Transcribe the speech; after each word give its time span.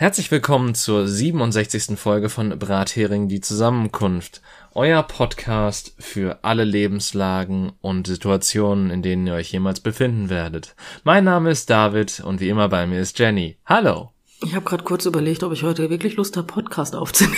Herzlich 0.00 0.30
willkommen 0.30 0.74
zur 0.74 1.06
67. 1.06 1.98
Folge 1.98 2.30
von 2.30 2.58
Brathering 2.58 3.28
die 3.28 3.42
Zusammenkunft. 3.42 4.40
Euer 4.72 5.02
Podcast 5.02 5.92
für 5.98 6.38
alle 6.40 6.64
Lebenslagen 6.64 7.72
und 7.82 8.06
Situationen, 8.06 8.88
in 8.88 9.02
denen 9.02 9.26
ihr 9.26 9.34
euch 9.34 9.52
jemals 9.52 9.80
befinden 9.80 10.30
werdet. 10.30 10.74
Mein 11.04 11.24
Name 11.24 11.50
ist 11.50 11.68
David 11.68 12.20
und 12.20 12.40
wie 12.40 12.48
immer 12.48 12.70
bei 12.70 12.86
mir 12.86 12.98
ist 12.98 13.18
Jenny. 13.18 13.58
Hallo. 13.66 14.10
Ich 14.42 14.54
habe 14.54 14.64
gerade 14.64 14.84
kurz 14.84 15.04
überlegt, 15.04 15.42
ob 15.42 15.52
ich 15.52 15.64
heute 15.64 15.90
wirklich 15.90 16.16
Lust 16.16 16.38
habe, 16.38 16.46
Podcast 16.46 16.96
aufzunehmen. 16.96 17.36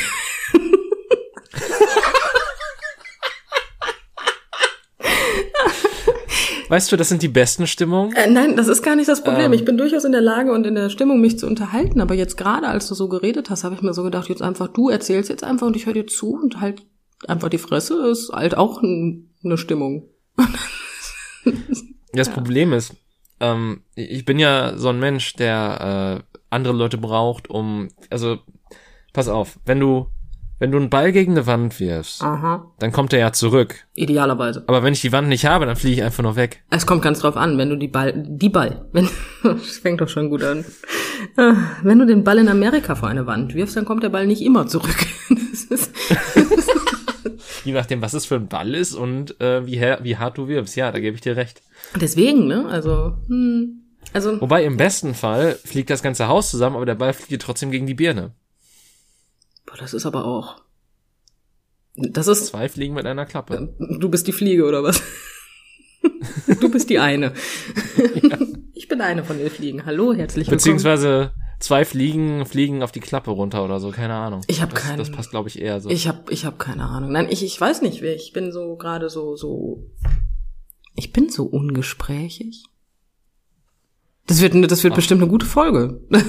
Weißt 6.72 6.90
du, 6.90 6.96
das 6.96 7.10
sind 7.10 7.20
die 7.22 7.28
besten 7.28 7.66
Stimmungen. 7.66 8.16
Äh, 8.16 8.30
nein, 8.30 8.56
das 8.56 8.66
ist 8.66 8.82
gar 8.82 8.96
nicht 8.96 9.06
das 9.06 9.22
Problem. 9.22 9.44
Ähm, 9.44 9.52
ich 9.52 9.66
bin 9.66 9.76
durchaus 9.76 10.04
in 10.04 10.12
der 10.12 10.22
Lage 10.22 10.52
und 10.52 10.66
in 10.66 10.74
der 10.74 10.88
Stimmung, 10.88 11.20
mich 11.20 11.38
zu 11.38 11.46
unterhalten. 11.46 12.00
Aber 12.00 12.14
jetzt 12.14 12.38
gerade, 12.38 12.66
als 12.66 12.88
du 12.88 12.94
so 12.94 13.10
geredet 13.10 13.50
hast, 13.50 13.62
habe 13.62 13.74
ich 13.74 13.82
mir 13.82 13.92
so 13.92 14.02
gedacht, 14.02 14.30
jetzt 14.30 14.40
einfach, 14.40 14.68
du 14.68 14.88
erzählst 14.88 15.28
jetzt 15.28 15.44
einfach 15.44 15.66
und 15.66 15.76
ich 15.76 15.84
höre 15.84 15.92
dir 15.92 16.06
zu 16.06 16.32
und 16.32 16.62
halt 16.62 16.82
einfach 17.28 17.50
die 17.50 17.58
Fresse 17.58 18.08
ist 18.08 18.32
halt 18.32 18.56
auch 18.56 18.82
eine 18.82 19.58
Stimmung. 19.58 20.08
das 22.14 22.28
ja. 22.28 22.32
Problem 22.32 22.72
ist, 22.72 22.94
ähm, 23.40 23.82
ich 23.94 24.24
bin 24.24 24.38
ja 24.38 24.72
so 24.78 24.88
ein 24.88 24.98
Mensch, 24.98 25.34
der 25.34 26.22
äh, 26.22 26.38
andere 26.48 26.72
Leute 26.72 26.96
braucht, 26.96 27.50
um, 27.50 27.88
also, 28.08 28.38
pass 29.12 29.28
auf, 29.28 29.58
wenn 29.66 29.78
du 29.78 30.06
wenn 30.62 30.70
du 30.70 30.78
einen 30.78 30.90
Ball 30.90 31.10
gegen 31.10 31.32
eine 31.32 31.48
Wand 31.48 31.80
wirfst, 31.80 32.22
Aha. 32.22 32.70
dann 32.78 32.92
kommt 32.92 33.12
er 33.12 33.18
ja 33.18 33.32
zurück. 33.32 33.84
Idealerweise. 33.96 34.62
Aber 34.68 34.84
wenn 34.84 34.92
ich 34.92 35.00
die 35.00 35.10
Wand 35.10 35.26
nicht 35.26 35.44
habe, 35.44 35.66
dann 35.66 35.74
fliege 35.74 35.96
ich 35.96 36.02
einfach 36.04 36.22
nur 36.22 36.36
weg. 36.36 36.62
Es 36.70 36.86
kommt 36.86 37.02
ganz 37.02 37.18
drauf 37.18 37.36
an, 37.36 37.58
wenn 37.58 37.68
du 37.68 37.74
die 37.74 37.88
Ball, 37.88 38.12
die 38.14 38.48
Ball, 38.48 38.86
wenn, 38.92 39.08
das 39.42 39.78
fängt 39.78 40.00
doch 40.00 40.08
schon 40.08 40.30
gut 40.30 40.44
an. 40.44 40.64
Ah, 41.36 41.56
wenn 41.82 41.98
du 41.98 42.06
den 42.06 42.22
Ball 42.22 42.38
in 42.38 42.46
Amerika 42.46 42.94
vor 42.94 43.08
eine 43.08 43.26
Wand 43.26 43.54
wirfst, 43.54 43.76
dann 43.76 43.84
kommt 43.84 44.04
der 44.04 44.10
Ball 44.10 44.24
nicht 44.24 44.40
immer 44.40 44.68
zurück. 44.68 45.04
Je 47.64 47.72
nachdem, 47.72 48.00
was 48.00 48.14
es 48.14 48.26
für 48.26 48.36
ein 48.36 48.46
Ball 48.46 48.76
ist 48.76 48.94
und 48.94 49.40
äh, 49.40 49.66
wie, 49.66 49.80
wie 49.80 50.16
hart 50.16 50.38
du 50.38 50.46
wirfst. 50.46 50.76
Ja, 50.76 50.92
da 50.92 51.00
gebe 51.00 51.16
ich 51.16 51.22
dir 51.22 51.34
recht. 51.34 51.60
Deswegen, 52.00 52.46
ne? 52.46 52.66
Also, 52.66 53.14
hm. 53.26 53.80
Also, 54.12 54.40
Wobei 54.40 54.64
im 54.64 54.76
besten 54.76 55.14
Fall 55.14 55.58
fliegt 55.64 55.90
das 55.90 56.04
ganze 56.04 56.28
Haus 56.28 56.50
zusammen, 56.50 56.76
aber 56.76 56.86
der 56.86 56.94
Ball 56.94 57.12
fliegt 57.12 57.42
trotzdem 57.42 57.72
gegen 57.72 57.86
die 57.86 57.94
Birne. 57.94 58.30
Boah, 59.66 59.76
das 59.78 59.94
ist 59.94 60.06
aber 60.06 60.24
auch. 60.24 60.62
Das 61.96 62.26
ist. 62.26 62.46
Zwei 62.46 62.68
Fliegen 62.68 62.94
mit 62.94 63.06
einer 63.06 63.26
Klappe. 63.26 63.74
Du 63.78 64.08
bist 64.08 64.26
die 64.26 64.32
Fliege, 64.32 64.64
oder 64.64 64.82
was? 64.82 65.02
du 66.60 66.70
bist 66.70 66.90
die 66.90 66.98
eine. 66.98 67.32
Ja. 68.22 68.38
Ich 68.72 68.88
bin 68.88 69.00
eine 69.00 69.24
von 69.24 69.38
den 69.38 69.50
Fliegen. 69.50 69.84
Hallo, 69.84 70.14
herzlich 70.14 70.46
willkommen. 70.46 70.56
Beziehungsweise 70.56 71.32
zwei 71.60 71.84
Fliegen 71.84 72.44
fliegen 72.46 72.82
auf 72.82 72.92
die 72.92 73.00
Klappe 73.00 73.30
runter 73.30 73.64
oder 73.64 73.78
so, 73.78 73.90
keine 73.90 74.14
Ahnung. 74.14 74.42
Ich 74.48 74.60
habe 74.60 74.74
keine. 74.74 74.98
Das 74.98 75.12
passt, 75.12 75.30
glaube 75.30 75.48
ich, 75.48 75.60
eher 75.60 75.80
so. 75.80 75.90
Ich 75.90 76.08
habe 76.08 76.32
ich 76.32 76.44
hab 76.44 76.58
keine 76.58 76.84
Ahnung. 76.84 77.12
Nein, 77.12 77.28
ich, 77.30 77.44
ich 77.44 77.60
weiß 77.60 77.82
nicht, 77.82 78.02
wer. 78.02 78.16
Ich 78.16 78.32
bin 78.32 78.52
so 78.52 78.76
gerade 78.76 79.08
so, 79.08 79.36
so. 79.36 79.90
Ich 80.94 81.12
bin 81.12 81.28
so 81.28 81.44
ungesprächig. 81.44 82.64
Das 84.26 84.40
wird, 84.40 84.70
das 84.70 84.84
wird 84.84 84.94
bestimmt 84.94 85.22
eine 85.22 85.30
gute 85.30 85.46
Folge. 85.46 86.00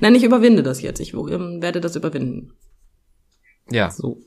Nein, 0.00 0.14
ich 0.14 0.24
überwinde 0.24 0.62
das 0.62 0.82
jetzt. 0.82 1.00
Ich 1.00 1.14
werde 1.14 1.80
das 1.80 1.96
überwinden. 1.96 2.52
Ja. 3.70 3.90
So. 3.90 4.20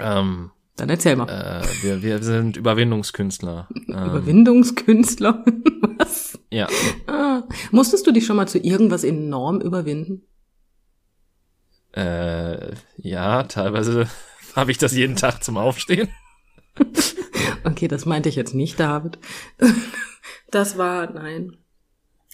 Ähm, 0.00 0.50
Dann 0.76 0.90
erzähl 0.90 1.16
mal. 1.16 1.28
Äh, 1.28 1.82
wir, 1.82 2.02
wir 2.02 2.22
sind 2.22 2.56
Überwindungskünstler. 2.56 3.68
Ähm, 3.88 4.06
Überwindungskünstler? 4.06 5.44
Was? 5.98 6.38
Ja. 6.50 6.66
Ah, 7.06 7.42
musstest 7.70 8.06
du 8.06 8.12
dich 8.12 8.26
schon 8.26 8.36
mal 8.36 8.48
zu 8.48 8.58
irgendwas 8.58 9.04
enorm 9.04 9.60
überwinden? 9.60 10.22
Äh, 11.92 12.74
ja, 12.96 13.44
teilweise 13.44 14.08
habe 14.56 14.72
ich 14.72 14.78
das 14.78 14.92
jeden 14.92 15.16
Tag 15.16 15.44
zum 15.44 15.56
Aufstehen. 15.56 16.08
okay, 17.64 17.86
das 17.86 18.04
meinte 18.04 18.28
ich 18.28 18.34
jetzt 18.34 18.54
nicht, 18.54 18.80
David. 18.80 19.18
Das 20.50 20.76
war, 20.76 21.12
nein. 21.12 21.56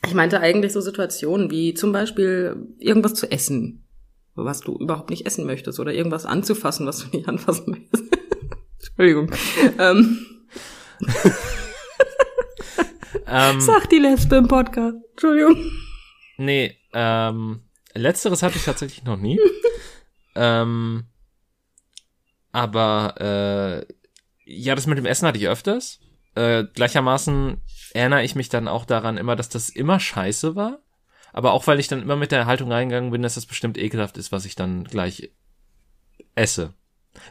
Ich 0.06 0.14
meinte 0.14 0.40
eigentlich 0.40 0.72
so 0.72 0.80
Situationen 0.80 1.50
wie 1.50 1.74
zum 1.74 1.92
Beispiel 1.92 2.56
irgendwas 2.78 3.14
zu 3.14 3.30
essen, 3.30 3.84
was 4.34 4.60
du 4.60 4.76
überhaupt 4.76 5.10
nicht 5.10 5.26
essen 5.26 5.44
möchtest 5.46 5.78
oder 5.78 5.92
irgendwas 5.92 6.26
anzufassen, 6.26 6.86
was 6.86 6.98
du 6.98 7.16
nicht 7.16 7.28
anfassen 7.28 7.70
möchtest. 7.70 8.04
Entschuldigung. 8.78 9.30
Ähm. 9.78 10.26
ähm, 13.26 13.60
Sag 13.60 13.88
die 13.90 13.98
Lesbe 13.98 14.36
im 14.36 14.48
Podcast. 14.48 14.96
Entschuldigung. 15.12 15.56
Nee, 16.38 16.76
ähm, 16.94 17.60
letzteres 17.94 18.42
hatte 18.42 18.56
ich 18.56 18.64
tatsächlich 18.64 19.04
noch 19.04 19.18
nie. 19.18 19.38
ähm, 20.34 21.04
aber 22.52 23.14
äh, 23.20 23.94
ja, 24.44 24.74
das 24.74 24.86
mit 24.86 24.98
dem 24.98 25.06
Essen 25.06 25.28
hatte 25.28 25.38
ich 25.38 25.48
öfters. 25.48 26.00
Äh, 26.34 26.64
gleichermaßen 26.74 27.60
erinnere 27.92 28.24
ich 28.24 28.34
mich 28.34 28.48
dann 28.48 28.68
auch 28.68 28.84
daran 28.84 29.16
immer, 29.16 29.36
dass 29.36 29.48
das 29.48 29.68
immer 29.68 30.00
scheiße 30.00 30.56
war. 30.56 30.78
Aber 31.32 31.52
auch 31.52 31.66
weil 31.66 31.78
ich 31.78 31.88
dann 31.88 32.02
immer 32.02 32.16
mit 32.16 32.32
der 32.32 32.46
Haltung 32.46 32.72
reingegangen 32.72 33.10
bin, 33.10 33.22
dass 33.22 33.36
das 33.36 33.46
bestimmt 33.46 33.78
ekelhaft 33.78 34.18
ist, 34.18 34.32
was 34.32 34.44
ich 34.44 34.56
dann 34.56 34.84
gleich 34.84 35.30
esse. 36.34 36.74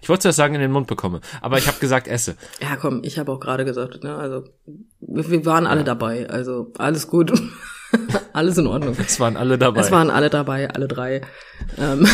Ich 0.02 0.09
wollte 0.09 0.24
zuerst 0.24 0.38
sagen, 0.38 0.56
in 0.56 0.62
den 0.62 0.72
Mund 0.72 0.88
bekomme, 0.88 1.22
aber 1.42 1.58
ich 1.58 1.68
habe 1.68 1.80
gesagt, 1.80 2.08
esse. 2.08 2.36
Ja, 2.62 2.75
komm, 2.75 3.02
ich 3.03 3.18
habe 3.18 3.31
auch 3.31 3.40
gerade 3.40 3.66
gesagt, 3.66 4.03
ne, 4.03 4.16
also 4.16 4.44
wir 5.00 5.46
waren 5.46 5.66
alle 5.66 5.81
ja. 5.81 5.86
dabei, 5.86 6.30
also 6.30 6.74
alles 6.78 7.08
gut, 7.08 7.31
alles 8.34 8.58
in 8.58 8.68
Ordnung. 8.68 8.96
Es 9.00 9.20
waren 9.20 9.38
alle 9.38 9.58
dabei. 9.58 9.80
Es 9.80 9.91
waren 9.91 10.09
alle 10.09 10.30
dabei, 10.30 10.70
alle 10.70 10.88
drei. 10.88 11.22
Ähm, 11.78 12.08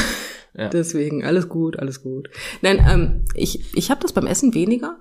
ja. 0.53 0.69
Deswegen 0.73 1.25
alles 1.25 1.49
gut, 1.49 1.77
alles 1.79 2.03
gut. 2.03 2.29
Nein, 2.61 2.85
ähm, 2.87 3.25
ich 3.33 3.75
ich 3.75 3.89
habe 3.89 4.01
das 4.01 4.13
beim 4.13 4.27
Essen 4.27 4.53
weniger. 4.53 4.99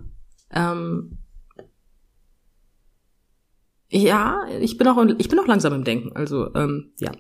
Ähm, 0.50 1.18
ja, 3.88 4.46
ich 4.60 4.76
bin 4.76 4.88
auch 4.88 5.04
ich 5.18 5.28
bin 5.28 5.38
auch 5.38 5.46
langsam 5.46 5.72
im 5.72 5.84
Denken. 5.84 6.12
Also 6.14 6.52
ähm, 6.54 6.92
ja, 6.98 7.12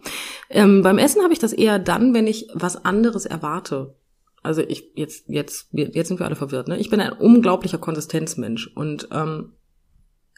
ähm, 0.50 0.82
beim 0.82 0.98
Essen 0.98 1.22
habe 1.22 1.32
ich 1.32 1.38
das 1.38 1.52
eher 1.52 1.78
dann, 1.78 2.14
wenn 2.14 2.26
ich 2.26 2.48
was 2.54 2.84
anderes 2.84 3.26
erwarte. 3.26 3.94
Also 4.42 4.62
ich 4.62 4.92
jetzt 4.94 5.28
jetzt 5.28 5.68
jetzt 5.72 6.08
sind 6.08 6.18
wir 6.18 6.26
alle 6.26 6.36
verwirrt. 6.36 6.68
Ne? 6.68 6.78
Ich 6.78 6.90
bin 6.90 7.00
ein 7.00 7.12
unglaublicher 7.12 7.78
Konsistenzmensch 7.78 8.70
und 8.74 9.08
ähm, 9.12 9.52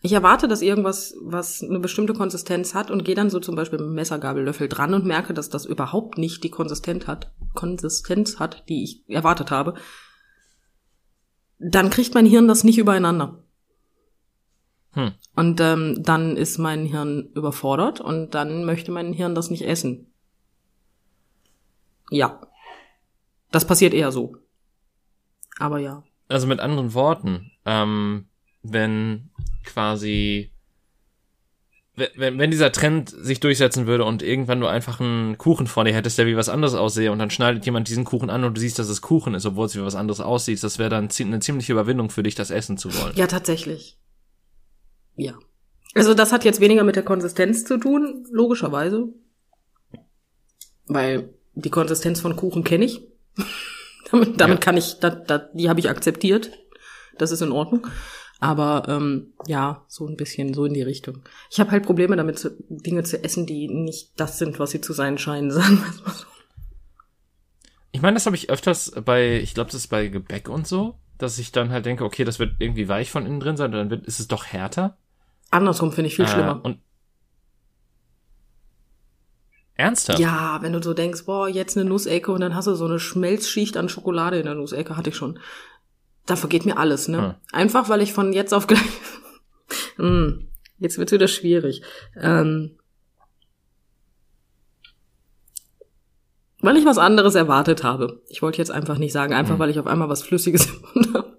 ich 0.02 0.12
erwarte, 0.12 0.46
dass 0.46 0.62
irgendwas, 0.62 1.16
was 1.20 1.62
eine 1.62 1.80
bestimmte 1.80 2.12
Konsistenz 2.12 2.74
hat 2.74 2.90
und 2.90 3.04
gehe 3.04 3.14
dann 3.14 3.30
so 3.30 3.40
zum 3.40 3.56
Beispiel 3.56 3.78
mit 3.78 3.90
Messer, 3.90 4.18
Gabel, 4.18 4.44
dran 4.44 4.94
und 4.94 5.06
merke, 5.06 5.34
dass 5.34 5.48
das 5.48 5.64
überhaupt 5.64 6.18
nicht 6.18 6.44
die 6.44 6.50
Konsistenz 6.50 7.06
hat, 7.06 7.32
Konsistenz 7.54 8.38
hat, 8.38 8.68
die 8.68 8.84
ich 8.84 9.08
erwartet 9.08 9.50
habe. 9.50 9.74
Dann 11.58 11.90
kriegt 11.90 12.14
mein 12.14 12.26
Hirn 12.26 12.46
das 12.46 12.62
nicht 12.62 12.78
übereinander. 12.78 13.42
Hm. 14.96 15.12
Und 15.36 15.60
ähm, 15.60 16.02
dann 16.02 16.38
ist 16.38 16.56
mein 16.56 16.86
Hirn 16.86 17.28
überfordert 17.34 18.00
und 18.00 18.34
dann 18.34 18.64
möchte 18.64 18.90
mein 18.90 19.12
Hirn 19.12 19.34
das 19.34 19.50
nicht 19.50 19.62
essen. 19.62 20.06
Ja. 22.10 22.40
Das 23.52 23.66
passiert 23.66 23.92
eher 23.92 24.10
so. 24.10 24.36
Aber 25.58 25.78
ja. 25.78 26.02
Also 26.28 26.46
mit 26.46 26.60
anderen 26.60 26.94
Worten, 26.94 27.52
ähm, 27.66 28.26
wenn 28.62 29.28
quasi 29.64 30.50
wenn, 31.94 32.38
wenn 32.38 32.50
dieser 32.50 32.72
Trend 32.72 33.10
sich 33.10 33.40
durchsetzen 33.40 33.86
würde 33.86 34.04
und 34.04 34.22
irgendwann 34.22 34.60
du 34.60 34.66
einfach 34.66 35.00
einen 35.00 35.38
Kuchen 35.38 35.66
vor 35.66 35.84
dir 35.84 35.94
hättest, 35.94 36.18
der 36.18 36.26
wie 36.26 36.36
was 36.36 36.48
anderes 36.48 36.74
aussehe 36.74 37.10
und 37.10 37.18
dann 37.18 37.30
schneidet 37.30 37.64
jemand 37.64 37.88
diesen 37.88 38.04
Kuchen 38.04 38.28
an 38.28 38.44
und 38.44 38.56
du 38.56 38.60
siehst, 38.60 38.78
dass 38.78 38.88
es 38.88 39.00
Kuchen 39.00 39.34
ist, 39.34 39.46
obwohl 39.46 39.66
es 39.66 39.76
wie 39.76 39.82
was 39.82 39.94
anderes 39.94 40.20
aussieht, 40.20 40.62
das 40.62 40.78
wäre 40.78 40.90
dann 40.90 41.08
eine 41.18 41.40
ziemliche 41.40 41.72
Überwindung 41.72 42.10
für 42.10 42.22
dich, 42.22 42.34
das 42.34 42.50
essen 42.50 42.76
zu 42.76 42.94
wollen. 42.94 43.14
Ja, 43.16 43.26
tatsächlich. 43.26 43.96
Ja. 45.16 45.38
Also 45.94 46.14
das 46.14 46.32
hat 46.32 46.44
jetzt 46.44 46.60
weniger 46.60 46.84
mit 46.84 46.96
der 46.96 47.02
Konsistenz 47.02 47.64
zu 47.64 47.78
tun, 47.78 48.26
logischerweise. 48.30 49.08
Weil 50.86 51.34
die 51.54 51.70
Konsistenz 51.70 52.20
von 52.20 52.36
Kuchen 52.36 52.64
kenne 52.64 52.84
ich. 52.84 53.06
damit 54.10 54.40
damit 54.40 54.58
ja. 54.58 54.60
kann 54.60 54.76
ich, 54.76 54.98
da, 55.00 55.10
da, 55.10 55.38
die 55.38 55.68
habe 55.68 55.80
ich 55.80 55.90
akzeptiert. 55.90 56.52
Das 57.18 57.30
ist 57.30 57.40
in 57.40 57.52
Ordnung. 57.52 57.86
Aber 58.38 58.84
ähm, 58.88 59.32
ja, 59.46 59.84
so 59.88 60.06
ein 60.06 60.16
bisschen 60.16 60.52
so 60.52 60.66
in 60.66 60.74
die 60.74 60.82
Richtung. 60.82 61.22
Ich 61.50 61.58
habe 61.58 61.70
halt 61.70 61.84
Probleme 61.84 62.16
damit, 62.16 62.38
zu, 62.38 62.54
Dinge 62.68 63.02
zu 63.02 63.22
essen, 63.24 63.46
die 63.46 63.68
nicht 63.68 64.20
das 64.20 64.38
sind, 64.38 64.58
was 64.58 64.70
sie 64.70 64.80
zu 64.82 64.92
sein 64.92 65.16
scheinen, 65.16 65.50
sagen 65.52 65.78
wir 65.78 66.04
mal 66.04 66.12
so. 66.12 66.26
Ich 67.92 68.02
meine, 68.02 68.14
das 68.14 68.26
habe 68.26 68.36
ich 68.36 68.50
öfters 68.50 68.92
bei, 69.06 69.40
ich 69.40 69.54
glaube, 69.54 69.70
das 69.70 69.80
ist 69.80 69.86
bei 69.88 70.08
Gebäck 70.08 70.50
und 70.50 70.66
so, 70.66 70.98
dass 71.16 71.38
ich 71.38 71.50
dann 71.50 71.70
halt 71.70 71.86
denke, 71.86 72.04
okay, 72.04 72.24
das 72.24 72.38
wird 72.38 72.56
irgendwie 72.58 72.88
weich 72.88 73.10
von 73.10 73.24
innen 73.24 73.40
drin 73.40 73.56
sein, 73.56 73.72
dann 73.72 73.88
wird, 73.88 74.06
ist 74.06 74.20
es 74.20 74.28
doch 74.28 74.44
härter. 74.44 74.98
Andersrum 75.50 75.92
finde 75.92 76.08
ich 76.08 76.16
viel 76.16 76.24
äh, 76.24 76.28
schlimmer. 76.28 76.60
Und 76.64 76.78
Ernsthaft? 79.74 80.18
Ja, 80.18 80.58
wenn 80.62 80.72
du 80.72 80.82
so 80.82 80.94
denkst, 80.94 81.26
boah, 81.26 81.48
jetzt 81.48 81.76
eine 81.76 81.88
Nussecke 81.88 82.32
und 82.32 82.40
dann 82.40 82.54
hast 82.54 82.66
du 82.66 82.74
so 82.74 82.86
eine 82.86 82.98
Schmelzschicht 82.98 83.76
an 83.76 83.88
Schokolade 83.88 84.38
in 84.38 84.46
der 84.46 84.54
Nussecke, 84.54 84.96
hatte 84.96 85.10
ich 85.10 85.16
schon. 85.16 85.38
Da 86.24 86.34
vergeht 86.34 86.64
mir 86.64 86.78
alles, 86.78 87.08
ne? 87.08 87.18
Hm. 87.18 87.34
Einfach, 87.52 87.88
weil 87.88 88.00
ich 88.00 88.12
von 88.12 88.32
jetzt 88.32 88.54
auf 88.54 88.66
gleich. 88.66 88.80
hm, 89.96 90.48
jetzt 90.78 90.98
wird's 90.98 91.12
wieder 91.12 91.28
schwierig. 91.28 91.82
Ähm, 92.16 92.78
Weil 96.60 96.78
ich 96.78 96.84
was 96.84 96.98
anderes 96.98 97.36
erwartet 97.36 97.84
habe. 97.84 98.22
Ich 98.28 98.42
wollte 98.42 98.58
jetzt 98.58 98.70
einfach 98.70 98.98
nicht 98.98 99.12
sagen, 99.12 99.34
einfach 99.34 99.52
Hm. 99.52 99.58
weil 99.60 99.70
ich 99.70 99.78
auf 99.78 99.86
einmal 99.86 100.08
was 100.08 100.22
Flüssiges 100.22 100.66
im 100.94 101.02
Mund 101.02 101.14
habe. 101.14 101.36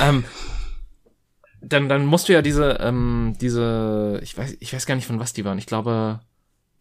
Ähm, 0.00 0.24
dann, 1.68 1.88
dann 1.88 2.06
musst 2.06 2.28
du 2.28 2.32
ja 2.32 2.42
diese, 2.42 2.78
ähm, 2.80 3.34
diese, 3.40 4.20
ich 4.22 4.36
weiß, 4.36 4.56
ich 4.60 4.72
weiß 4.72 4.86
gar 4.86 4.94
nicht 4.94 5.06
von 5.06 5.18
was 5.18 5.32
die 5.32 5.44
waren. 5.44 5.58
Ich 5.58 5.66
glaube, 5.66 6.20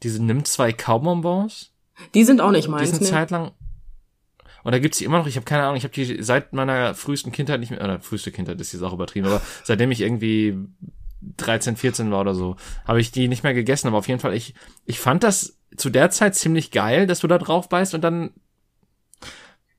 diese 0.04 0.24
Nimm 0.24 0.46
zwei 0.46 0.74
Kaubonbons. 0.74 1.72
Die 2.14 2.24
sind 2.24 2.42
auch 2.42 2.52
nicht 2.52 2.66
Die 2.68 2.72
meins. 2.72 2.90
sind 2.90 3.02
Ne? 3.02 3.08
Zeit 3.08 3.32
lang. 3.32 3.52
Und 4.64 4.72
da 4.72 4.80
gibt's 4.80 4.98
die 4.98 5.06
immer 5.06 5.20
noch, 5.20 5.28
ich 5.28 5.36
habe 5.36 5.46
keine 5.46 5.64
Ahnung, 5.64 5.76
ich 5.76 5.84
habe 5.84 5.94
die 5.94 6.22
seit 6.24 6.54
meiner 6.54 6.96
frühesten 6.96 7.32
Kindheit 7.32 7.60
nicht 7.60 7.70
mehr, 7.70 7.84
oder 7.84 8.00
früheste 8.00 8.32
Kindheit 8.32 8.60
ist 8.60 8.74
jetzt 8.74 8.82
auch 8.82 8.94
übertrieben, 8.94 9.28
aber 9.28 9.42
seitdem 9.64 9.92
ich 9.92 10.02
irgendwie 10.02 10.58
13, 11.38 11.76
14 11.76 12.12
war 12.12 12.22
oder 12.22 12.36
so, 12.36 12.56
habe 12.86 13.00
ich 13.00 13.12
die 13.12 13.28
nicht 13.28 13.44
mehr 13.44 13.54
gegessen. 13.54 13.88
Aber 13.88 13.98
auf 13.98 14.08
jeden 14.08 14.20
Fall, 14.20 14.34
ich, 14.34 14.54
ich 14.86 15.00
fand 15.00 15.24
das 15.24 15.58
zu 15.78 15.90
der 15.90 16.10
Zeit 16.10 16.36
ziemlich 16.36 16.72
geil, 16.72 17.08
dass 17.08 17.20
du 17.20 17.28
da 17.28 17.38
drauf 17.38 17.70
beißt 17.70 17.94
und 17.94 18.02
dann 18.02 18.32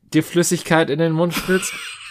dir 0.03 0.23
Flüssigkeit 0.23 0.91
in 0.91 0.99
den 0.99 1.13
Mund 1.13 1.35
spritzt. 1.35 1.75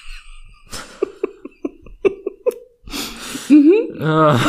Ah. 4.00 4.40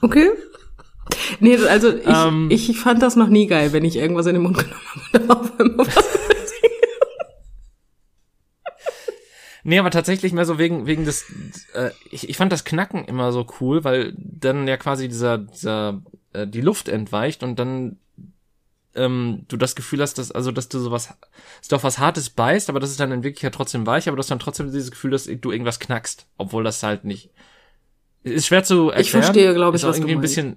Okay. 0.00 0.30
Nee, 1.40 1.56
also 1.56 1.94
ich, 1.94 2.06
Ähm. 2.06 2.48
ich 2.50 2.78
fand 2.78 3.02
das 3.02 3.16
noch 3.16 3.28
nie 3.28 3.46
geil, 3.46 3.72
wenn 3.72 3.84
ich 3.84 3.96
irgendwas 3.96 4.26
in 4.26 4.34
den 4.34 4.42
Mund 4.42 4.58
genommen 4.58 4.80
habe 4.84 5.00
und 5.12 5.12
da 5.14 5.28
war 5.28 5.40
auf 5.40 5.60
einmal 5.60 5.86
was. 5.86 6.12
Nee, 9.64 9.78
aber 9.78 9.90
tatsächlich 9.90 10.32
mehr 10.32 10.44
so 10.44 10.58
wegen, 10.58 10.86
wegen 10.86 11.04
des, 11.04 11.24
äh, 11.74 11.90
ich, 12.10 12.28
ich 12.28 12.36
fand 12.36 12.50
das 12.50 12.64
Knacken 12.64 13.04
immer 13.04 13.30
so 13.30 13.46
cool, 13.60 13.84
weil 13.84 14.12
dann 14.16 14.66
ja 14.66 14.76
quasi 14.76 15.06
dieser, 15.08 15.38
dieser, 15.38 16.02
äh, 16.32 16.48
die 16.48 16.60
Luft 16.60 16.88
entweicht 16.88 17.44
und 17.44 17.58
dann 17.58 17.98
ähm, 18.94 19.44
du 19.48 19.56
das 19.56 19.74
Gefühl 19.76 20.02
hast, 20.02 20.18
dass, 20.18 20.32
also 20.32 20.50
dass 20.50 20.68
du 20.68 20.78
sowas, 20.78 21.14
dass 21.60 21.68
du 21.68 21.76
auf 21.76 21.84
was 21.84 21.98
Hartes 21.98 22.30
beißt, 22.30 22.68
aber 22.68 22.80
das 22.80 22.90
ist 22.90 23.00
dann 23.00 23.12
in 23.12 23.22
Wirklichkeit 23.22 23.54
trotzdem 23.54 23.86
weich, 23.86 24.08
aber 24.08 24.16
du 24.16 24.20
hast 24.20 24.30
dann 24.30 24.40
trotzdem 24.40 24.66
dieses 24.66 24.90
Gefühl, 24.90 25.12
dass 25.12 25.24
du 25.24 25.52
irgendwas 25.52 25.78
knackst, 25.78 26.26
obwohl 26.38 26.64
das 26.64 26.82
halt 26.82 27.04
nicht. 27.04 27.30
Ist 28.24 28.46
schwer 28.46 28.62
zu 28.64 28.84
erklären. 28.90 29.00
Ich 29.00 29.10
verstehe, 29.10 29.54
glaub 29.54 29.74
ich, 29.74 29.80
ist 29.80 29.84
auch 29.84 29.88
was 29.90 29.96
du 29.96 30.02
irgendwie 30.02 30.12
ein 30.14 30.18
meinst. 30.18 30.34
bisschen 30.36 30.56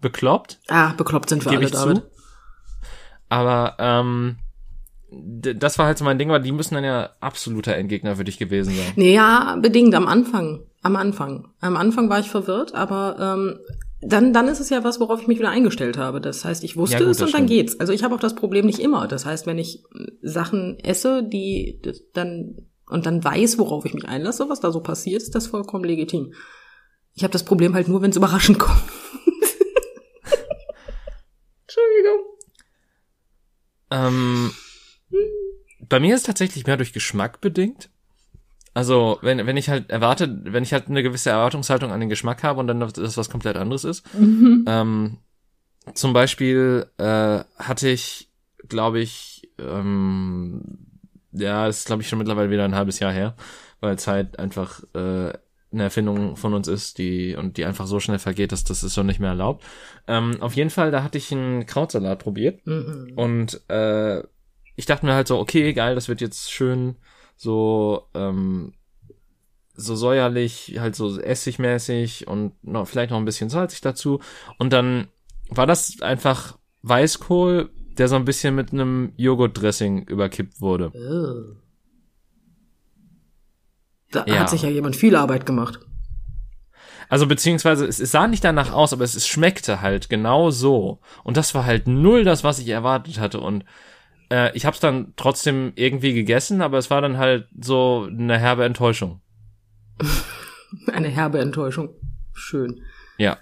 bekloppt, 0.00 0.60
Ah, 0.68 0.92
bekloppt 0.92 1.28
sind 1.30 1.44
wir 1.44 1.52
alle, 1.52 1.68
David. 1.70 1.96
zu. 1.96 2.02
Aber 3.28 3.76
ähm, 3.78 4.36
das 5.10 5.78
war 5.78 5.86
halt 5.86 5.98
so 5.98 6.04
mein 6.04 6.18
Ding, 6.18 6.28
weil 6.28 6.42
die 6.42 6.52
müssen 6.52 6.74
dann 6.74 6.84
ja 6.84 7.10
absoluter 7.20 7.74
Endgegner 7.74 8.16
für 8.16 8.24
dich 8.24 8.38
gewesen 8.38 8.74
sein. 8.74 8.92
Nee, 8.96 9.14
ja, 9.14 9.56
bedingt 9.60 9.94
am 9.94 10.06
Anfang. 10.06 10.60
Am 10.82 10.96
Anfang. 10.96 11.48
Am 11.60 11.76
Anfang 11.76 12.08
war 12.08 12.20
ich 12.20 12.28
verwirrt, 12.30 12.74
aber 12.74 13.16
ähm, 13.18 13.58
dann, 14.00 14.32
dann 14.32 14.46
ist 14.46 14.60
es 14.60 14.70
ja 14.70 14.84
was, 14.84 15.00
worauf 15.00 15.20
ich 15.22 15.26
mich 15.26 15.38
wieder 15.38 15.50
eingestellt 15.50 15.96
habe. 15.96 16.20
Das 16.20 16.44
heißt, 16.44 16.62
ich 16.62 16.76
wusste 16.76 16.98
Ja, 16.98 17.00
gut, 17.00 17.10
es 17.10 17.16
und 17.20 17.22
dann 17.22 17.28
stimmt. 17.30 17.48
geht's. 17.48 17.80
Also 17.80 17.92
ich 17.92 18.04
habe 18.04 18.14
auch 18.14 18.20
das 18.20 18.34
Problem 18.36 18.66
nicht 18.66 18.78
immer. 18.78 19.08
Das 19.08 19.26
heißt, 19.26 19.46
wenn 19.46 19.58
ich 19.58 19.82
äh, 19.94 20.06
Sachen 20.22 20.78
esse, 20.78 21.24
die 21.24 21.80
dann 22.12 22.56
und 22.88 23.06
dann 23.06 23.24
weiß, 23.24 23.58
worauf 23.58 23.84
ich 23.84 23.94
mich 23.94 24.06
einlasse, 24.06 24.48
was 24.48 24.60
da 24.60 24.70
so 24.70 24.80
passiert, 24.80 25.20
ist 25.22 25.34
das 25.34 25.48
vollkommen 25.48 25.82
legitim. 25.84 26.32
Ich 27.16 27.24
habe 27.24 27.32
das 27.32 27.44
Problem 27.44 27.74
halt 27.74 27.88
nur, 27.88 28.02
wenn 28.02 28.10
es 28.10 28.16
überraschend 28.16 28.58
kommt. 28.58 28.78
Entschuldigung. 31.62 32.20
Ähm, 33.90 34.50
bei 35.88 35.98
mir 35.98 36.14
ist 36.14 36.20
es 36.20 36.26
tatsächlich 36.26 36.66
mehr 36.66 36.76
durch 36.76 36.92
Geschmack 36.92 37.40
bedingt. 37.40 37.88
Also, 38.74 39.18
wenn, 39.22 39.46
wenn 39.46 39.56
ich 39.56 39.70
halt 39.70 39.88
erwarte, 39.88 40.40
wenn 40.44 40.62
ich 40.62 40.74
halt 40.74 40.88
eine 40.88 41.02
gewisse 41.02 41.30
Erwartungshaltung 41.30 41.90
an 41.90 42.00
den 42.00 42.10
Geschmack 42.10 42.42
habe 42.42 42.60
und 42.60 42.66
dann 42.66 42.80
das 42.80 43.16
was 43.16 43.30
komplett 43.30 43.56
anderes 43.56 43.84
ist. 43.84 44.04
Ähm, 44.66 45.16
zum 45.94 46.12
Beispiel 46.12 46.86
äh, 46.98 47.38
hatte 47.58 47.88
ich, 47.88 48.28
glaube 48.68 49.00
ich, 49.00 49.50
ähm, 49.58 50.60
ja, 51.32 51.66
das 51.66 51.78
ist 51.78 51.86
glaube 51.86 52.02
ich 52.02 52.08
schon 52.10 52.18
mittlerweile 52.18 52.50
wieder 52.50 52.64
ein 52.66 52.74
halbes 52.74 52.98
Jahr 52.98 53.12
her, 53.12 53.34
weil 53.80 53.98
Zeit 53.98 54.38
einfach 54.38 54.82
äh, 54.94 55.32
eine 55.76 55.84
Erfindung 55.84 56.36
von 56.36 56.54
uns 56.54 56.66
ist, 56.68 56.98
die 56.98 57.36
und 57.36 57.56
die 57.56 57.64
einfach 57.64 57.86
so 57.86 58.00
schnell 58.00 58.18
vergeht, 58.18 58.50
dass 58.52 58.64
das 58.64 58.82
ist 58.82 58.94
so 58.94 59.02
nicht 59.02 59.20
mehr 59.20 59.30
erlaubt. 59.30 59.64
Ähm, 60.08 60.40
auf 60.40 60.54
jeden 60.54 60.70
Fall, 60.70 60.90
da 60.90 61.02
hatte 61.02 61.18
ich 61.18 61.30
einen 61.32 61.66
Krautsalat 61.66 62.18
probiert 62.18 62.66
Mhm. 62.66 63.12
und 63.14 63.60
äh, 63.68 64.22
ich 64.74 64.86
dachte 64.86 65.06
mir 65.06 65.14
halt 65.14 65.28
so, 65.28 65.38
okay, 65.38 65.72
geil, 65.72 65.94
das 65.94 66.08
wird 66.08 66.20
jetzt 66.20 66.50
schön 66.50 66.96
so 67.36 68.04
ähm, 68.14 68.72
so 69.74 69.94
säuerlich, 69.94 70.76
halt 70.78 70.96
so 70.96 71.20
essigmäßig 71.20 72.26
und 72.26 72.52
noch 72.64 72.88
vielleicht 72.88 73.10
noch 73.10 73.18
ein 73.18 73.24
bisschen 73.26 73.50
salzig 73.50 73.82
dazu. 73.82 74.20
Und 74.58 74.72
dann 74.72 75.08
war 75.50 75.66
das 75.66 76.00
einfach 76.00 76.56
Weißkohl, 76.82 77.68
der 77.98 78.08
so 78.08 78.16
ein 78.16 78.24
bisschen 78.24 78.54
mit 78.54 78.72
einem 78.72 79.12
Joghurtdressing 79.16 80.06
überkippt 80.06 80.60
wurde. 80.60 80.92
Oh. 80.94 81.56
Da 84.12 84.24
Ja. 84.26 84.40
hat 84.40 84.50
sich 84.50 84.62
ja 84.62 84.68
jemand 84.68 84.96
viel 84.96 85.16
Arbeit 85.16 85.46
gemacht. 85.46 85.80
Also 87.08 87.26
beziehungsweise 87.26 87.86
es, 87.86 88.00
es 88.00 88.10
sah 88.10 88.26
nicht 88.26 88.42
danach 88.44 88.72
aus, 88.72 88.92
aber 88.92 89.04
es, 89.04 89.14
es 89.14 89.26
schmeckte 89.28 89.80
halt 89.80 90.08
genau 90.08 90.50
so. 90.50 91.00
Und 91.22 91.36
das 91.36 91.54
war 91.54 91.64
halt 91.64 91.86
null 91.86 92.24
das, 92.24 92.42
was 92.42 92.58
ich 92.58 92.68
erwartet 92.68 93.20
hatte. 93.20 93.40
Und 93.40 93.64
äh, 94.30 94.56
ich 94.56 94.66
habe 94.66 94.74
es 94.74 94.80
dann 94.80 95.12
trotzdem 95.16 95.72
irgendwie 95.76 96.14
gegessen, 96.14 96.62
aber 96.62 96.78
es 96.78 96.90
war 96.90 97.00
dann 97.00 97.16
halt 97.18 97.48
so 97.60 98.08
eine 98.10 98.38
herbe 98.38 98.64
Enttäuschung. 98.64 99.20
Eine 100.92 101.08
herbe 101.08 101.38
Enttäuschung. 101.38 101.90
Schön. 102.34 102.82
Ja. 103.18 103.38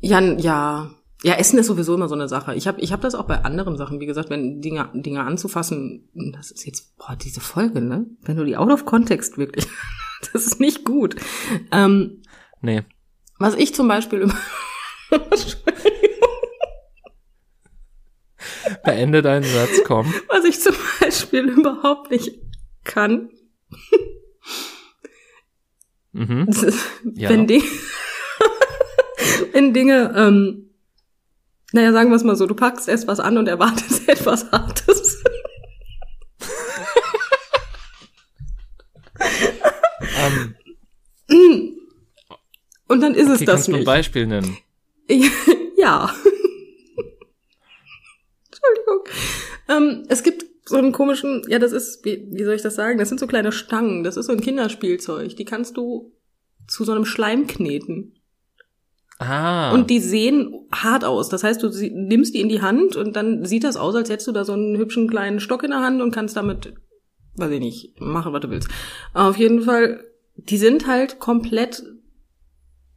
Jan, 0.00 0.38
ja. 0.38 0.90
Ja, 1.24 1.34
Essen 1.34 1.58
ist 1.58 1.66
sowieso 1.66 1.94
immer 1.96 2.06
so 2.08 2.14
eine 2.14 2.28
Sache. 2.28 2.54
Ich 2.54 2.68
habe 2.68 2.80
ich 2.80 2.92
hab 2.92 3.00
das 3.00 3.16
auch 3.16 3.24
bei 3.26 3.42
anderen 3.44 3.76
Sachen, 3.76 3.98
wie 3.98 4.06
gesagt, 4.06 4.30
wenn 4.30 4.60
Dinge, 4.60 4.88
Dinge 4.94 5.22
anzufassen, 5.24 6.08
das 6.32 6.52
ist 6.52 6.64
jetzt, 6.64 6.96
boah, 6.96 7.16
diese 7.16 7.40
Folge, 7.40 7.80
ne? 7.80 8.06
Wenn 8.22 8.36
du 8.36 8.44
die 8.44 8.56
out 8.56 8.70
of 8.70 8.84
context 8.84 9.36
wirklich, 9.36 9.66
das 10.32 10.46
ist 10.46 10.60
nicht 10.60 10.84
gut. 10.84 11.16
Ähm, 11.72 12.22
Nee. 12.60 12.82
was 13.38 13.54
ich 13.54 13.74
zum 13.74 13.88
Beispiel 13.88 14.20
immer, 14.22 14.36
Beende 18.84 19.22
deinen 19.22 19.44
Satz, 19.44 19.82
komm. 19.84 20.12
was 20.28 20.44
ich 20.44 20.60
zum 20.60 20.74
Beispiel 21.00 21.48
überhaupt 21.48 22.10
nicht 22.10 22.38
kann, 22.84 23.30
Mhm. 26.12 26.46
ist, 26.48 26.64
Ja. 27.14 27.28
wenn, 27.28 27.46
Dinge, 27.46 27.64
wenn 29.52 29.74
Dinge, 29.74 30.14
ähm, 30.16 30.67
naja, 31.72 31.92
sagen 31.92 32.10
wir 32.10 32.16
es 32.16 32.24
mal 32.24 32.36
so, 32.36 32.46
du 32.46 32.54
packst 32.54 32.88
erst 32.88 33.06
was 33.06 33.20
an 33.20 33.38
und 33.38 33.48
erwartest 33.48 34.08
etwas 34.08 34.50
Hartes. 34.50 35.22
Ähm, 40.18 40.54
Und 42.88 43.00
dann 43.02 43.14
ist 43.14 43.24
okay, 43.26 43.32
es 43.34 43.38
das 43.40 43.46
kannst 43.46 43.68
du 43.68 43.72
ein 43.72 43.76
nicht. 43.76 43.86
Beispiel 43.86 44.26
nennen? 44.26 44.56
ja. 45.76 46.12
Entschuldigung. 48.46 49.04
Ähm, 49.68 50.04
es 50.08 50.22
gibt 50.22 50.44
so 50.68 50.76
einen 50.76 50.92
komischen, 50.92 51.42
ja, 51.48 51.58
das 51.58 51.72
ist, 51.72 52.04
wie, 52.04 52.26
wie 52.30 52.44
soll 52.44 52.54
ich 52.54 52.62
das 52.62 52.74
sagen? 52.74 52.98
Das 52.98 53.08
sind 53.08 53.20
so 53.20 53.26
kleine 53.26 53.52
Stangen. 53.52 54.04
Das 54.04 54.16
ist 54.16 54.26
so 54.26 54.32
ein 54.32 54.40
Kinderspielzeug. 54.40 55.36
Die 55.36 55.44
kannst 55.44 55.76
du 55.76 56.12
zu 56.66 56.84
so 56.84 56.92
einem 56.92 57.04
Schleim 57.04 57.46
kneten. 57.46 58.17
Ah. 59.18 59.72
Und 59.72 59.90
die 59.90 59.98
sehen 59.98 60.54
hart 60.70 61.04
aus. 61.04 61.28
Das 61.28 61.42
heißt, 61.42 61.62
du 61.62 61.68
nimmst 61.68 62.34
die 62.34 62.40
in 62.40 62.48
die 62.48 62.62
Hand 62.62 62.94
und 62.94 63.16
dann 63.16 63.44
sieht 63.44 63.64
das 63.64 63.76
aus, 63.76 63.94
als 63.94 64.10
hättest 64.10 64.28
du 64.28 64.32
da 64.32 64.44
so 64.44 64.52
einen 64.52 64.76
hübschen 64.76 65.08
kleinen 65.08 65.40
Stock 65.40 65.64
in 65.64 65.70
der 65.70 65.80
Hand 65.80 66.00
und 66.00 66.12
kannst 66.12 66.36
damit, 66.36 66.74
weiß 67.36 67.50
ich 67.50 67.60
nicht, 67.60 68.00
machen, 68.00 68.32
was 68.32 68.40
du 68.40 68.50
willst. 68.50 68.68
Auf 69.14 69.36
jeden 69.36 69.62
Fall, 69.62 70.04
die 70.36 70.56
sind 70.56 70.86
halt 70.86 71.18
komplett, 71.18 71.82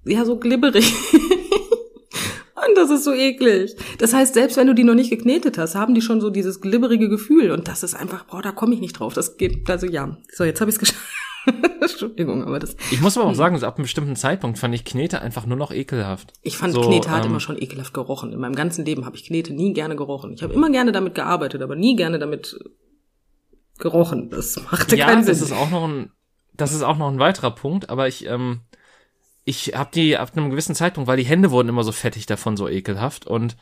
ja, 0.05 0.23
so 0.23 0.37
glibberig. 0.37 0.93
und 1.13 2.77
das 2.77 2.91
ist 2.91 3.03
so 3.03 3.13
eklig. 3.13 3.75
Das 3.97 4.13
heißt, 4.13 4.35
selbst 4.35 4.57
wenn 4.57 4.67
du 4.67 4.75
die 4.75 4.83
noch 4.83 4.93
nicht 4.93 5.09
geknetet 5.09 5.57
hast, 5.57 5.73
haben 5.73 5.95
die 5.95 6.01
schon 6.01 6.21
so 6.21 6.29
dieses 6.29 6.61
glibberige 6.61 7.09
Gefühl. 7.09 7.49
Und 7.49 7.67
das 7.67 7.81
ist 7.81 7.95
einfach, 7.95 8.25
boah, 8.25 8.43
da 8.43 8.51
komme 8.51 8.75
ich 8.75 8.79
nicht 8.79 8.93
drauf. 8.93 9.15
Das 9.15 9.37
geht, 9.37 9.67
also 9.67 9.87
ja. 9.87 10.17
So, 10.31 10.43
jetzt 10.43 10.61
habe 10.61 10.69
ich 10.69 10.75
es 10.75 10.79
geschafft. 10.79 11.01
Entschuldigung, 11.81 12.43
aber 12.43 12.59
das. 12.59 12.75
ich 12.91 13.01
muss 13.01 13.17
aber 13.17 13.29
auch 13.29 13.35
sagen, 13.35 13.57
so 13.57 13.65
ab 13.65 13.77
einem 13.77 13.83
bestimmten 13.83 14.15
Zeitpunkt 14.15 14.59
fand 14.59 14.75
ich 14.75 14.85
Knete 14.85 15.21
einfach 15.21 15.45
nur 15.45 15.57
noch 15.57 15.71
ekelhaft. 15.71 16.33
Ich 16.41 16.57
fand 16.57 16.73
So, 16.73 16.81
Knete 16.81 17.09
hat 17.09 17.25
ähm, 17.25 17.31
immer 17.31 17.39
schon 17.39 17.61
ekelhaft 17.61 17.93
gerochen. 17.93 18.33
In 18.33 18.39
meinem 18.39 18.55
ganzen 18.55 18.85
Leben 18.85 19.05
habe 19.05 19.15
ich 19.15 19.25
Knete 19.25 19.53
nie 19.53 19.73
gerne 19.73 19.95
gerochen. 19.95 20.33
Ich 20.33 20.43
habe 20.43 20.53
immer 20.53 20.69
gerne 20.69 20.91
damit 20.91 21.15
gearbeitet, 21.15 21.61
aber 21.61 21.75
nie 21.75 21.95
gerne 21.95 22.19
damit 22.19 22.59
gerochen. 23.79 24.29
Das 24.29 24.61
machte 24.71 24.95
ja, 24.95 25.07
keinen 25.07 25.25
das 25.25 25.39
Sinn. 25.39 25.47
ist 25.47 25.53
auch 25.53 25.69
noch 25.69 25.87
ein, 25.87 26.11
das 26.53 26.73
ist 26.73 26.83
auch 26.83 26.97
noch 26.97 27.09
ein 27.09 27.19
weiterer 27.19 27.51
Punkt, 27.51 27.89
aber 27.89 28.07
ich, 28.07 28.25
ähm, 28.27 28.61
ich 29.43 29.73
hab 29.75 29.91
die 29.91 30.17
ab 30.17 30.31
einem 30.35 30.51
gewissen 30.51 30.75
Zeitpunkt, 30.75 31.07
weil 31.07 31.17
die 31.17 31.25
Hände 31.25 31.51
wurden 31.51 31.69
immer 31.69 31.83
so 31.83 31.91
fettig 31.91 32.27
davon, 32.27 32.55
so 32.55 32.69
ekelhaft 32.69 33.25
und 33.25 33.57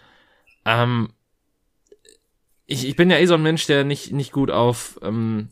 ähm, 0.66 1.10
ich, 2.66 2.88
ich 2.88 2.96
bin 2.96 3.10
ja 3.10 3.18
eh 3.18 3.26
so 3.26 3.34
ein 3.34 3.42
Mensch, 3.42 3.66
der 3.66 3.84
nicht 3.84 4.12
nicht 4.12 4.32
gut 4.32 4.52
auf 4.52 5.00
ähm, 5.02 5.50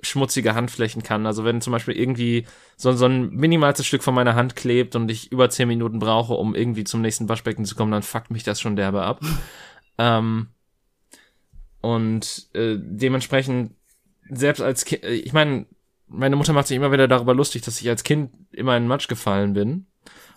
schmutzige 0.00 0.54
Handflächen 0.54 1.02
kann. 1.02 1.26
Also 1.26 1.44
wenn 1.44 1.60
zum 1.60 1.72
Beispiel 1.72 1.96
irgendwie 1.96 2.46
so, 2.76 2.92
so 2.92 3.06
ein 3.06 3.30
minimalstes 3.30 3.86
Stück 3.86 4.02
von 4.02 4.14
meiner 4.14 4.34
Hand 4.34 4.54
klebt 4.54 4.94
und 4.94 5.10
ich 5.10 5.32
über 5.32 5.50
zehn 5.50 5.68
Minuten 5.68 5.98
brauche, 5.98 6.34
um 6.34 6.54
irgendwie 6.54 6.84
zum 6.84 7.00
nächsten 7.00 7.28
Waschbecken 7.28 7.64
zu 7.64 7.74
kommen, 7.74 7.92
dann 7.92 8.02
fuckt 8.02 8.30
mich 8.30 8.44
das 8.44 8.60
schon 8.60 8.76
derbe 8.76 9.02
ab. 9.02 9.20
ähm, 9.98 10.48
und 11.80 12.48
äh, 12.54 12.76
dementsprechend, 12.78 13.72
selbst 14.30 14.60
als 14.60 14.84
Kind, 14.84 15.04
ich 15.04 15.32
meine, 15.32 15.66
meine 16.06 16.36
Mutter 16.36 16.52
macht 16.52 16.68
sich 16.68 16.76
immer 16.76 16.92
wieder 16.92 17.08
darüber 17.08 17.34
lustig, 17.34 17.62
dass 17.62 17.80
ich 17.80 17.88
als 17.88 18.04
Kind 18.04 18.30
immer 18.52 18.76
in 18.76 18.86
Matsch 18.86 19.08
gefallen 19.08 19.52
bin. 19.52 19.86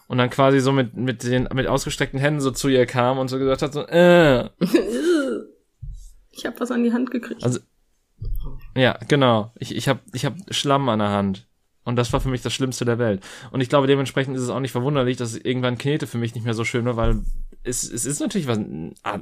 Und 0.07 0.17
dann 0.17 0.29
quasi 0.29 0.59
so 0.59 0.73
mit, 0.73 0.97
mit 0.97 1.23
den, 1.23 1.47
mit 1.53 1.67
ausgestreckten 1.67 2.19
Händen 2.19 2.41
so 2.41 2.51
zu 2.51 2.67
ihr 2.67 2.85
kam 2.85 3.17
und 3.17 3.29
so 3.29 3.39
gesagt 3.39 3.61
hat, 3.61 3.73
so, 3.73 3.85
äh. 3.87 4.49
Ich 6.33 6.45
hab 6.45 6.59
was 6.59 6.71
an 6.71 6.83
die 6.83 6.93
Hand 6.93 7.11
gekriegt. 7.11 7.43
Also, 7.43 7.59
ja, 8.75 8.97
genau. 9.07 9.53
Ich, 9.57 9.75
ich 9.75 9.87
hab, 9.87 10.01
ich 10.13 10.25
hab 10.25 10.35
Schlamm 10.53 10.87
an 10.89 10.99
der 10.99 11.09
Hand. 11.09 11.47
Und 11.83 11.95
das 11.95 12.13
war 12.13 12.19
für 12.19 12.29
mich 12.29 12.43
das 12.43 12.53
Schlimmste 12.53 12.85
der 12.85 12.99
Welt. 12.99 13.23
Und 13.51 13.61
ich 13.61 13.69
glaube, 13.69 13.87
dementsprechend 13.87 14.35
ist 14.37 14.43
es 14.43 14.49
auch 14.49 14.59
nicht 14.59 14.71
verwunderlich, 14.71 15.17
dass 15.17 15.35
irgendwann 15.35 15.79
Knete 15.79 16.05
für 16.05 16.19
mich 16.19 16.35
nicht 16.35 16.43
mehr 16.43 16.53
so 16.53 16.63
schön 16.63 16.85
war, 16.85 16.95
weil 16.95 17.23
es, 17.63 17.83
es 17.83 18.05
ist 18.05 18.19
natürlich 18.19 18.47
was, 18.47 18.59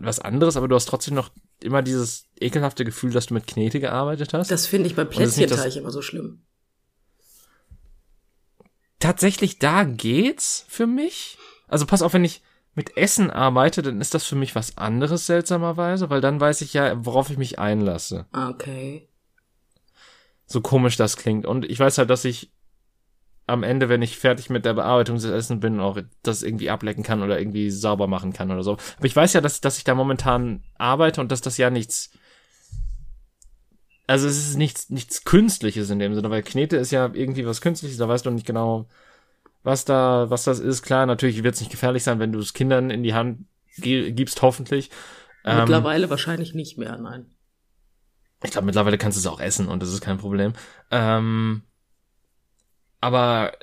was 0.02 0.20
anderes, 0.20 0.58
aber 0.58 0.68
du 0.68 0.76
hast 0.76 0.86
trotzdem 0.86 1.16
noch 1.16 1.32
immer 1.62 1.82
dieses 1.82 2.28
ekelhafte 2.40 2.84
Gefühl, 2.84 3.12
dass 3.12 3.28
du 3.28 3.34
mit 3.34 3.48
Knete 3.48 3.80
gearbeitet 3.80 4.34
hast. 4.34 4.52
Das 4.52 4.68
finde 4.68 4.88
ich 4.88 4.96
bei 4.96 5.06
Plätzchenteig 5.06 5.76
immer 5.78 5.92
so 5.92 6.02
schlimm. 6.02 6.42
Tatsächlich, 9.00 9.60
da 9.60 9.86
geht's 9.86 10.66
für 10.68 10.86
mich. 10.86 11.38
Also 11.70 11.86
pass 11.86 12.02
auf, 12.02 12.14
wenn 12.14 12.26
ich 12.26 12.42
mit 12.80 12.98
Essen 12.98 13.30
arbeite, 13.30 13.82
dann 13.82 14.00
ist 14.00 14.14
das 14.14 14.26
für 14.26 14.36
mich 14.36 14.56
was 14.56 14.78
anderes 14.78 15.26
seltsamerweise, 15.26 16.10
weil 16.10 16.22
dann 16.22 16.40
weiß 16.40 16.62
ich 16.62 16.74
ja, 16.74 17.06
worauf 17.06 17.30
ich 17.30 17.38
mich 17.38 17.60
einlasse. 17.60 18.26
Okay 18.32 19.10
so 20.50 20.62
komisch 20.62 20.98
das 20.98 21.16
klingt. 21.16 21.46
Und 21.46 21.64
ich 21.70 21.80
weiß 21.80 22.00
halt, 22.00 22.10
dass 22.10 22.26
ich 22.26 22.52
am 23.46 23.64
Ende, 23.64 23.88
wenn 23.90 24.02
ich 24.02 24.18
fertig 24.18 24.50
mit 24.50 24.66
der 24.66 24.74
Bearbeitung 24.74 25.16
des 25.16 25.26
Essen 25.26 25.60
bin, 25.60 25.80
auch 25.80 25.98
das 26.22 26.44
irgendwie 26.44 26.70
ablecken 26.70 27.04
kann 27.04 27.24
oder 27.24 27.40
irgendwie 27.40 27.72
sauber 27.72 28.08
machen 28.08 28.34
kann 28.34 28.52
oder 28.52 28.64
so. 28.64 28.78
Aber 28.98 29.06
ich 29.06 29.16
weiß 29.16 29.34
ja, 29.34 29.42
dass, 29.42 29.62
dass 29.62 29.78
ich 29.78 29.84
da 29.84 29.96
momentan 29.96 30.64
arbeite 30.78 31.22
und 31.22 31.32
dass 31.32 31.42
das 31.42 31.58
ja 31.58 31.70
nichts, 31.70 32.12
also 34.06 34.28
es 34.28 34.38
ist 34.38 34.58
nichts, 34.58 34.90
nichts 34.90 35.24
Künstliches 35.24 35.90
in 35.90 36.00
dem 36.00 36.14
Sinne, 36.14 36.30
weil 36.30 36.44
Knete 36.44 36.78
ist 36.78 36.92
ja 36.92 37.10
irgendwie 37.14 37.46
was 37.46 37.62
Künstliches, 37.62 37.98
da 37.98 38.08
weißt 38.08 38.26
du 38.26 38.32
nicht 38.32 38.46
genau, 38.46 38.88
was 39.64 39.86
da, 39.86 40.30
was 40.30 40.44
das 40.44 40.60
ist. 40.60 40.84
Klar, 40.84 41.06
natürlich 41.06 41.44
wird 41.44 41.56
es 41.56 41.62
nicht 41.62 41.72
gefährlich 41.72 42.04
sein, 42.04 42.20
wenn 42.20 42.32
du 42.32 42.40
es 42.40 42.54
Kindern 42.54 42.90
in 42.90 43.04
die 43.04 43.14
Hand 43.14 43.46
gibst, 43.78 44.42
hoffentlich. 44.42 44.90
Ähm, 45.46 45.60
Mittlerweile 45.60 46.06
ähm, 46.06 46.10
wahrscheinlich 46.10 46.54
nicht 46.54 46.78
mehr, 46.78 46.98
nein. 46.98 47.26
Ich 48.44 48.52
glaube, 48.52 48.66
mittlerweile 48.66 48.98
kannst 48.98 49.18
du 49.18 49.20
es 49.20 49.28
auch 49.28 49.40
essen 49.42 49.68
und 49.68 49.82
das 49.82 49.92
ist 49.92 50.02
kein 50.02 50.18
Problem. 50.18 50.54
Ähm, 50.92 51.64
aber 53.02 53.54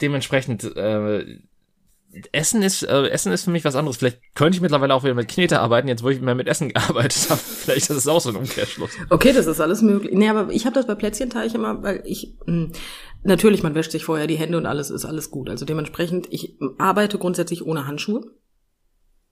dementsprechend, 0.00 0.64
äh, 0.64 1.38
Essen 2.32 2.62
ist, 2.62 2.82
äh, 2.82 3.08
Essen 3.08 3.32
ist 3.32 3.44
für 3.44 3.50
mich 3.50 3.64
was 3.64 3.76
anderes. 3.76 3.96
Vielleicht 3.96 4.20
könnte 4.34 4.56
ich 4.56 4.62
mittlerweile 4.62 4.94
auch 4.94 5.04
wieder 5.04 5.14
mit 5.14 5.28
Knete 5.28 5.60
arbeiten, 5.60 5.88
jetzt 5.88 6.02
wo 6.02 6.08
ich 6.08 6.20
mehr 6.20 6.34
mit 6.34 6.48
Essen 6.48 6.68
gearbeitet 6.72 7.30
habe. 7.30 7.40
Vielleicht 7.40 7.90
ist 7.90 7.96
es 7.96 8.08
auch 8.08 8.20
so 8.20 8.30
ein 8.30 8.36
Umkehrschluss. 8.36 8.90
Okay, 9.10 9.32
das 9.32 9.46
ist 9.46 9.60
alles 9.60 9.82
möglich. 9.82 10.12
Nee, 10.14 10.28
aber 10.28 10.50
ich 10.52 10.64
habe 10.66 10.74
das 10.74 10.86
bei 10.86 10.94
Plätzchenteig 10.94 11.54
immer, 11.54 11.82
weil 11.82 12.02
ich, 12.04 12.34
mh, 12.46 12.52
hm, 12.52 12.72
natürlich, 13.22 13.62
man 13.62 13.74
wäscht 13.74 13.92
sich 13.92 14.04
vorher 14.04 14.26
die 14.26 14.36
Hände 14.36 14.58
und 14.58 14.66
alles 14.66 14.90
ist 14.90 15.04
alles 15.04 15.30
gut. 15.30 15.50
Also 15.50 15.64
dementsprechend, 15.64 16.26
ich 16.30 16.58
arbeite 16.78 17.18
grundsätzlich 17.18 17.64
ohne 17.64 17.86
Handschuhe. 17.86 18.22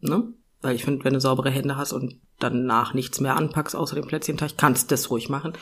Ne? 0.00 0.32
Weil 0.60 0.76
ich 0.76 0.84
finde, 0.84 1.04
wenn 1.04 1.14
du 1.14 1.20
saubere 1.20 1.50
Hände 1.50 1.76
hast 1.76 1.92
und 1.92 2.20
danach 2.38 2.94
nichts 2.94 3.20
mehr 3.20 3.36
anpackst, 3.36 3.76
außer 3.76 3.94
dem 3.94 4.06
Plätzchenteig, 4.06 4.56
kannst 4.56 4.90
du 4.90 4.94
das 4.94 5.10
ruhig 5.10 5.28
machen. 5.28 5.52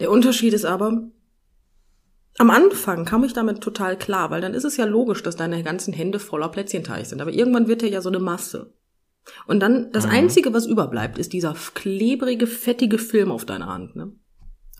Der 0.00 0.10
Unterschied 0.10 0.52
ist 0.52 0.64
aber, 0.64 1.02
am 2.38 2.50
Anfang 2.50 3.04
kam 3.04 3.24
ich 3.24 3.32
damit 3.32 3.60
total 3.60 3.98
klar, 3.98 4.30
weil 4.30 4.40
dann 4.40 4.54
ist 4.54 4.64
es 4.64 4.76
ja 4.76 4.84
logisch, 4.84 5.22
dass 5.22 5.36
deine 5.36 5.62
ganzen 5.64 5.92
Hände 5.92 6.20
voller 6.20 6.48
Plätzchenteig 6.48 7.04
sind. 7.06 7.20
Aber 7.20 7.32
irgendwann 7.32 7.66
wird 7.66 7.82
er 7.82 7.88
ja 7.88 8.00
so 8.00 8.08
eine 8.08 8.20
Masse. 8.20 8.72
Und 9.46 9.60
dann, 9.60 9.90
das 9.92 10.06
mhm. 10.06 10.12
Einzige, 10.12 10.54
was 10.54 10.66
überbleibt, 10.66 11.18
ist 11.18 11.32
dieser 11.32 11.54
klebrige, 11.74 12.46
fettige 12.46 12.98
Film 12.98 13.30
auf 13.32 13.44
deiner 13.44 13.66
Hand. 13.66 13.96
Ne? 13.96 14.12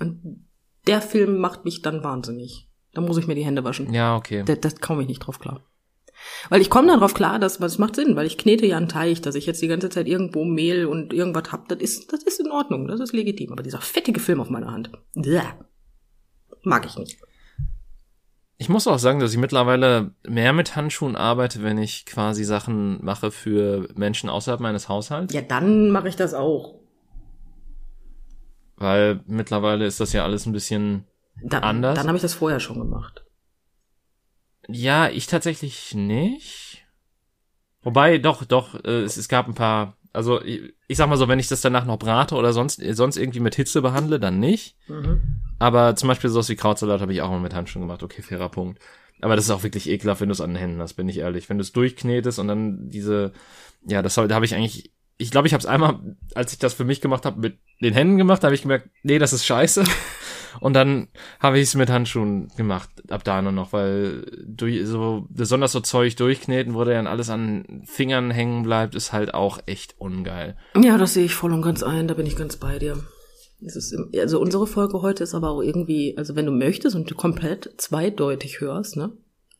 Und 0.00 0.47
der 0.87 1.03
Film 1.03 1.38
macht 1.38 1.65
mich 1.65 1.83
dann 1.83 2.03
wahnsinnig. 2.03 2.71
Da 2.95 3.00
muss 3.00 3.19
ich 3.19 3.27
mir 3.27 3.35
die 3.35 3.45
Hände 3.45 3.65
waschen. 3.65 3.93
Ja, 3.93 4.17
okay. 4.17 4.45
Da, 4.47 4.55
das 4.55 4.81
komme 4.81 5.03
ich 5.03 5.09
nicht 5.09 5.21
drauf 5.21 5.38
klar. 5.38 5.65
Weil 6.49 6.61
ich 6.61 6.71
komme 6.71 6.88
darauf 6.88 7.15
klar, 7.15 7.38
dass 7.38 7.59
das 7.59 7.79
macht 7.79 7.97
Sinn, 7.97 8.17
weil 8.17 8.27
ich 8.27 8.38
knete 8.38 8.67
ja 8.67 8.77
einen 8.77 8.88
Teig, 8.88 9.23
dass 9.23 9.35
ich 9.35 9.47
jetzt 9.47 9.62
die 9.62 9.69
ganze 9.69 9.88
Zeit 9.88 10.09
irgendwo 10.09 10.45
Mehl 10.45 10.87
und 10.87 11.12
irgendwas 11.12 11.53
hab, 11.53 11.69
das 11.69 11.79
ist, 11.79 12.12
das 12.12 12.23
ist 12.23 12.41
in 12.41 12.50
Ordnung, 12.50 12.88
das 12.88 13.00
ist 13.00 13.12
legitim. 13.12 13.53
Aber 13.53 13.62
dieser 13.62 13.81
fettige 13.81 14.21
Film 14.21 14.41
auf 14.41 14.50
meiner 14.50 14.73
Hand, 14.73 14.91
bläh, 15.15 15.43
mag 16.62 16.87
ich 16.87 16.97
nicht. 16.97 17.19
Ich 18.61 18.69
muss 18.69 18.88
auch 18.88 18.99
sagen, 18.99 19.21
dass 19.21 19.33
ich 19.33 19.38
mittlerweile 19.38 20.11
mehr 20.27 20.53
mit 20.53 20.75
Handschuhen 20.75 21.15
arbeite, 21.15 21.62
wenn 21.62 21.79
ich 21.79 22.05
quasi 22.07 22.43
Sachen 22.43 23.03
mache 23.05 23.31
für 23.31 23.88
Menschen 23.95 24.29
außerhalb 24.29 24.61
meines 24.61 24.88
Haushalts. 24.88 25.33
Ja, 25.33 25.43
dann 25.43 25.91
mache 25.91 26.09
ich 26.09 26.17
das 26.17 26.35
auch. 26.35 26.81
Weil 28.77 29.21
mittlerweile 29.27 29.87
ist 29.87 30.00
das 30.00 30.12
ja 30.12 30.25
alles 30.25 30.45
ein 30.45 30.53
bisschen 30.53 31.05
dann, 31.41 31.62
anders. 31.62 31.97
Dann 31.97 32.09
habe 32.09 32.17
ich 32.17 32.23
das 32.23 32.35
vorher 32.35 32.59
schon 32.59 32.81
gemacht. 32.81 33.25
Ja, 34.67 35.09
ich 35.09 35.29
tatsächlich 35.29 35.95
nicht. 35.95 36.85
Wobei, 37.83 38.19
doch, 38.19 38.45
doch, 38.45 38.75
äh, 38.85 39.03
es, 39.03 39.17
es 39.17 39.29
gab 39.29 39.47
ein 39.47 39.55
paar, 39.55 39.97
also 40.12 40.43
ich, 40.43 40.75
ich 40.88 40.97
sag 40.97 41.09
mal 41.09 41.17
so, 41.17 41.29
wenn 41.29 41.38
ich 41.38 41.49
das 41.49 41.61
danach 41.61 41.85
noch 41.85 41.99
brate 41.99 42.35
oder 42.35 42.53
sonst, 42.53 42.83
sonst 42.91 43.17
irgendwie 43.17 43.41
mit 43.41 43.55
Hitze 43.55 43.83
behandle, 43.83 44.19
dann 44.19 44.41
nicht. 44.41 44.77
Mhm. 44.88 45.48
Aber 45.59 45.97
zum 45.97 46.09
Beispiel 46.09 46.31
sowas 46.31 46.49
wie 46.49 46.57
Krautsalat 46.57 47.00
habe 47.00 47.12
ich 47.12 47.23
auch 47.23 47.31
mal 47.31 47.41
mit 47.41 47.55
Handschuhen 47.55 47.83
gemacht. 47.83 48.03
Okay, 48.03 48.23
fairer 48.23 48.49
Punkt. 48.49 48.81
Aber 49.21 49.37
das 49.37 49.47
ist 49.47 49.50
auch 49.50 49.65
wirklich 49.65 49.88
ekelhaft, 49.88 50.21
wenn 50.21 50.29
du 50.29 50.33
es 50.33 50.41
an 50.41 50.50
den 50.50 50.59
Händen 50.59 50.81
hast, 50.81 50.95
bin 50.95 51.09
ich 51.09 51.19
ehrlich. 51.19 51.49
Wenn 51.49 51.59
du 51.59 51.62
es 51.62 51.73
durchknetest 51.73 52.38
und 52.38 52.49
dann 52.49 52.88
diese, 52.88 53.33
ja, 53.85 54.03
das 54.03 54.15
da 54.15 54.29
habe 54.29 54.45
ich 54.45 54.55
eigentlich, 54.55 54.93
ich 55.17 55.31
glaube, 55.31 55.49
ich 55.49 55.55
habe 55.55 55.61
es 55.61 55.67
einmal, 55.67 55.99
als 56.35 56.53
ich 56.53 56.59
das 56.59 56.75
für 56.75 56.85
mich 56.85 57.00
gemacht 57.00 57.27
habe, 57.27 57.41
mit 57.41 57.59
den 57.83 57.95
Händen 57.95 58.17
gemacht, 58.17 58.45
habe 58.45 58.55
ich 58.55 58.62
gemerkt, 58.62 58.88
nee, 59.03 59.19
das 59.19 59.33
ist 59.33 59.45
scheiße. 59.45 59.85
Und 60.61 60.75
dann 60.75 61.09
habe 61.41 61.59
ich 61.59 61.65
es 61.65 61.75
mit 61.75 61.91
Handschuhen 61.91 62.49
gemacht, 62.57 62.91
ab 63.11 63.23
da 63.23 63.41
nur 63.43 63.53
noch, 63.53 63.73
weil 63.73 64.25
durch 64.45 64.87
so 64.87 65.27
besonders 65.29 65.73
so 65.73 65.81
Zeug 65.81 66.17
durchkneten, 66.17 66.75
wo 66.75 66.85
dann 66.85 67.07
alles 67.07 67.31
an 67.31 67.83
Fingern 67.85 68.31
hängen 68.31 68.62
bleibt, 68.65 68.95
ist 68.95 69.12
halt 69.12 69.35
auch 69.35 69.61
echt 69.67 69.95
ungeil. 69.99 70.57
Ja, 70.77 70.99
das 70.99 71.15
sehe 71.15 71.25
ich 71.25 71.35
voll 71.35 71.53
und 71.53 71.62
ganz 71.62 71.83
ein, 71.83 72.09
da 72.09 72.15
bin 72.15 72.27
ich 72.27 72.37
ganz 72.37 72.57
bei 72.57 72.79
dir. 72.79 73.05
Ist, 73.61 73.97
also 74.17 74.41
unsere 74.41 74.67
Folge 74.67 75.03
heute 75.03 75.25
ist 75.25 75.35
aber 75.35 75.50
auch 75.50 75.62
irgendwie, 75.62 76.17
also 76.17 76.37
wenn 76.37 76.47
du 76.47 76.53
möchtest 76.53 76.95
und 76.95 77.11
du 77.11 77.15
komplett 77.15 77.75
zweideutig 77.77 78.61
hörst, 78.61 78.97
ne? 78.97 79.12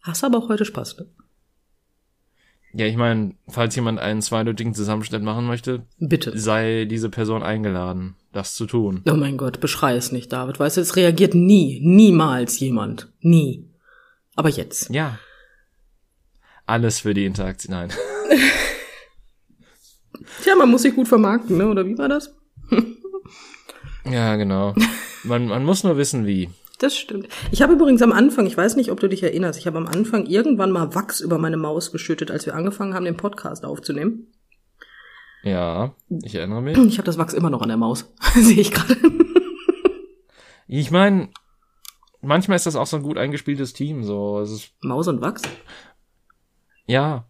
Hast 0.02 0.23
aber 0.23 0.38
auch 0.38 0.49
heute 0.49 0.64
Spaß, 0.64 0.99
ne? 0.99 1.07
Ja, 2.75 2.87
ich 2.87 2.97
meine, 2.97 3.35
falls 3.49 3.75
jemand 3.75 3.99
einen 3.99 4.23
zweideutigen 4.23 4.75
Zusammenschnitt 4.75 5.23
machen 5.23 5.47
möchte, 5.47 5.87
bitte 5.99 6.38
sei 6.38 6.85
diese 6.85 7.09
Person 7.09 7.43
eingeladen 7.43 8.14
das 8.33 8.55
zu 8.55 8.67
tun. 8.67 9.02
Oh 9.09 9.14
mein 9.14 9.37
Gott, 9.37 9.61
beschrei 9.61 9.97
es 9.97 10.12
nicht, 10.12 10.33
David. 10.33 10.61
Weißt 10.61 10.76
du, 10.76 10.81
es 10.81 10.97
reagiert 10.97 11.35
nie, 11.35 11.81
niemals 11.83 12.61
jemand. 12.61 13.11
Nie. 13.21 13.69
Aber 14.37 14.49
jetzt. 14.49 14.90
Ja. 14.90 15.19
Alles 16.67 17.00
für 17.00 17.14
die 17.14 17.25
Interaktion. 17.25 17.75
Nein. 17.75 17.93
Tja, 20.43 20.55
man 20.55 20.71
muss 20.71 20.83
sich 20.83 20.95
gut 20.95 21.09
vermarkten, 21.09 21.57
ne? 21.57 21.67
Oder 21.67 21.87
wie 21.87 21.99
war 21.99 22.09
das? 22.09 22.35
ja, 24.11 24.37
genau. 24.37 24.75
Man, 25.25 25.47
man 25.47 25.65
muss 25.65 25.85
nur 25.85 25.97
wissen, 25.97 26.27
wie. 26.27 26.50
Das 26.79 26.97
stimmt. 26.97 27.29
Ich 27.50 27.61
habe 27.61 27.73
übrigens 27.73 28.03
am 28.03 28.12
Anfang, 28.12 28.47
ich 28.47 28.57
weiß 28.57 28.77
nicht, 28.77 28.93
ob 28.93 29.00
du 29.00 29.09
dich 29.09 29.23
erinnerst, 29.23 29.59
ich 29.59 29.67
habe 29.67 29.79
am 29.79 29.87
Anfang 29.88 30.27
irgendwann 30.27 30.71
mal 30.71 30.95
Wachs 30.95 31.21
über 31.21 31.38
meine 31.38 31.57
Maus 31.57 31.91
geschüttet, 31.91 32.31
als 32.31 32.47
wir 32.47 32.55
angefangen 32.55 32.95
haben, 32.95 33.05
den 33.05 33.17
Podcast 33.17 33.65
aufzunehmen. 33.65 34.29
Ja, 35.43 35.95
ich 36.23 36.35
erinnere 36.35 36.62
mich. 36.62 36.79
Ich 36.79 36.99
habe 36.99 37.07
das 37.07 37.19
Wachs 37.19 37.35
immer 37.35 37.50
noch 37.50 37.62
an 37.62 37.69
der 37.69 37.77
Maus. 37.77 38.12
Sehe 38.35 38.61
ich 38.61 38.71
gerade. 38.71 38.97
ich 40.67 40.91
meine, 40.91 41.31
manchmal 42.21 42.57
ist 42.57 42.67
das 42.67 42.77
auch 42.77 42.87
so 42.87 42.97
ein 42.97 43.03
gut 43.03 43.19
eingespieltes 43.19 43.73
Team. 43.73 44.05
So, 44.05 44.41
es 44.41 44.50
ist 44.50 44.73
Maus 44.81 45.09
und 45.09 45.21
Wachs? 45.21 45.43
Ja. 46.87 47.29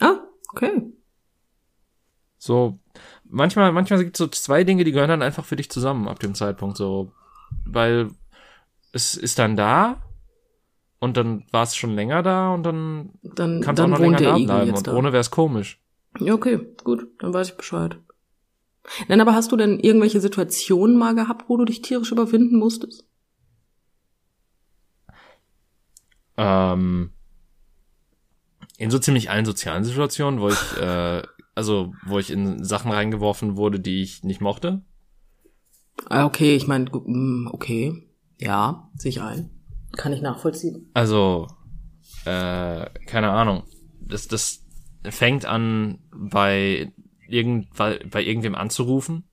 Ah, 0.00 0.16
okay. 0.52 0.82
So, 2.38 2.78
manchmal, 3.36 3.70
manchmal 3.72 4.02
gibt 4.02 4.16
es 4.16 4.18
so 4.18 4.26
zwei 4.26 4.64
Dinge, 4.64 4.84
die 4.84 4.92
gehören 4.92 5.10
dann 5.10 5.22
einfach 5.22 5.44
für 5.44 5.56
dich 5.56 5.70
zusammen 5.70 6.08
ab 6.08 6.18
dem 6.18 6.34
Zeitpunkt. 6.34 6.76
So, 6.76 7.12
weil 7.64 8.10
es 8.92 9.14
ist 9.14 9.38
dann 9.38 9.56
da 9.56 10.02
und 10.98 11.16
dann 11.16 11.44
war 11.52 11.62
es 11.62 11.76
schon 11.76 11.94
länger 11.94 12.22
da 12.22 12.52
und 12.54 12.62
dann, 12.64 13.10
dann 13.22 13.60
kann 13.60 13.74
es 13.74 13.80
auch 13.80 13.88
noch 13.88 13.98
länger 13.98 14.18
da 14.18 14.36
bleiben. 14.36 14.74
Und 14.74 14.86
da. 14.86 14.94
ohne 14.94 15.12
wäre 15.12 15.20
es 15.20 15.30
komisch. 15.30 15.80
Ja, 16.18 16.34
okay, 16.34 16.58
gut, 16.82 17.06
dann 17.18 17.34
weiß 17.34 17.50
ich 17.50 17.56
Bescheid. 17.56 17.98
Nein, 19.08 19.20
aber 19.20 19.34
hast 19.34 19.52
du 19.52 19.56
denn 19.56 19.80
irgendwelche 19.80 20.20
Situationen 20.20 20.96
mal 20.96 21.14
gehabt, 21.14 21.48
wo 21.48 21.56
du 21.56 21.64
dich 21.64 21.82
tierisch 21.82 22.12
überwinden 22.12 22.58
musstest? 22.58 23.04
Ähm, 26.38 27.10
in 28.78 28.90
so 28.90 28.98
ziemlich 28.98 29.30
allen 29.30 29.44
sozialen 29.44 29.84
Situationen, 29.84 30.40
wo 30.40 30.48
ich, 30.48 30.76
äh, 30.80 31.22
also 31.56 31.92
wo 32.06 32.18
ich 32.20 32.30
in 32.30 32.62
Sachen 32.62 32.92
reingeworfen 32.92 33.56
wurde, 33.56 33.80
die 33.80 34.02
ich 34.02 34.22
nicht 34.22 34.40
mochte. 34.40 34.82
Ah, 36.08 36.24
okay, 36.24 36.54
ich 36.54 36.68
meine, 36.68 36.84
mm, 36.84 37.48
okay. 37.50 38.08
Ja, 38.38 38.90
sich 38.96 39.22
ein. 39.22 39.50
Kann 39.96 40.12
ich 40.12 40.20
nachvollziehen. 40.20 40.90
Also, 40.94 41.48
äh, 42.26 42.86
keine 43.06 43.30
Ahnung. 43.30 43.64
Das, 44.00 44.28
das 44.28 44.62
fängt 45.04 45.46
an 45.46 45.98
bei 46.14 46.92
irgend, 47.28 47.74
bei, 47.74 47.98
bei 48.10 48.22
irgendwem 48.22 48.54
anzurufen, 48.54 49.24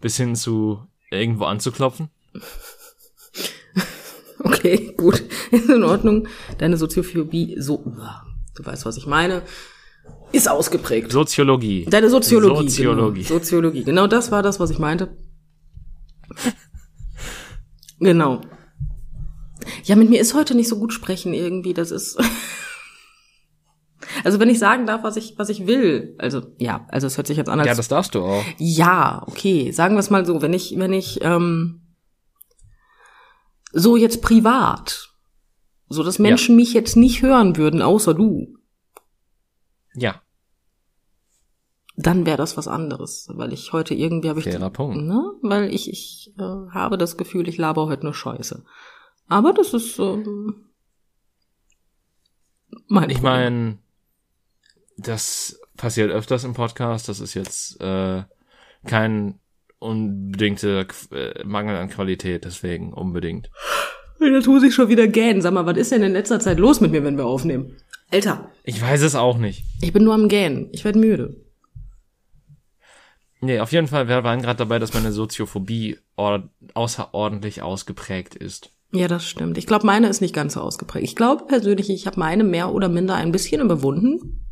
bis 0.00 0.16
hin 0.16 0.34
zu 0.34 0.84
irgendwo 1.10 1.44
anzuklopfen. 1.44 2.10
Okay, 4.42 4.94
gut. 4.96 5.22
Ist 5.50 5.68
in 5.68 5.82
Ordnung. 5.82 6.26
Deine 6.58 6.76
Soziophobie, 6.76 7.56
so, 7.58 7.84
du 8.54 8.64
weißt, 8.64 8.86
was 8.86 8.96
ich 8.96 9.06
meine, 9.06 9.42
ist 10.32 10.48
ausgeprägt. 10.48 11.10
Soziologie. 11.10 11.86
Deine 11.88 12.08
Soziologie. 12.08 12.68
Soziologie. 12.68 13.22
Genau. 13.22 13.38
Soziologie. 13.38 13.84
Genau 13.84 14.06
das 14.06 14.30
war 14.30 14.42
das, 14.42 14.60
was 14.60 14.70
ich 14.70 14.78
meinte. 14.78 15.16
Genau. 17.98 18.40
Ja, 19.84 19.96
mit 19.96 20.08
mir 20.08 20.20
ist 20.20 20.34
heute 20.34 20.54
nicht 20.54 20.68
so 20.68 20.78
gut 20.78 20.92
sprechen 20.92 21.34
irgendwie. 21.34 21.74
Das 21.74 21.90
ist. 21.90 22.18
Also 24.24 24.40
wenn 24.40 24.50
ich 24.50 24.58
sagen 24.58 24.86
darf, 24.86 25.02
was 25.02 25.16
ich, 25.16 25.34
was 25.38 25.48
ich 25.50 25.66
will, 25.66 26.16
also 26.18 26.42
ja, 26.58 26.84
also 26.88 27.06
es 27.06 27.16
hört 27.16 27.26
sich 27.26 27.36
jetzt 27.36 27.48
an 27.48 27.60
als. 27.60 27.68
Ja, 27.68 27.74
das 27.74 27.88
darfst 27.88 28.14
du 28.14 28.22
auch. 28.22 28.44
Ja, 28.58 29.22
okay. 29.26 29.70
Sagen 29.70 29.94
wir 29.94 30.00
es 30.00 30.10
mal 30.10 30.26
so, 30.26 30.42
wenn 30.42 30.52
ich, 30.52 30.74
wenn 30.76 30.92
ich 30.92 31.20
ähm, 31.22 31.94
so 33.72 33.96
jetzt 33.96 34.20
privat, 34.20 35.10
so 35.88 36.02
dass 36.02 36.18
Menschen 36.18 36.56
mich 36.56 36.72
jetzt 36.74 36.96
nicht 36.96 37.22
hören 37.22 37.56
würden, 37.56 37.82
außer 37.82 38.12
du, 38.12 38.58
Ja, 39.94 40.22
dann 42.02 42.24
wäre 42.24 42.36
das 42.36 42.56
was 42.56 42.68
anderes, 42.68 43.28
weil 43.32 43.52
ich 43.52 43.72
heute 43.72 43.94
irgendwie 43.94 44.28
habe 44.30 44.40
ich 44.40 44.46
fairer 44.46 44.70
Punkt. 44.70 45.02
ne, 45.02 45.32
weil 45.42 45.72
ich 45.72 45.90
ich 45.90 46.32
äh, 46.38 46.72
habe 46.72 46.96
das 46.96 47.16
Gefühl, 47.16 47.48
ich 47.48 47.58
laber 47.58 47.86
heute 47.86 48.04
nur 48.04 48.14
Scheiße. 48.14 48.64
Aber 49.28 49.52
das 49.52 49.74
ist 49.74 49.98
ähm, 49.98 50.66
mein 52.86 53.10
Ich 53.10 53.22
meine, 53.22 53.78
das 54.96 55.60
passiert 55.76 56.10
öfters 56.10 56.44
im 56.44 56.54
Podcast. 56.54 57.08
Das 57.08 57.20
ist 57.20 57.34
jetzt 57.34 57.80
äh, 57.80 58.22
kein 58.86 59.38
unbedingter 59.78 60.86
äh, 61.12 61.44
Mangel 61.44 61.76
an 61.76 61.90
Qualität, 61.90 62.44
deswegen 62.44 62.92
unbedingt. 62.92 63.50
Jetzt 64.20 64.48
muss 64.48 64.62
ich 64.62 64.74
schon 64.74 64.88
wieder 64.88 65.06
gähnen. 65.06 65.40
Sag 65.40 65.54
mal, 65.54 65.66
was 65.66 65.78
ist 65.78 65.92
denn 65.92 66.02
in 66.02 66.12
letzter 66.12 66.40
Zeit 66.40 66.58
los 66.58 66.80
mit 66.80 66.90
mir, 66.90 67.02
wenn 67.04 67.16
wir 67.16 67.24
aufnehmen? 67.24 67.76
Alter, 68.12 68.50
Ich 68.64 68.80
weiß 68.80 69.02
es 69.02 69.14
auch 69.14 69.38
nicht. 69.38 69.64
ich 69.80 69.92
bin 69.92 70.04
nur 70.04 70.14
am 70.14 70.28
Gähnen. 70.28 70.68
Ich 70.72 70.84
werde 70.84 70.98
müde. 70.98 71.36
Nee, 73.40 73.60
auf 73.60 73.72
jeden 73.72 73.86
Fall, 73.86 74.06
wir 74.08 74.22
waren 74.22 74.42
gerade 74.42 74.58
dabei, 74.58 74.78
dass 74.78 74.92
meine 74.92 75.12
Soziophobie 75.12 75.98
or- 76.16 76.50
außerordentlich 76.74 77.62
ausgeprägt 77.62 78.34
ist. 78.34 78.70
Ja, 78.92 79.08
das 79.08 79.24
stimmt. 79.24 79.56
Ich 79.56 79.66
glaube, 79.66 79.86
meine 79.86 80.08
ist 80.08 80.20
nicht 80.20 80.34
ganz 80.34 80.54
so 80.54 80.60
ausgeprägt. 80.60 81.04
Ich 81.04 81.16
glaube 81.16 81.44
persönlich, 81.46 81.88
ich 81.90 82.06
habe 82.06 82.18
meine 82.20 82.44
mehr 82.44 82.72
oder 82.74 82.88
minder 82.88 83.14
ein 83.14 83.32
bisschen 83.32 83.60
überwunden. 83.62 84.44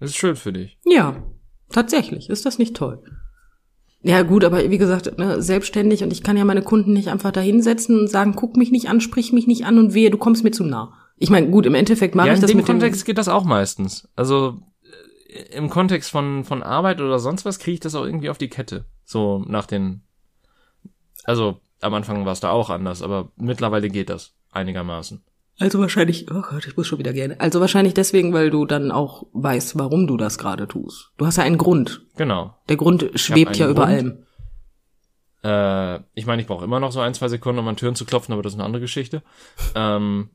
Das 0.00 0.10
ist 0.10 0.16
schön 0.16 0.34
für 0.34 0.52
dich. 0.52 0.78
Ja, 0.86 1.22
tatsächlich. 1.70 2.30
Ist 2.30 2.46
das 2.46 2.58
nicht 2.58 2.74
toll? 2.74 3.02
Ja, 4.02 4.22
gut, 4.22 4.44
aber 4.44 4.68
wie 4.70 4.78
gesagt, 4.78 5.18
ne, 5.18 5.42
selbstständig 5.42 6.02
und 6.02 6.10
ich 6.10 6.22
kann 6.22 6.38
ja 6.38 6.44
meine 6.46 6.62
Kunden 6.62 6.94
nicht 6.94 7.08
einfach 7.08 7.32
da 7.32 7.40
hinsetzen 7.42 8.00
und 8.00 8.08
sagen, 8.08 8.34
guck 8.34 8.56
mich 8.56 8.70
nicht 8.70 8.88
an, 8.88 9.02
sprich 9.02 9.32
mich 9.34 9.46
nicht 9.46 9.66
an 9.66 9.78
und 9.78 9.92
wehe, 9.92 10.10
du 10.10 10.16
kommst 10.16 10.42
mir 10.42 10.52
zu 10.52 10.64
nah. 10.64 10.99
Ich 11.20 11.30
meine, 11.30 11.50
gut, 11.50 11.66
im 11.66 11.74
Endeffekt 11.74 12.14
mache 12.14 12.28
ja, 12.28 12.32
ich 12.32 12.38
in 12.38 12.40
das 12.40 12.50
dem 12.50 12.56
mit 12.56 12.66
Kontext 12.66 13.04
geht 13.04 13.18
das 13.18 13.28
auch 13.28 13.44
meistens. 13.44 14.08
Also 14.16 14.62
äh, 15.28 15.56
im 15.56 15.68
Kontext 15.68 16.10
von, 16.10 16.44
von 16.44 16.62
Arbeit 16.62 17.00
oder 17.00 17.18
sonst 17.18 17.44
was 17.44 17.58
kriege 17.58 17.74
ich 17.74 17.80
das 17.80 17.94
auch 17.94 18.04
irgendwie 18.04 18.30
auf 18.30 18.38
die 18.38 18.48
Kette. 18.48 18.86
So 19.04 19.44
nach 19.46 19.66
den. 19.66 20.02
Also 21.24 21.60
am 21.82 21.94
Anfang 21.94 22.24
war 22.24 22.32
es 22.32 22.40
da 22.40 22.50
auch 22.50 22.70
anders, 22.70 23.02
aber 23.02 23.30
mittlerweile 23.36 23.90
geht 23.90 24.08
das 24.08 24.32
einigermaßen. 24.50 25.18
dem. 25.18 25.24
Also 25.60 25.78
wahrscheinlich, 25.78 26.30
oh 26.30 26.40
Gott, 26.40 26.66
ich 26.66 26.76
muss 26.78 26.86
schon 26.86 26.98
wieder 26.98 27.12
gerne. 27.12 27.38
Also 27.38 27.60
wahrscheinlich 27.60 27.92
deswegen, 27.92 28.32
weil 28.32 28.48
du 28.48 28.64
dann 28.64 28.90
auch 28.90 29.26
weißt, 29.34 29.78
warum 29.78 30.06
du 30.06 30.16
das 30.16 30.38
gerade 30.38 30.66
tust. 30.66 31.12
Du 31.18 31.26
hast 31.26 31.36
ja 31.36 31.44
einen 31.44 31.58
Grund. 31.58 32.00
Genau. 32.16 32.56
Der 32.70 32.78
Grund 32.78 33.10
schwebt 33.14 33.58
ja 33.58 33.68
über 33.68 33.86
allem. 33.86 34.24
Äh, 35.44 36.00
ich 36.14 36.24
meine, 36.24 36.40
ich 36.40 36.48
brauche 36.48 36.64
immer 36.64 36.80
noch 36.80 36.92
so 36.92 37.00
ein, 37.00 37.12
zwei 37.12 37.28
Sekunden, 37.28 37.58
um 37.58 37.68
an 37.68 37.76
Türen 37.76 37.94
zu 37.94 38.06
klopfen, 38.06 38.32
aber 38.32 38.42
das 38.42 38.54
ist 38.54 38.58
eine 38.58 38.64
andere 38.64 38.80
Geschichte. 38.80 39.22
Ähm, 39.74 40.30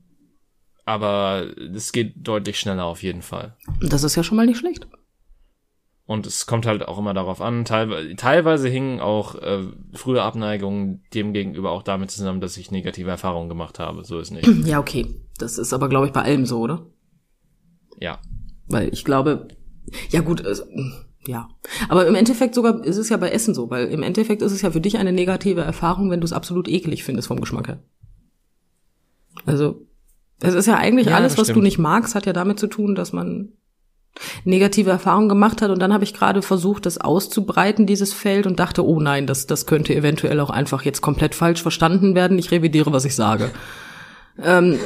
aber 0.86 1.46
es 1.74 1.92
geht 1.92 2.14
deutlich 2.16 2.58
schneller 2.58 2.84
auf 2.84 3.02
jeden 3.02 3.20
Fall. 3.20 3.56
Das 3.80 4.04
ist 4.04 4.16
ja 4.16 4.22
schon 4.22 4.36
mal 4.36 4.46
nicht 4.46 4.58
schlecht. 4.58 4.88
Und 6.06 6.24
es 6.24 6.46
kommt 6.46 6.66
halt 6.66 6.86
auch 6.86 6.98
immer 6.98 7.12
darauf 7.12 7.40
an. 7.40 7.64
Teilweise, 7.64 8.14
teilweise 8.14 8.68
hingen 8.68 9.00
auch 9.00 9.34
äh, 9.34 9.64
frühe 9.92 10.22
Abneigungen 10.22 11.02
dem 11.12 11.32
gegenüber 11.32 11.72
auch 11.72 11.82
damit 11.82 12.12
zusammen, 12.12 12.40
dass 12.40 12.56
ich 12.56 12.70
negative 12.70 13.10
Erfahrungen 13.10 13.48
gemacht 13.48 13.80
habe. 13.80 14.04
So 14.04 14.20
ist 14.20 14.30
nicht. 14.30 14.46
Ja, 14.64 14.78
okay. 14.78 15.06
Das 15.38 15.58
ist 15.58 15.72
aber, 15.72 15.88
glaube 15.88 16.06
ich, 16.06 16.12
bei 16.12 16.22
allem 16.22 16.46
so, 16.46 16.60
oder? 16.60 16.86
Ja. 18.00 18.20
Weil 18.68 18.92
ich 18.92 19.04
glaube, 19.04 19.48
ja 20.10 20.20
gut, 20.20 20.40
es, 20.40 20.64
ja. 21.26 21.48
Aber 21.88 22.06
im 22.06 22.14
Endeffekt 22.14 22.54
sogar 22.54 22.84
ist 22.84 22.98
es 22.98 23.08
ja 23.08 23.16
bei 23.16 23.30
Essen 23.30 23.54
so, 23.54 23.68
weil 23.70 23.88
im 23.88 24.04
Endeffekt 24.04 24.42
ist 24.42 24.52
es 24.52 24.62
ja 24.62 24.70
für 24.70 24.80
dich 24.80 24.98
eine 24.98 25.12
negative 25.12 25.62
Erfahrung, 25.62 26.10
wenn 26.10 26.20
du 26.20 26.24
es 26.24 26.32
absolut 26.32 26.68
eklig 26.68 27.02
findest 27.02 27.26
vom 27.26 27.40
Geschmack 27.40 27.66
her. 27.66 27.82
Also, 29.44 29.85
es 30.40 30.54
ist 30.54 30.66
ja 30.66 30.76
eigentlich 30.76 31.08
Ja, 31.08 31.16
alles, 31.16 31.32
das 31.32 31.40
was 31.40 31.46
du 31.48 31.52
stimmt. 31.54 31.64
nicht 31.64 31.78
magst, 31.78 32.14
hat 32.14 32.26
ja 32.26 32.32
damit 32.32 32.58
zu 32.58 32.66
tun, 32.66 32.94
dass 32.94 33.12
man 33.12 33.52
negative 34.44 34.90
Erfahrungen 34.90 35.28
gemacht 35.28 35.60
hat 35.60 35.70
und 35.70 35.78
dann 35.78 35.92
habe 35.92 36.04
ich 36.04 36.14
gerade 36.14 36.40
versucht, 36.40 36.86
das 36.86 36.98
auszubreiten, 36.98 37.86
dieses 37.86 38.12
Feld 38.14 38.46
und 38.46 38.58
dachte, 38.58 38.84
oh 38.86 38.98
nein, 39.00 39.26
das, 39.26 39.46
das 39.46 39.66
könnte 39.66 39.94
eventuell 39.94 40.40
auch 40.40 40.48
einfach 40.50 40.82
jetzt 40.82 41.02
komplett 41.02 41.34
falsch 41.34 41.60
verstanden 41.62 42.14
werden. 42.14 42.38
Ich 42.38 42.50
revidiere, 42.50 42.92
was 42.92 43.04
ich 43.04 43.14
sage. 43.14 43.50
ähm, 44.42 44.78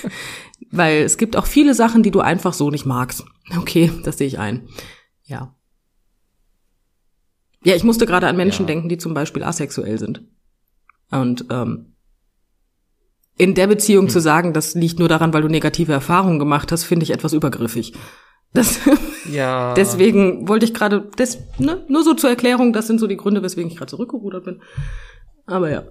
weil 0.70 1.02
es 1.02 1.18
gibt 1.18 1.36
auch 1.36 1.46
viele 1.46 1.74
Sachen, 1.74 2.02
die 2.04 2.12
du 2.12 2.20
einfach 2.20 2.52
so 2.52 2.70
nicht 2.70 2.86
magst. 2.86 3.24
Okay, 3.58 3.90
das 4.04 4.18
sehe 4.18 4.28
ich 4.28 4.38
ein. 4.38 4.68
Ja. 5.24 5.54
Ja, 7.64 7.74
ich 7.74 7.84
musste 7.84 8.06
gerade 8.06 8.28
an 8.28 8.36
Menschen 8.36 8.62
Ja. 8.62 8.66
denken, 8.68 8.88
die 8.88 8.98
zum 8.98 9.12
Beispiel 9.14 9.42
asexuell 9.42 9.98
sind. 9.98 10.22
Und 11.10 11.44
ähm, 11.50 11.94
in 13.40 13.54
der 13.54 13.66
Beziehung 13.66 14.04
Hm. 14.06 14.10
zu 14.10 14.20
sagen, 14.20 14.52
das 14.52 14.74
liegt 14.74 14.98
nur 14.98 15.08
daran, 15.08 15.32
weil 15.32 15.42
du 15.42 15.48
negative 15.48 15.92
Erfahrungen 15.92 16.38
gemacht 16.38 16.70
hast, 16.72 16.84
finde 16.84 17.04
ich 17.04 17.10
etwas 17.10 17.32
übergriffig. 17.32 17.94
Das, 18.52 18.78
Ja. 19.30 19.74
deswegen 19.74 20.48
wollte 20.48 20.64
ich 20.66 20.74
gerade, 20.74 21.08
das, 21.16 21.38
ne, 21.58 21.84
nur 21.88 22.02
so 22.04 22.14
zur 22.14 22.30
Erklärung, 22.30 22.72
das 22.72 22.86
sind 22.86 22.98
so 23.00 23.06
die 23.06 23.16
Gründe, 23.16 23.42
weswegen 23.42 23.70
ich 23.70 23.76
gerade 23.76 23.90
zurückgerudert 23.90 24.44
bin. 24.44 24.60
Aber 25.46 25.70
ja, 25.70 25.84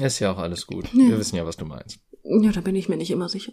Ist 0.00 0.18
ja 0.20 0.32
auch 0.32 0.38
alles 0.38 0.66
gut. 0.66 0.92
Wir 0.94 1.18
wissen 1.18 1.36
ja, 1.36 1.46
was 1.46 1.56
du 1.56 1.64
meinst. 1.64 1.98
ja, 2.24 2.50
da 2.52 2.60
bin 2.60 2.74
ich 2.76 2.88
mir 2.88 2.96
nicht 2.96 3.10
immer 3.10 3.28
sicher. 3.28 3.52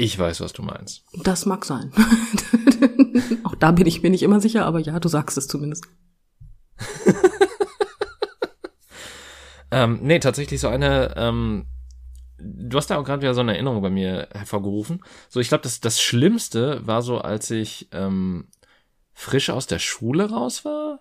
Ich 0.00 0.16
weiß, 0.18 0.40
was 0.40 0.52
du 0.52 0.62
meinst. 0.62 1.02
Das 1.24 1.44
mag 1.46 1.64
sein. 1.64 1.92
Auch 3.44 3.56
da 3.56 3.72
bin 3.72 3.86
ich 3.86 4.00
mir 4.02 4.10
nicht 4.10 4.22
immer 4.22 4.40
sicher, 4.40 4.64
aber 4.64 4.78
ja, 4.78 5.00
du 5.00 5.08
sagst 5.08 5.36
es 5.36 5.48
zumindest. 5.48 5.86
Ähm, 9.70 10.00
nee, 10.02 10.18
tatsächlich 10.18 10.60
so 10.60 10.68
eine, 10.68 11.14
ähm, 11.16 11.66
du 12.38 12.76
hast 12.76 12.88
da 12.88 12.98
auch 12.98 13.04
gerade 13.04 13.22
wieder 13.22 13.34
so 13.34 13.40
eine 13.40 13.54
Erinnerung 13.54 13.82
bei 13.82 13.90
mir 13.90 14.28
hervorgerufen. 14.32 15.02
So, 15.28 15.40
ich 15.40 15.48
glaube, 15.48 15.62
das, 15.62 15.80
das 15.80 16.00
Schlimmste 16.00 16.86
war 16.86 17.02
so, 17.02 17.18
als 17.18 17.50
ich 17.50 17.88
ähm, 17.92 18.48
frisch 19.12 19.50
aus 19.50 19.66
der 19.66 19.78
Schule 19.78 20.30
raus 20.30 20.64
war. 20.64 21.00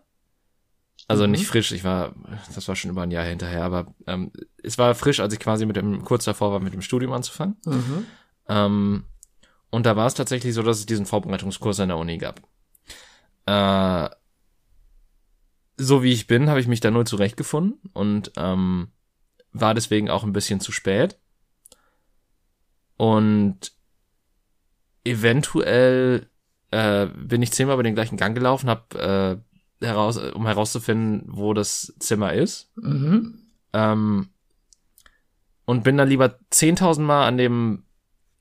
Also 1.08 1.26
Mhm. 1.26 1.32
nicht 1.32 1.48
frisch, 1.48 1.72
ich 1.72 1.84
war, 1.86 2.14
das 2.54 2.68
war 2.68 2.76
schon 2.76 2.92
über 2.92 3.04
ein 3.04 3.12
Jahr 3.12 3.24
hinterher, 3.24 3.64
aber 3.64 3.94
ähm, 4.08 4.32
es 4.62 4.78
war 4.78 4.94
frisch, 4.96 5.22
als 5.22 5.34
ich 5.34 5.40
quasi 5.40 5.66
mit 5.66 5.78
dem, 5.78 6.04
kurz 6.04 6.26
davor 6.26 6.52
war, 6.52 6.60
mit 6.60 6.74
dem 6.74 6.82
Studium 6.82 7.14
anzufangen. 7.14 7.56
Ähm, 8.50 9.06
und 9.70 9.86
da 9.86 9.96
war 9.96 10.08
es 10.08 10.16
tatsächlich 10.16 10.54
so, 10.54 10.64
dass 10.64 10.80
es 10.80 10.86
diesen 10.86 11.06
Vorbereitungskurs 11.06 11.80
an 11.80 11.90
der 11.90 11.98
Uni 11.98 12.18
gab. 12.18 12.42
Äh, 13.46 14.10
so 15.78 16.04
wie 16.04 16.12
ich 16.12 16.28
bin, 16.28 16.50
habe 16.50 16.60
ich 16.60 16.68
mich 16.68 16.80
da 16.80 16.92
null 16.92 17.06
zurechtgefunden 17.06 17.80
und 17.94 18.32
ähm, 18.36 18.90
war 19.54 19.74
deswegen 19.74 20.10
auch 20.10 20.24
ein 20.24 20.34
bisschen 20.34 20.60
zu 20.60 20.72
spät. 20.72 21.20
Und 22.98 23.72
eventuell 25.04 26.28
äh, 26.72 27.06
bin 27.08 27.42
ich 27.42 27.52
zehnmal 27.52 27.76
über 27.76 27.84
den 27.84 27.96
gleichen 27.96 28.18
Gang 28.18 28.36
gelaufen, 28.36 28.70
hab, 28.70 28.96
äh, 28.96 29.38
heraus, 29.80 30.18
um 30.18 30.46
herauszufinden, 30.46 31.24
wo 31.28 31.54
das 31.54 31.94
Zimmer 32.00 32.34
ist. 32.34 32.72
Mhm. 32.76 33.40
Ähm, 33.74 34.30
und 35.66 35.84
bin 35.84 35.98
dann 35.98 36.10
lieber 36.10 36.40
10.000 36.52 37.02
Mal 37.02 37.28
an 37.28 37.38
dem 37.38 37.84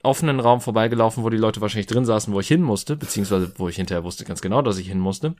offenen 0.03 0.40
Raum 0.40 0.61
vorbeigelaufen, 0.61 1.25
wo 1.25 1.31
die 1.31 1.37
Leute 1.37 1.61
wahrscheinlich 1.61 1.88
drin 1.88 2.05
saßen, 2.05 2.33
wo 2.33 2.40
ich 2.40 2.49
hin 2.49 2.62
musste, 2.62 2.96
beziehungsweise 2.96 3.53
wo 3.59 3.68
ich 3.68 3.77
hinterher 3.77 4.05
wusste 4.05 4.25
ganz 4.25 4.40
genau, 4.40 4.62
dass 4.62 4.79
ich 4.79 4.88
hin 4.88 5.01
musste. 5.01 5.35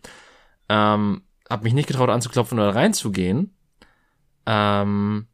Ähm, 0.68 1.22
hab 1.48 1.62
mich 1.62 1.74
nicht 1.74 1.88
getraut 1.88 2.11
anzuklopfen 2.11 2.59
oder 2.59 2.74
reinzugehen. 2.74 3.54
Ähm, 4.46 5.26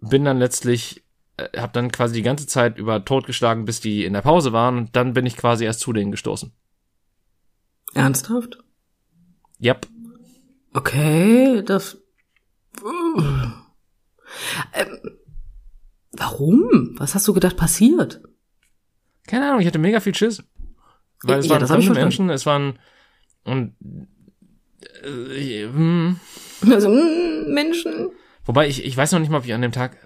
bin 0.00 0.24
dann 0.24 0.38
letztlich, 0.38 1.04
äh, 1.36 1.60
hab 1.60 1.72
dann 1.72 1.90
quasi 1.90 2.14
die 2.14 2.22
ganze 2.22 2.46
Zeit 2.46 2.78
über 2.78 3.04
totgeschlagen, 3.04 3.64
bis 3.64 3.80
die 3.80 4.04
in 4.04 4.12
der 4.12 4.22
Pause 4.22 4.52
waren 4.52 4.76
und 4.78 4.96
dann 4.96 5.12
bin 5.14 5.26
ich 5.26 5.36
quasi 5.36 5.64
erst 5.64 5.80
zu 5.80 5.92
denen 5.92 6.10
gestoßen. 6.10 6.52
Ernsthaft? 7.94 8.58
Yep. 9.62 9.86
Okay, 10.74 11.62
das. 11.64 11.98
Ähm, 14.74 15.18
warum? 16.12 16.94
Was 16.98 17.14
hast 17.14 17.26
du 17.26 17.32
gedacht 17.32 17.56
passiert? 17.56 18.20
Keine 19.26 19.48
Ahnung, 19.48 19.60
ich 19.60 19.66
hatte 19.66 19.78
mega 19.78 20.00
viel 20.00 20.14
Schiss. 20.14 20.42
Weil 21.22 21.38
es 21.38 21.46
Ja, 21.46 21.52
waren 21.52 21.66
fremde. 21.66 21.92
Menschen, 21.94 22.28
es 22.30 22.44
waren 22.44 22.78
und 23.44 23.74
äh, 25.04 25.64
hm. 25.64 26.20
Also, 26.70 26.88
mm, 26.88 27.52
Menschen. 27.52 28.10
wobei 28.44 28.68
ich, 28.68 28.84
ich 28.84 28.96
weiß 28.96 29.12
noch 29.12 29.20
nicht 29.20 29.30
mal, 29.30 29.38
ob 29.38 29.44
ich 29.44 29.54
an 29.54 29.62
dem 29.62 29.72
Tag 29.72 29.96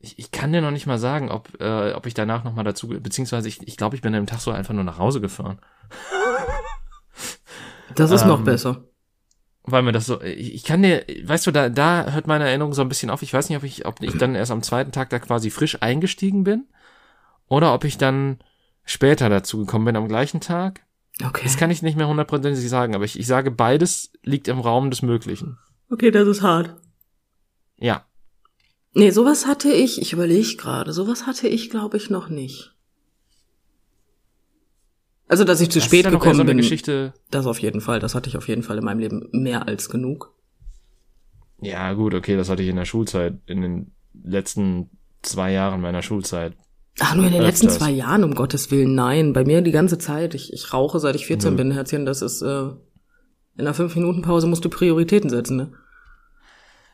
ich, 0.00 0.18
ich 0.18 0.30
kann 0.30 0.52
dir 0.52 0.62
noch 0.62 0.70
nicht 0.70 0.86
mal 0.86 0.98
sagen, 0.98 1.30
ob, 1.30 1.60
äh, 1.60 1.92
ob 1.92 2.06
ich 2.06 2.14
danach 2.14 2.42
noch 2.42 2.54
mal 2.54 2.62
dazu, 2.64 2.88
beziehungsweise 2.88 3.48
ich, 3.48 3.66
ich 3.68 3.76
glaube, 3.76 3.96
ich 3.96 4.02
bin 4.02 4.14
an 4.14 4.22
dem 4.22 4.26
Tag 4.26 4.40
so 4.40 4.50
einfach 4.50 4.72
nur 4.74 4.84
nach 4.84 4.98
Hause 4.98 5.20
gefahren. 5.20 5.58
Das 7.96 8.12
ist 8.12 8.24
noch 8.24 8.38
Ähm, 8.38 8.44
besser. 8.44 8.84
Weil 9.64 9.82
mir 9.82 9.90
das 9.90 10.06
so, 10.06 10.22
ich, 10.22 10.54
ich 10.54 10.64
kann 10.64 10.80
dir, 10.82 11.04
weißt 11.24 11.46
du, 11.46 11.50
da, 11.50 11.68
da 11.68 12.12
hört 12.12 12.28
meine 12.28 12.48
Erinnerung 12.48 12.72
so 12.72 12.82
ein 12.82 12.88
bisschen 12.88 13.10
auf. 13.10 13.22
Ich 13.22 13.34
weiß 13.34 13.48
nicht, 13.48 13.58
ob 13.58 13.64
ich, 13.64 13.84
ob 13.84 14.00
ich 14.00 14.16
dann 14.16 14.36
erst 14.36 14.52
am 14.52 14.62
zweiten 14.62 14.92
Tag 14.92 15.10
da 15.10 15.18
quasi 15.18 15.50
frisch 15.50 15.82
eingestiegen 15.82 16.44
bin 16.44 16.68
oder 17.48 17.74
ob 17.74 17.84
ich 17.84 17.98
dann 17.98 18.38
später 18.84 19.28
dazu 19.28 19.58
gekommen 19.58 19.86
bin 19.86 19.96
am 19.96 20.06
gleichen 20.06 20.40
Tag. 20.40 20.82
Okay. 21.24 21.42
Das 21.44 21.56
kann 21.56 21.70
ich 21.70 21.82
nicht 21.82 21.96
mehr 21.96 22.08
hundertprozentig 22.08 22.68
sagen, 22.68 22.94
aber 22.94 23.04
ich, 23.04 23.18
ich 23.18 23.26
sage, 23.26 23.50
beides 23.50 24.10
liegt 24.22 24.48
im 24.48 24.58
Raum 24.60 24.90
des 24.90 25.02
Möglichen. 25.02 25.58
Okay, 25.90 26.10
das 26.10 26.26
ist 26.28 26.42
hart. 26.42 26.76
Ja. 27.78 28.06
Nee, 28.92 29.10
sowas 29.10 29.46
hatte 29.46 29.70
ich, 29.72 30.00
ich 30.00 30.12
überlege 30.12 30.56
gerade, 30.56 30.92
sowas 30.92 31.26
hatte 31.26 31.48
ich, 31.48 31.70
glaube 31.70 31.96
ich, 31.96 32.10
noch 32.10 32.28
nicht. 32.28 32.74
Also, 35.28 35.44
dass 35.44 35.60
ich 35.60 35.70
zu 35.70 35.78
Das 35.78 35.86
spät 35.86 36.06
ist 36.06 36.10
gekommen 36.10 36.34
so 36.34 36.40
eine 36.40 36.50
bin, 36.50 36.56
Geschichte. 36.56 37.12
das 37.30 37.46
auf 37.46 37.60
jeden 37.60 37.80
Fall, 37.80 38.00
das 38.00 38.14
hatte 38.16 38.28
ich 38.28 38.36
auf 38.36 38.48
jeden 38.48 38.64
Fall 38.64 38.78
in 38.78 38.84
meinem 38.84 38.98
Leben 38.98 39.28
mehr 39.32 39.68
als 39.68 39.88
genug. 39.88 40.34
Ja, 41.60 41.92
gut, 41.92 42.14
okay, 42.14 42.36
das 42.36 42.48
hatte 42.48 42.62
ich 42.62 42.68
in 42.68 42.76
der 42.76 42.84
Schulzeit, 42.84 43.38
in 43.46 43.60
den 43.60 43.92
letzten 44.24 44.90
zwei 45.22 45.52
Jahren 45.52 45.80
meiner 45.80 46.02
Schulzeit. 46.02 46.56
Ach, 47.00 47.14
nur 47.14 47.26
in 47.26 47.32
den 47.32 47.42
letzten 47.42 47.70
zwei 47.70 47.90
Jahren, 47.90 48.24
um 48.24 48.34
Gottes 48.34 48.70
Willen, 48.70 48.94
nein. 48.94 49.32
Bei 49.32 49.44
mir 49.44 49.62
die 49.62 49.70
ganze 49.70 49.98
Zeit. 49.98 50.34
Ich, 50.34 50.52
ich 50.52 50.72
rauche, 50.72 51.00
seit 51.00 51.16
ich 51.16 51.26
14 51.26 51.52
Nö. 51.52 51.56
bin, 51.56 51.72
Herzchen. 51.72 52.04
Das 52.04 52.22
ist, 52.22 52.42
äh, 52.42 52.68
in 53.56 53.66
einer 53.66 53.74
5-Minuten-Pause 53.74 54.46
musst 54.46 54.64
du 54.64 54.68
Prioritäten 54.68 55.30
setzen, 55.30 55.56
ne? 55.56 55.72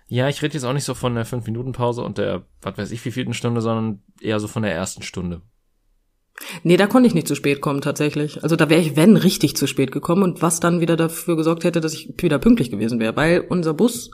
Ja, 0.09 0.29
ich 0.29 0.40
rede 0.40 0.55
jetzt 0.55 0.64
auch 0.64 0.73
nicht 0.73 0.85
so 0.85 0.95
von 0.95 1.16
der 1.16 1.27
5-Minuten-Pause 1.27 2.03
und 2.03 2.19
der, 2.19 2.45
was 2.62 2.79
weiß 2.79 2.90
ich, 2.92 3.05
wie 3.05 3.11
vielten 3.11 3.35
Stunde, 3.35 3.61
sondern 3.61 4.03
eher 4.21 4.38
so 4.38 4.47
von 4.47 4.62
der 4.62 4.73
ersten 4.73 5.03
Stunde. 5.03 5.42
Nee, 6.62 6.77
da 6.77 6.87
konnte 6.87 7.09
ich 7.09 7.14
nicht 7.14 7.27
zu 7.27 7.35
spät 7.35 7.61
kommen, 7.61 7.81
tatsächlich. 7.81 8.42
Also 8.42 8.57
da 8.57 8.69
wäre 8.69 8.81
ich, 8.81 8.95
wenn, 8.95 9.16
richtig 9.16 9.57
zu 9.57 9.66
spät 9.66 9.90
gekommen 9.90 10.23
und 10.23 10.42
was 10.42 10.61
dann 10.61 10.81
wieder 10.81 10.97
dafür 10.97 11.37
gesorgt 11.37 11.64
hätte, 11.64 11.81
dass 11.81 11.95
ich 11.95 12.14
wieder 12.19 12.38
pünktlich 12.38 12.71
gewesen 12.71 13.01
wäre. 13.01 13.16
Weil 13.16 13.40
unser 13.49 13.75
Bus, 13.75 14.11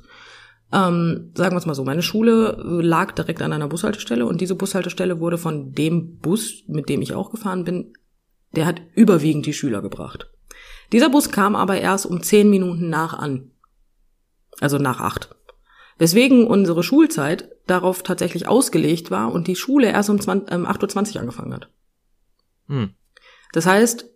ähm, 0.72 1.32
sagen 1.35 1.54
wir 1.54 1.58
es 1.58 1.66
mal 1.66 1.74
so, 1.74 1.85
meine 1.85 2.02
Schule 2.02 2.56
lag 2.64 3.12
direkt 3.12 3.42
an 3.42 3.52
einer 3.52 3.68
Bushaltestelle 3.68 4.24
und 4.26 4.40
diese 4.40 4.54
Bushaltestelle 4.54 5.20
wurde 5.20 5.38
von 5.38 5.72
dem 5.72 6.18
Bus, 6.18 6.64
mit 6.66 6.88
dem 6.88 7.02
ich 7.02 7.14
auch 7.14 7.30
gefahren 7.30 7.64
bin, 7.64 7.92
der 8.54 8.66
hat 8.66 8.80
überwiegend 8.94 9.46
die 9.46 9.52
Schüler 9.52 9.82
gebracht. 9.82 10.30
Dieser 10.92 11.11
Bus 11.11 11.30
kam 11.30 11.56
aber 11.56 11.78
erst 11.78 12.06
um 12.06 12.22
zehn 12.22 12.50
Minuten 12.50 12.88
nach 12.88 13.14
an. 13.14 13.50
Also 14.61 14.78
nach 14.78 15.00
acht. 15.00 15.35
Weswegen 15.98 16.46
unsere 16.46 16.82
Schulzeit 16.82 17.50
darauf 17.66 18.02
tatsächlich 18.02 18.48
ausgelegt 18.48 19.11
war 19.11 19.32
und 19.32 19.46
die 19.46 19.56
Schule 19.56 19.88
erst 19.88 20.11
um 20.11 20.20
20, 20.20 20.52
ähm, 20.52 20.66
8.20 20.66 21.14
Uhr 21.14 21.20
angefangen 21.20 21.54
hat. 21.54 21.68
Hm. 22.68 22.90
Das 23.52 23.66
heißt, 23.66 24.11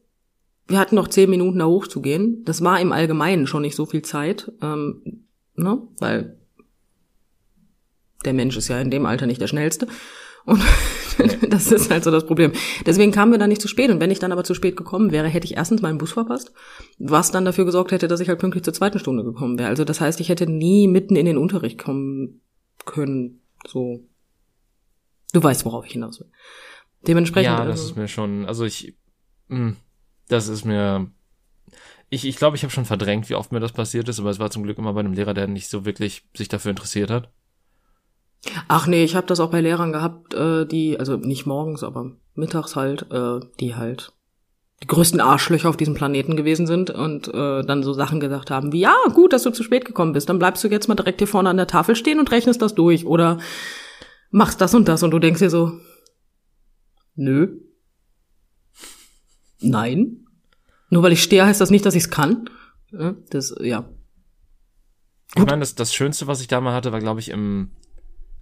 wir 0.69 0.79
hatten 0.79 0.97
noch 0.97 1.09
zehn 1.09 1.31
Minuten 1.31 1.59
da 1.59 1.67
hochzugehen. 1.67 2.45
Das 2.45 2.63
war 2.63 2.81
im 2.81 2.93
Allgemeinen 2.93 3.47
schon 3.47 3.63
nicht 3.63 3.77
so 3.77 3.87
viel 3.87 4.03
Zeit, 4.03 4.53
ähm, 4.63 5.27
ne? 5.55 5.87
weil 5.99 6.36
der 8.25 8.33
Mensch 8.33 8.57
ist 8.57 8.69
ja 8.69 8.81
in 8.81 8.91
dem 8.91 9.07
Alter 9.07 9.27
nicht 9.27 9.41
der 9.41 9.47
schnellste. 9.47 9.87
Und 10.45 10.63
das 11.51 11.73
ist 11.73 11.91
halt 11.91 12.05
so 12.05 12.11
das 12.11 12.27
Problem. 12.27 12.53
Deswegen 12.87 13.11
kamen 13.11 13.33
wir 13.33 13.39
da 13.39 13.47
nicht 13.47 13.61
zu 13.61 13.69
spät. 13.69 13.91
Und 13.91 14.01
wenn 14.01 14.11
ich 14.11 14.21
dann 14.21 14.33
aber 14.33 14.45
zu 14.45 14.55
spät 14.55 14.77
gekommen 14.77 15.11
wäre, 15.11 15.29
hätte 15.29 15.45
ich 15.45 15.57
erstens 15.57 15.83
meinen 15.83 15.99
Bus 15.99 16.13
verpasst, 16.13 16.53
was 16.99 17.33
dann 17.33 17.45
dafür 17.45 17.65
gesorgt 17.65 17.93
hätte, 17.93 18.09
dass 18.09 18.21
ich 18.21 18.29
halt 18.29 18.39
pünktlich 18.39 18.65
zur 18.65 18.73
zweiten 18.73 18.99
Stunde 18.99 19.25
gekommen 19.25 19.59
wäre. 19.59 19.69
Also 19.69 19.85
das 19.85 20.01
heißt, 20.01 20.21
ich 20.21 20.29
hätte 20.29 20.51
nie 20.51 20.87
mitten 20.89 21.17
in 21.17 21.27
den 21.27 21.37
Unterricht 21.37 21.79
kommen 21.79 22.41
können. 22.85 23.43
So. 23.67 24.07
Du 25.33 25.43
weißt, 25.43 25.65
worauf 25.65 25.85
ich 25.85 25.93
hinaus 25.93 26.21
will. 26.21 26.31
Dementsprechend. 27.07 27.53
Ja, 27.53 27.65
das 27.65 27.81
also- 27.81 27.91
ist 27.91 27.97
mir 27.97 28.09
schon, 28.09 28.47
also 28.47 28.65
ich, 28.65 28.97
mh, 29.49 29.75
das 30.29 30.49
ist 30.49 30.65
mir, 30.65 31.11
ich 32.09 32.25
ich, 32.25 32.37
glaube, 32.37 32.57
ich 32.57 32.63
habe 32.63 32.73
schon 32.73 32.85
verdrängt, 32.85 33.29
wie 33.29 33.35
oft 33.35 33.53
mir 33.53 33.61
das 33.61 33.73
passiert 33.73 34.09
ist, 34.09 34.21
aber 34.21 34.31
es 34.31 34.39
war 34.39 34.51
zum 34.51 34.63
Glück 34.63 34.79
immer 34.79 34.93
bei 34.93 35.01
einem 35.01 35.13
Lehrer, 35.13 35.35
der 35.35 35.49
nicht 35.49 35.69
so 35.69 35.85
wirklich 35.85 36.25
sich 36.37 36.49
dafür 36.49 36.71
interessiert 36.71 37.11
hat. 37.11 37.33
Ach 38.69 38.87
nee, 38.87 39.05
ich 39.05 39.17
habe 39.17 39.27
das 39.27 39.41
auch 39.41 39.51
bei 39.51 39.61
Lehrern 39.61 39.93
gehabt, 39.93 40.35
äh, 40.35 40.67
die, 40.67 40.99
also 40.99 41.17
nicht 41.17 41.47
morgens, 41.47 41.83
aber 41.83 42.13
mittags 42.35 42.77
halt, 42.77 43.11
äh, 43.11 43.41
die 43.61 43.75
halt 43.75 44.13
die 44.83 44.89
größten 44.89 45.21
Arschlöcher 45.21 45.71
auf 45.71 45.77
diesem 45.77 45.95
Planeten 45.95 46.37
gewesen 46.37 46.67
sind 46.67 46.91
und 46.91 47.29
äh, 47.29 47.63
dann 47.65 47.83
so 47.83 47.95
Sachen 47.95 48.21
gesagt 48.21 48.51
haben 48.51 48.73
wie, 48.73 48.81
ja, 48.81 48.95
gut, 49.15 49.33
dass 49.33 49.43
du 49.43 49.51
zu 49.51 49.63
spät 49.63 49.87
gekommen 49.87 50.13
bist, 50.13 50.29
dann 50.29 50.39
bleibst 50.39 50.63
du 50.63 50.69
jetzt 50.69 50.89
mal 50.89 50.95
direkt 50.95 51.21
hier 51.21 51.29
vorne 51.29 51.49
an 51.49 51.57
der 51.57 51.67
Tafel 51.67 51.97
stehen 51.97 52.21
und 52.21 52.31
rechnest 52.31 52.61
das 52.61 52.75
durch 52.75 53.07
oder 53.07 53.39
machst 54.31 54.61
das 54.61 54.75
und 54.75 54.87
das 54.87 55.03
und 55.03 55.13
du 55.13 55.19
denkst 55.19 55.41
dir 55.41 55.51
so, 55.51 55.73
nö, 57.15 57.59
nein, 59.61 60.27
nur 60.91 61.03
weil 61.03 61.13
ich 61.13 61.23
stehe, 61.23 61.47
heißt 61.47 61.61
das 61.61 61.71
nicht, 61.71 61.87
dass 61.87 61.95
ich 61.95 62.05
es 62.05 62.11
kann. 62.11 62.51
Das, 63.31 63.55
ja. 63.61 63.89
Ich 65.35 65.45
meine, 65.45 65.61
das, 65.61 65.75
das 65.75 65.95
Schönste, 65.95 66.27
was 66.27 66.41
ich 66.41 66.49
da 66.49 66.61
mal 66.61 66.75
hatte, 66.75 66.93
war, 66.93 67.01
glaube 67.01 67.21
ich, 67.21 67.31
im, 67.31 67.71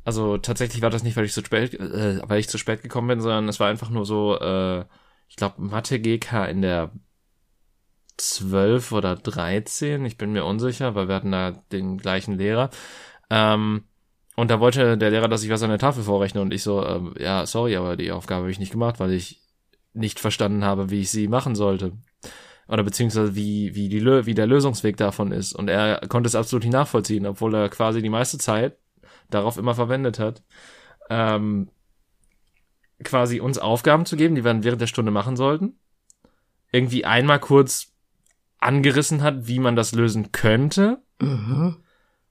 also 0.05 0.39
tatsächlich 0.39 0.83
war 0.83 0.91
das 0.91 1.03
nicht, 1.03 1.17
weil 1.17 1.25
ich 1.25 1.33
zu 1.33 1.45
spät, 1.45 1.75
äh, 1.75 2.21
weil 2.29 2.41
ich 2.41 2.49
zu 2.49 2.59
spät 2.59 2.83
gekommen 2.83 3.09
bin, 3.09 3.21
sondern 3.21 3.49
es 3.49 3.61
war 3.61 3.69
einfach 3.69 3.91
nur 3.91 4.05
so, 4.05 4.39
äh, 4.39 4.85
ich 5.29 5.37
glaube, 5.37 5.63
Mathe 5.63 5.99
GK 5.99 6.47
in 6.47 6.63
der 6.63 6.93
12 8.17 8.93
oder 8.93 9.17
13, 9.17 10.05
ich 10.05 10.19
bin 10.19 10.33
mir 10.33 10.45
unsicher, 10.45 10.95
weil 10.95 11.09
wir 11.09 11.17
hatten 11.17 11.33
da 11.33 11.53
den 11.73 11.99
gleichen 11.99 12.39
Lehrer. 12.39 12.71
Ähm, 13.31 13.85
und 14.37 14.51
da 14.51 14.61
wollte 14.61 14.99
der 14.99 15.11
Lehrer, 15.11 15.29
dass 15.29 15.43
ich 15.43 15.51
was 15.51 15.63
an 15.63 15.71
der 15.71 15.79
Tafel 15.79 16.03
vorrechne 16.05 16.41
und 16.41 16.53
ich 16.53 16.63
so, 16.63 16.85
ähm, 16.85 17.15
ja, 17.19 17.47
sorry, 17.47 17.77
aber 17.77 17.97
die 17.97 18.13
Aufgabe 18.13 18.43
habe 18.43 18.51
ich 18.51 18.59
nicht 18.59 18.73
gemacht, 18.73 19.01
weil 19.01 19.13
ich 19.13 19.41
nicht 19.95 20.21
verstanden 20.21 20.65
habe, 20.65 20.91
wie 20.91 21.01
ich 21.01 21.11
sie 21.11 21.29
machen 21.29 21.55
sollte. 21.55 21.93
Oder 22.69 22.83
beziehungsweise 22.83 23.37
wie, 23.37 23.75
wie, 23.75 23.89
die, 23.89 24.05
wie 24.05 24.35
der 24.35 24.47
Lösungsweg 24.47 24.97
davon 24.97 25.33
ist. 25.33 25.55
Und 25.55 25.69
er 25.69 26.01
konnte 26.09 26.27
es 26.27 26.35
absolut 26.35 26.65
nicht 26.65 26.73
nachvollziehen, 26.73 27.27
obwohl 27.27 27.55
er 27.55 27.69
quasi 27.69 28.03
die 28.03 28.09
meiste 28.09 28.39
Zeit 28.39 28.77
darauf 29.35 29.59
immer 29.59 29.75
verwendet 29.75 30.19
hat, 30.19 30.43
ähm, 31.11 31.69
quasi 33.03 33.41
uns 33.41 33.59
Aufgaben 33.59 34.07
zu 34.07 34.17
geben, 34.17 34.35
die 34.35 34.45
wir 34.45 34.53
dann 34.53 34.65
während 34.65 34.81
der 34.81 34.87
Stunde 34.87 35.11
machen 35.11 35.37
sollten. 35.37 35.79
Irgendwie 36.73 37.05
einmal 37.05 37.39
kurz 37.39 37.93
angerissen 38.59 39.23
hat, 39.23 39.47
wie 39.47 39.59
man 39.59 39.77
das 39.77 39.93
lösen 39.93 40.33
könnte. 40.33 41.03
Mhm. 41.21 41.77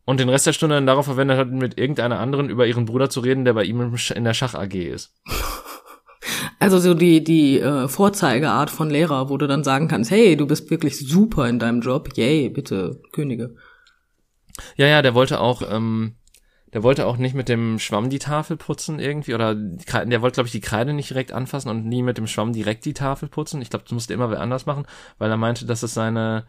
Und 0.06 0.20
den 0.20 0.30
Rest 0.30 0.48
der 0.48 0.54
Stunde 0.54 0.76
dann 0.76 0.88
darauf 0.88 1.06
verwendet 1.06 1.38
hat, 1.38 1.50
mit 1.52 1.78
irgendeiner 1.78 2.20
anderen 2.20 2.50
über 2.50 2.68
ihren 2.68 2.86
Bruder 2.86 3.10
zu 3.10 3.22
reden, 3.22 3.46
der 3.46 3.54
bei 3.54 3.64
ihm 3.64 3.96
in 3.96 4.24
der 4.24 4.34
Schach 4.34 4.56
AG 4.56 4.74
ist. 4.74 5.14
Also 6.60 6.80
so 6.80 6.94
die, 6.94 7.22
die 7.22 7.60
äh, 7.60 7.90
Vorzeigeart 7.90 8.70
von 8.70 8.90
Lehrer, 8.90 9.28
wo 9.28 9.36
du 9.36 9.48
dann 9.48 9.66
sagen 9.66 9.90
kannst, 9.90 10.12
hey, 10.12 10.38
du 10.38 10.48
bist 10.48 10.70
wirklich 10.72 10.98
super 10.98 11.50
in 11.50 11.60
deinem 11.60 11.82
Job, 11.82 12.12
yay, 12.16 12.48
bitte, 12.48 13.02
Könige. 13.12 13.56
Ja, 14.78 14.88
ja, 14.88 15.02
der 15.02 15.14
wollte 15.14 15.42
auch, 15.42 15.62
ähm, 15.70 16.16
der 16.74 16.84
wollte 16.84 17.06
auch 17.06 17.18
nicht 17.18 17.36
mit 17.36 17.50
dem 17.50 17.80
Schwamm 17.80 18.10
die 18.10 18.20
Tafel 18.20 18.58
putzen 18.58 19.00
irgendwie 19.00 19.36
oder 19.36 19.56
der 19.56 20.22
wollte 20.22 20.36
glaube 20.36 20.48
ich 20.48 20.52
die 20.52 20.62
Kreide 20.62 20.94
nicht 20.94 21.10
direkt 21.10 21.32
anfassen 21.32 21.70
und 21.70 21.86
nie 21.86 22.02
mit 22.02 22.18
dem 22.18 22.28
Schwamm 22.28 22.52
direkt 22.52 22.86
die 22.86 22.94
Tafel 22.94 23.30
putzen. 23.30 23.62
Ich 23.62 23.70
glaube, 23.70 23.86
das 23.86 23.94
musste 23.94 24.14
immer 24.14 24.32
wer 24.32 24.42
anders 24.42 24.66
machen, 24.66 24.86
weil 25.20 25.30
er 25.30 25.38
meinte, 25.38 25.66
dass 25.66 25.84
es 25.84 25.94
seine 25.94 26.46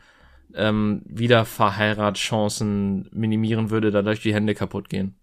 ähm, 0.55 1.03
Wiederverheiratschancen 1.05 3.11
minimieren 3.13 3.71
würde, 3.71 3.91
dadurch 3.91 4.23
die 4.23 4.35
Hände 4.35 4.55
kaputt 4.55 4.89
gehen. 4.89 5.17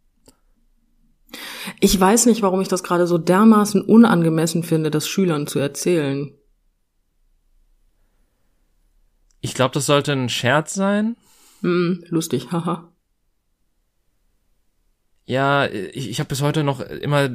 Ich 1.79 1.99
weiß 1.99 2.27
nicht, 2.27 2.41
warum 2.41 2.61
ich 2.61 2.67
das 2.67 2.83
gerade 2.83 3.07
so 3.07 3.17
dermaßen 3.17 3.81
unangemessen 3.81 4.63
finde, 4.63 4.91
das 4.91 5.07
Schülern 5.07 5.47
zu 5.47 5.59
erzählen. 5.59 6.31
Ich 9.39 9.55
glaube, 9.55 9.73
das 9.73 9.87
sollte 9.87 10.11
ein 10.11 10.29
Scherz 10.29 10.73
sein. 10.73 11.15
Hm, 11.61 12.03
lustig, 12.09 12.51
haha. 12.51 12.90
Ja, 15.31 15.65
ich, 15.65 16.09
ich 16.09 16.19
habe 16.19 16.27
bis 16.27 16.41
heute 16.41 16.61
noch 16.65 16.81
immer, 16.81 17.29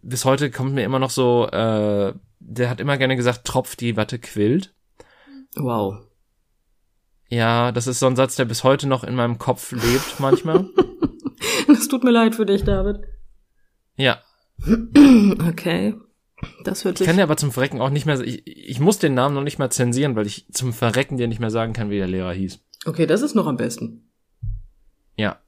bis 0.00 0.24
heute 0.24 0.50
kommt 0.50 0.72
mir 0.72 0.84
immer 0.84 0.98
noch 0.98 1.10
so, 1.10 1.46
äh, 1.46 2.14
der 2.38 2.70
hat 2.70 2.80
immer 2.80 2.96
gerne 2.96 3.14
gesagt, 3.14 3.46
tropft 3.46 3.82
die 3.82 3.94
Watte 3.98 4.18
quillt. 4.18 4.72
Wow. 5.54 5.98
Ja, 7.28 7.72
das 7.72 7.88
ist 7.88 7.98
so 7.98 8.06
ein 8.06 8.16
Satz, 8.16 8.36
der 8.36 8.46
bis 8.46 8.64
heute 8.64 8.88
noch 8.88 9.04
in 9.04 9.14
meinem 9.14 9.36
Kopf 9.36 9.72
lebt 9.72 10.18
manchmal. 10.18 10.70
Das 11.66 11.88
tut 11.88 12.04
mir 12.04 12.10
leid 12.10 12.34
für 12.34 12.46
dich, 12.46 12.64
David. 12.64 13.00
ja, 13.96 14.22
Okay. 15.48 15.94
Das 16.64 16.84
hört 16.84 16.94
ich 16.94 16.98
sich. 17.00 17.06
kann 17.06 17.16
dir 17.18 17.24
aber 17.24 17.36
zum 17.36 17.52
Verrecken 17.52 17.82
auch 17.82 17.90
nicht 17.90 18.06
mehr, 18.06 18.18
ich, 18.20 18.46
ich 18.46 18.80
muss 18.80 18.98
den 18.98 19.12
Namen 19.12 19.34
noch 19.34 19.42
nicht 19.42 19.58
mal 19.58 19.68
zensieren, 19.70 20.16
weil 20.16 20.26
ich 20.26 20.46
zum 20.52 20.72
Verrecken 20.72 21.18
dir 21.18 21.28
nicht 21.28 21.40
mehr 21.40 21.50
sagen 21.50 21.74
kann, 21.74 21.90
wie 21.90 21.98
der 21.98 22.06
Lehrer 22.06 22.32
hieß. 22.32 22.60
Okay, 22.86 23.06
das 23.06 23.20
ist 23.20 23.34
noch 23.34 23.46
am 23.46 23.58
besten. 23.58 24.10
Ja. 25.16 25.38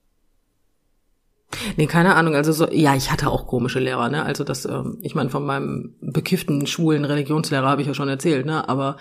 Nee, 1.76 1.86
keine 1.86 2.14
Ahnung. 2.14 2.34
Also 2.34 2.52
so, 2.52 2.68
ja, 2.70 2.94
ich 2.94 3.10
hatte 3.10 3.30
auch 3.30 3.46
komische 3.46 3.80
Lehrer, 3.80 4.10
ne? 4.10 4.22
Also 4.22 4.44
das, 4.44 4.64
ähm, 4.64 4.98
ich 5.02 5.14
meine, 5.14 5.30
von 5.30 5.44
meinem 5.44 5.94
bekifften, 6.00 6.66
schwulen 6.66 7.04
Religionslehrer 7.04 7.68
habe 7.68 7.80
ich 7.80 7.88
ja 7.88 7.94
schon 7.94 8.08
erzählt, 8.08 8.46
ne? 8.46 8.68
Aber 8.68 8.96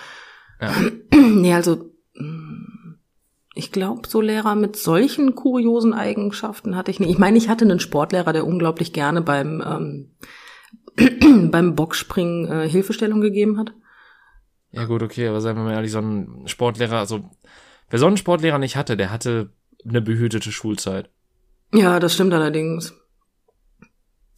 Ja. 0.61 0.73
nee, 1.13 1.53
also 1.53 1.91
mm, 2.15 2.95
ich 3.53 3.71
glaube, 3.71 4.07
so 4.07 4.21
Lehrer 4.21 4.55
mit 4.55 4.75
solchen 4.75 5.35
kuriosen 5.35 5.93
Eigenschaften 5.93 6.75
hatte 6.75 6.91
ich 6.91 6.99
nicht. 6.99 7.09
Ich 7.09 7.17
meine, 7.17 7.37
ich 7.37 7.49
hatte 7.49 7.65
einen 7.65 7.79
Sportlehrer, 7.79 8.31
der 8.31 8.47
unglaublich 8.47 8.93
gerne 8.93 9.21
beim 9.21 9.63
ähm, 9.65 10.11
beim 11.51 11.75
Boxspringen 11.75 12.51
äh, 12.51 12.69
Hilfestellung 12.69 13.21
gegeben 13.21 13.57
hat. 13.57 13.73
Ja 14.71 14.85
gut, 14.85 15.01
okay, 15.01 15.27
aber 15.27 15.41
seien 15.41 15.55
wir 15.55 15.63
mal 15.63 15.73
ehrlich, 15.73 15.91
so 15.91 15.99
ein 15.99 16.43
Sportlehrer, 16.47 16.97
also 16.97 17.29
wer 17.89 17.99
so 17.99 18.07
einen 18.07 18.17
Sportlehrer 18.17 18.59
nicht 18.59 18.75
hatte, 18.75 18.97
der 18.97 19.11
hatte 19.11 19.51
eine 19.87 20.01
behütete 20.01 20.51
Schulzeit. 20.51 21.09
Ja, 21.73 21.99
das 21.99 22.13
stimmt 22.13 22.33
allerdings. 22.33 22.93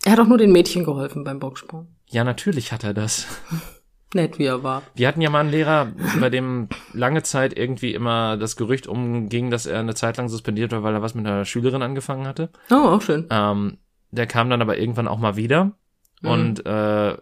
Er 0.06 0.14
hat 0.14 0.20
auch 0.20 0.28
nur 0.28 0.38
den 0.38 0.52
Mädchen 0.52 0.84
geholfen 0.84 1.24
beim 1.24 1.40
Boxsprung. 1.40 1.88
Ja, 2.08 2.24
natürlich 2.24 2.72
hat 2.72 2.84
er 2.84 2.94
das. 2.94 3.28
Nett, 4.16 4.40
wie 4.40 4.46
er 4.46 4.64
war. 4.64 4.82
Wir 4.96 5.08
hatten 5.08 5.22
ja 5.22 5.30
mal 5.30 5.42
einen 5.42 5.52
Lehrer, 5.52 5.92
bei 6.20 6.32
dem 6.32 6.68
lange 6.94 7.22
Zeit 7.22 7.56
irgendwie 7.56 7.94
immer 7.94 8.38
das 8.38 8.56
Gerücht 8.56 8.88
umging, 8.88 9.52
dass 9.52 9.68
er 9.68 9.80
eine 9.80 9.94
Zeit 9.94 10.18
lang 10.18 10.30
suspendiert 10.30 10.72
war, 10.72 10.82
weil 10.82 10.96
er 10.96 11.04
was 11.04 11.14
mit 11.14 11.28
einer 11.28 11.46
Schülerin 11.46 11.84
angefangen 11.84 12.26
hatte. 12.26 12.50
Oh, 12.72 12.76
auch 12.76 13.02
schön. 13.04 13.28
Ähm, 13.30 13.78
der 14.10 14.26
kam 14.26 14.50
dann 14.50 14.64
aber 14.64 14.80
irgendwann 14.80 15.08
auch 15.08 15.20
mal 15.20 15.36
wieder. 15.36 15.74
Mhm. 16.22 16.30
Und 16.30 16.66
äh, 16.66 17.18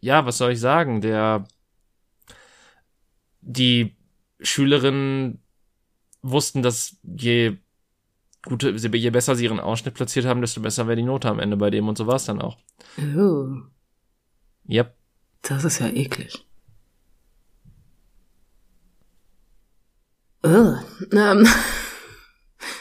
ja, 0.00 0.26
was 0.26 0.38
soll 0.38 0.52
ich 0.52 0.60
sagen? 0.60 1.00
Der 1.00 1.44
die 3.40 3.96
Schülerinnen 4.40 5.42
wussten, 6.22 6.62
dass 6.62 6.96
je 7.02 7.56
gute, 8.48 8.70
je 8.70 9.10
besser 9.10 9.34
sie 9.36 9.44
ihren 9.44 9.60
Ausschnitt 9.60 9.94
platziert 9.94 10.26
haben, 10.26 10.40
desto 10.40 10.60
besser 10.60 10.86
wäre 10.86 10.96
die 10.96 11.02
Note 11.02 11.28
am 11.28 11.38
Ende 11.38 11.56
bei 11.56 11.70
dem 11.70 11.88
und 11.88 11.96
so 11.98 12.06
war 12.06 12.16
es 12.16 12.24
dann 12.24 12.40
auch. 12.40 12.58
Oh, 13.16 13.46
Yep. 14.68 14.94
das 15.42 15.64
ist 15.64 15.78
ja 15.78 15.88
eklig. 15.88 16.44
Ähm. 20.44 21.46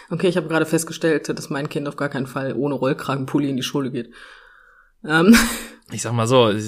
Okay, 0.09 0.27
ich 0.29 0.37
habe 0.37 0.47
gerade 0.47 0.65
festgestellt, 0.65 1.27
dass 1.27 1.49
mein 1.49 1.67
Kind 1.67 1.85
auf 1.87 1.97
gar 1.97 2.07
keinen 2.07 2.27
Fall 2.27 2.53
ohne 2.53 2.75
Rollkragenpulli 2.75 3.49
in 3.49 3.57
die 3.57 3.63
Schule 3.63 3.91
geht. 3.91 4.11
Ähm. 5.03 5.35
Ich 5.89 6.01
sag 6.01 6.11
mal 6.11 6.27
so, 6.27 6.49
ich, 6.49 6.65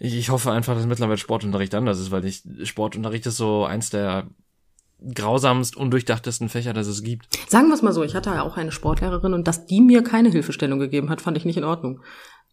ich 0.00 0.28
hoffe 0.30 0.50
einfach, 0.50 0.74
dass 0.74 0.84
mittlerweile 0.86 1.16
Sportunterricht 1.16 1.72
anders 1.76 2.00
ist, 2.00 2.10
weil 2.10 2.24
ich, 2.24 2.42
Sportunterricht 2.64 3.24
ist 3.26 3.36
so 3.36 3.64
eins 3.64 3.90
der 3.90 4.26
grausamst, 5.12 5.76
undurchdachtesten 5.76 6.48
Fächer, 6.48 6.72
das 6.72 6.86
es 6.86 7.02
gibt. 7.02 7.26
Sagen 7.48 7.68
wir 7.68 7.74
es 7.74 7.82
mal 7.82 7.92
so, 7.92 8.02
ich 8.02 8.14
hatte 8.14 8.30
ja 8.30 8.42
auch 8.42 8.56
eine 8.56 8.72
Sportlehrerin 8.72 9.34
und 9.34 9.46
dass 9.46 9.66
die 9.66 9.80
mir 9.80 10.02
keine 10.02 10.30
Hilfestellung 10.30 10.78
gegeben 10.78 11.10
hat, 11.10 11.20
fand 11.20 11.36
ich 11.36 11.44
nicht 11.44 11.56
in 11.56 11.64
Ordnung. 11.64 12.00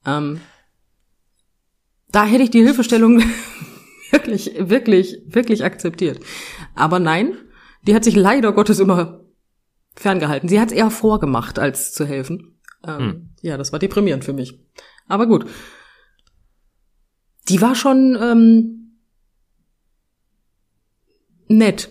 Ähm, 0.06 0.42
da 2.12 2.26
hätte 2.26 2.44
ich 2.44 2.50
die 2.50 2.64
Hilfestellung 2.64 3.22
wirklich, 4.12 4.52
wirklich, 4.58 5.22
wirklich 5.28 5.64
akzeptiert. 5.64 6.20
Aber 6.76 7.00
nein, 7.00 7.36
die 7.84 7.96
hat 7.96 8.04
sich 8.04 8.16
leider 8.16 8.52
Gottes 8.52 8.80
immer 8.80 9.22
ferngehalten. 9.96 10.50
Sie 10.50 10.60
hat 10.60 10.70
es 10.70 10.78
eher 10.78 10.90
vorgemacht, 10.90 11.60
als 11.60 11.94
zu 11.94 12.06
helfen. 12.06 12.60
Ähm, 12.86 12.98
Hm. 12.98 13.30
Ja, 13.42 13.58
das 13.58 13.72
war 13.72 13.80
deprimierend 13.80 14.24
für 14.24 14.34
mich. 14.34 14.60
Aber 15.08 15.28
gut. 15.28 15.46
Die 17.50 17.62
war 17.62 17.76
schon 17.76 18.18
ähm, 18.22 18.98
nett. 21.48 21.90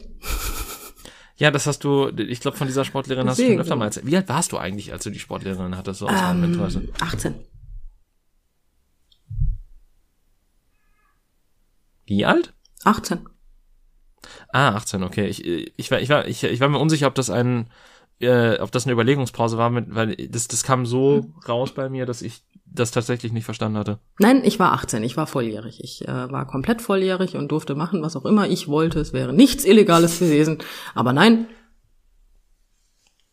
Ja, 1.41 1.51
das 1.51 1.67
hast 1.67 1.85
du, 1.85 2.09
ich 2.19 2.41
glaube, 2.41 2.59
von 2.59 2.67
dieser 2.67 2.85
Sportlehrerin 2.85 3.27
hast 3.27 3.39
du 3.39 3.43
schon 3.43 3.49
Deswegen. 3.53 3.61
öfter 3.63 3.75
mal 3.75 3.87
erzählt. 3.87 4.05
Wie 4.05 4.15
alt 4.15 4.29
warst 4.29 4.53
du 4.53 4.59
eigentlich, 4.59 4.93
als 4.93 5.05
du 5.05 5.11
die 5.11 5.19
Sportlehrerin 5.19 5.75
hattest, 5.75 6.01
so 6.01 6.07
aus? 6.07 6.15
Ähm, 6.15 6.91
18. 7.01 7.35
Wie 12.05 12.27
alt? 12.27 12.53
18. 12.85 13.27
Ah, 14.53 14.75
18, 14.75 15.03
okay. 15.03 15.29
Ich, 15.29 15.43
ich, 15.43 15.91
war, 15.91 16.01
ich, 16.01 16.11
war, 16.11 16.29
ich, 16.29 16.45
ich 16.45 16.61
war 16.61 16.69
mir 16.69 16.79
unsicher, 16.79 17.07
ob 17.07 17.15
das 17.15 17.31
ein, 17.31 17.71
äh, 18.21 18.59
ob 18.61 18.71
das 18.73 18.85
eine 18.85 18.93
Überlegungspause 18.93 19.59
war, 19.59 19.71
mit, 19.71 19.95
weil 19.95 20.15
das, 20.17 20.49
das 20.49 20.63
kam 20.63 20.87
so 20.87 21.27
raus 21.49 21.73
bei 21.75 21.89
mir, 21.89 22.07
dass 22.07 22.23
ich 22.23 22.43
das 22.73 22.93
tatsächlich 22.93 23.33
nicht 23.33 23.45
verstanden 23.45 23.79
hatte. 23.79 23.99
Nein, 24.19 24.43
ich 24.45 24.59
war 24.61 24.73
18, 24.73 25.03
ich 25.03 25.17
war 25.17 25.27
volljährig. 25.27 25.83
Ich 25.83 26.07
äh, 26.07 26.31
war 26.31 26.47
komplett 26.47 26.81
volljährig 26.83 27.37
und 27.37 27.49
durfte 27.51 27.75
machen, 27.75 28.03
was 28.03 28.15
auch 28.17 28.25
immer 28.25 28.47
ich 28.49 28.69
wollte. 28.69 29.01
Es 29.01 29.13
wäre 29.13 29.33
nichts 29.33 29.65
Illegales 29.65 30.21
gewesen. 30.21 30.59
Aber 30.95 31.13
nein, 31.13 31.47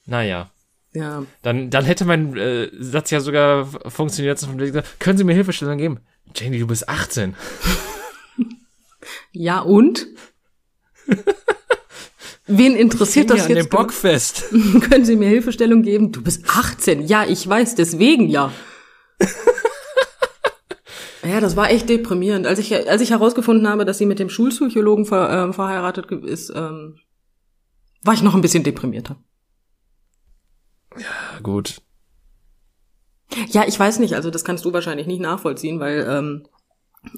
Naja. 0.05 0.49
ja, 0.93 1.23
Dann, 1.43 1.69
dann 1.69 1.85
hätte 1.85 2.05
mein 2.05 2.35
äh, 2.35 2.69
Satz 2.79 3.11
ja 3.11 3.19
sogar 3.19 3.65
funktioniert. 3.65 4.39
Können 4.99 5.17
Sie 5.17 5.23
mir 5.23 5.33
Hilfestellung 5.35 5.77
geben? 5.77 5.99
Janie, 6.35 6.59
du 6.59 6.67
bist 6.67 6.89
18. 6.89 7.35
ja 9.33 9.59
und? 9.59 10.07
Wen 12.47 12.75
interessiert 12.75 13.29
das 13.29 13.41
an 13.41 13.49
dem 13.49 13.57
jetzt? 13.57 13.69
Bockfest. 13.69 14.45
Können 14.89 15.05
Sie 15.05 15.15
mir 15.15 15.27
Hilfestellung 15.27 15.83
geben? 15.83 16.11
Du 16.11 16.21
bist 16.21 16.45
18. 16.47 17.05
Ja, 17.05 17.25
ich 17.25 17.47
weiß, 17.47 17.75
deswegen 17.75 18.29
ja. 18.29 18.51
Ja, 21.27 21.41
das 21.41 21.55
war 21.55 21.69
echt 21.69 21.89
deprimierend. 21.89 22.47
Als 22.47 22.59
ich, 22.59 22.73
als 22.73 23.01
ich 23.01 23.09
herausgefunden 23.09 23.67
habe, 23.67 23.83
dass 23.85 23.97
sie 23.97 24.05
mit 24.05 24.19
dem 24.19 24.29
Schulpsychologen 24.29 25.05
ver, 25.05 25.29
ähm, 25.29 25.53
verheiratet 25.53 26.09
ist, 26.11 26.51
ähm, 26.55 26.99
war 28.03 28.13
ich 28.13 28.23
noch 28.23 28.33
ein 28.33 28.41
bisschen 28.41 28.63
deprimierter. 28.63 29.17
Ja, 30.95 31.39
gut. 31.43 31.81
Ja, 33.49 33.65
ich 33.67 33.77
weiß 33.77 33.99
nicht, 33.99 34.13
also 34.13 34.31
das 34.31 34.45
kannst 34.45 34.63
du 34.63 34.71
wahrscheinlich 34.71 35.05
nicht 35.05 35.19
nachvollziehen, 35.19 35.79
weil, 35.79 36.07
ähm, 36.09 36.47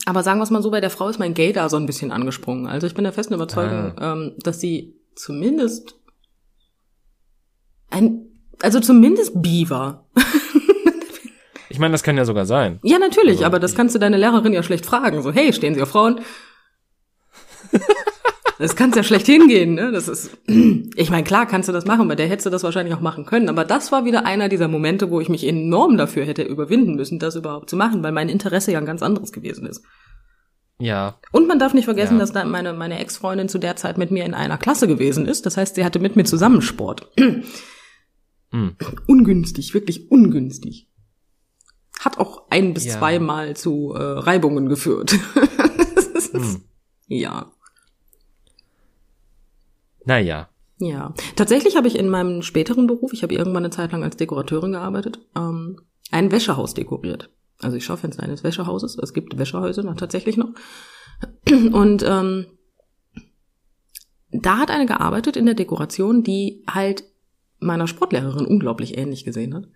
aber 0.05 0.23
sagen 0.23 0.39
wir 0.39 0.43
es 0.43 0.49
mal 0.49 0.63
so, 0.63 0.71
bei 0.71 0.81
der 0.81 0.89
Frau 0.89 1.07
ist 1.07 1.19
mein 1.19 1.35
Gay 1.35 1.53
da 1.53 1.69
so 1.69 1.77
ein 1.77 1.85
bisschen 1.85 2.11
angesprungen. 2.11 2.65
Also 2.67 2.87
ich 2.87 2.95
bin 2.95 3.03
der 3.03 3.13
festen 3.13 3.35
Überzeugung, 3.35 3.93
ähm, 3.99 4.35
dass 4.39 4.59
sie 4.59 4.98
zumindest 5.15 5.95
ein, 7.89 8.27
also 8.61 8.79
zumindest 8.79 9.33
war. 9.69 10.07
Ich 11.71 11.77
meine, 11.77 11.91
das 11.91 12.01
kann 12.03 12.17
ja 12.17 12.25
sogar 12.25 12.47
sein. 12.47 12.79
Ja, 12.81 12.97
natürlich, 12.97 13.35
Also, 13.37 13.45
aber 13.45 13.59
das 13.59 13.75
kannst 13.75 13.93
du 13.93 13.99
deine 13.99 14.17
Lehrerin 14.17 14.53
ja 14.53 14.63
schlecht 14.63 14.87
fragen. 14.87 15.21
So, 15.21 15.31
hey, 15.31 15.53
stehen 15.53 15.75
Sie 15.75 15.81
auf 15.81 15.89
Frauen? 15.89 16.19
Das 18.61 18.75
kannst 18.75 18.97
ja 18.97 19.03
schlecht 19.03 19.25
hingehen, 19.25 19.75
ne? 19.75 19.93
Das 19.93 20.09
ist, 20.09 20.37
ich 20.95 21.09
meine, 21.09 21.23
klar 21.23 21.45
kannst 21.45 21.69
du 21.69 21.73
das 21.73 21.85
machen, 21.85 22.09
bei 22.09 22.15
der 22.15 22.27
hättest 22.27 22.45
du 22.45 22.49
das 22.49 22.63
wahrscheinlich 22.63 22.93
auch 22.93 22.99
machen 22.99 23.25
können, 23.25 23.47
aber 23.47 23.63
das 23.63 23.93
war 23.93 24.03
wieder 24.03 24.25
einer 24.25 24.49
dieser 24.49 24.67
Momente, 24.67 25.09
wo 25.09 25.21
ich 25.21 25.29
mich 25.29 25.47
enorm 25.47 25.95
dafür 25.95 26.25
hätte 26.25 26.43
überwinden 26.43 26.95
müssen, 26.95 27.19
das 27.19 27.37
überhaupt 27.37 27.69
zu 27.69 27.77
machen, 27.77 28.03
weil 28.03 28.11
mein 28.11 28.27
Interesse 28.27 28.73
ja 28.73 28.79
ein 28.79 28.85
ganz 28.85 29.01
anderes 29.01 29.31
gewesen 29.31 29.65
ist. 29.65 29.81
Ja. 30.79 31.19
Und 31.31 31.47
man 31.47 31.59
darf 31.59 31.73
nicht 31.73 31.85
vergessen, 31.85 32.13
Ja. 32.15 32.19
dass 32.21 32.31
da 32.31 32.45
meine, 32.45 32.73
meine 32.73 32.99
Ex-Freundin 32.99 33.49
zu 33.49 33.57
der 33.59 33.75
Zeit 33.75 33.97
mit 33.97 34.11
mir 34.11 34.25
in 34.25 34.33
einer 34.33 34.57
Klasse 34.57 34.87
gewesen 34.87 35.25
ist. 35.27 35.45
Das 35.45 35.57
heißt, 35.57 35.75
sie 35.75 35.83
hatte 35.83 35.99
mit 35.99 36.15
mir 36.15 36.23
zusammen 36.23 36.61
Sport. 36.61 37.11
Hm. 38.51 38.75
Ungünstig, 39.05 39.75
wirklich 39.75 40.09
ungünstig. 40.09 40.87
Hat 41.99 42.17
auch 42.17 42.47
ein 42.49 42.73
bis 42.73 42.85
Ja. 42.85 42.97
zweimal 42.97 43.55
zu 43.55 43.93
äh, 43.93 44.01
Reibungen 44.01 44.67
geführt. 44.69 45.13
Das 45.93 46.07
ist- 46.15 46.33
Hm. 46.33 46.63
Ja. 47.07 47.51
Naja. 50.05 50.49
Ja, 50.79 51.13
tatsächlich 51.35 51.75
habe 51.75 51.87
ich 51.87 51.97
in 51.97 52.07
meinem 52.09 52.41
späteren 52.41 52.87
Beruf, 52.87 53.11
ich 53.13 53.21
habe 53.21 53.33
irgendwann 53.35 53.65
eine 53.65 53.69
Zeit 53.69 53.91
lang 53.91 54.01
als 54.01 54.15
Dekorateurin 54.15 54.71
gearbeitet, 54.71 55.19
ähm, 55.35 55.81
ein 56.09 56.31
Wäschehaus 56.31 56.73
dekoriert. 56.73 57.29
Also 57.61 57.75
die 57.75 57.81
Schaufenster 57.81 58.23
eines 58.23 58.43
Wäschehauses. 58.43 58.97
Es 58.97 59.13
gibt 59.13 59.37
Wäschehäuser 59.37 59.83
noch 59.83 59.95
tatsächlich 59.95 60.37
noch. 60.37 60.49
Und 61.49 62.03
ähm, 62.05 62.45
da 64.31 64.57
hat 64.57 64.71
eine 64.71 64.85
gearbeitet 64.85 65.35
in 65.35 65.45
der 65.45 65.55
Dekoration, 65.55 66.23
die 66.23 66.63
halt 66.69 67.03
meiner 67.59 67.87
Sportlehrerin 67.87 68.45
unglaublich 68.45 68.97
ähnlich 68.97 69.25
gesehen 69.25 69.53
hat. 69.53 69.67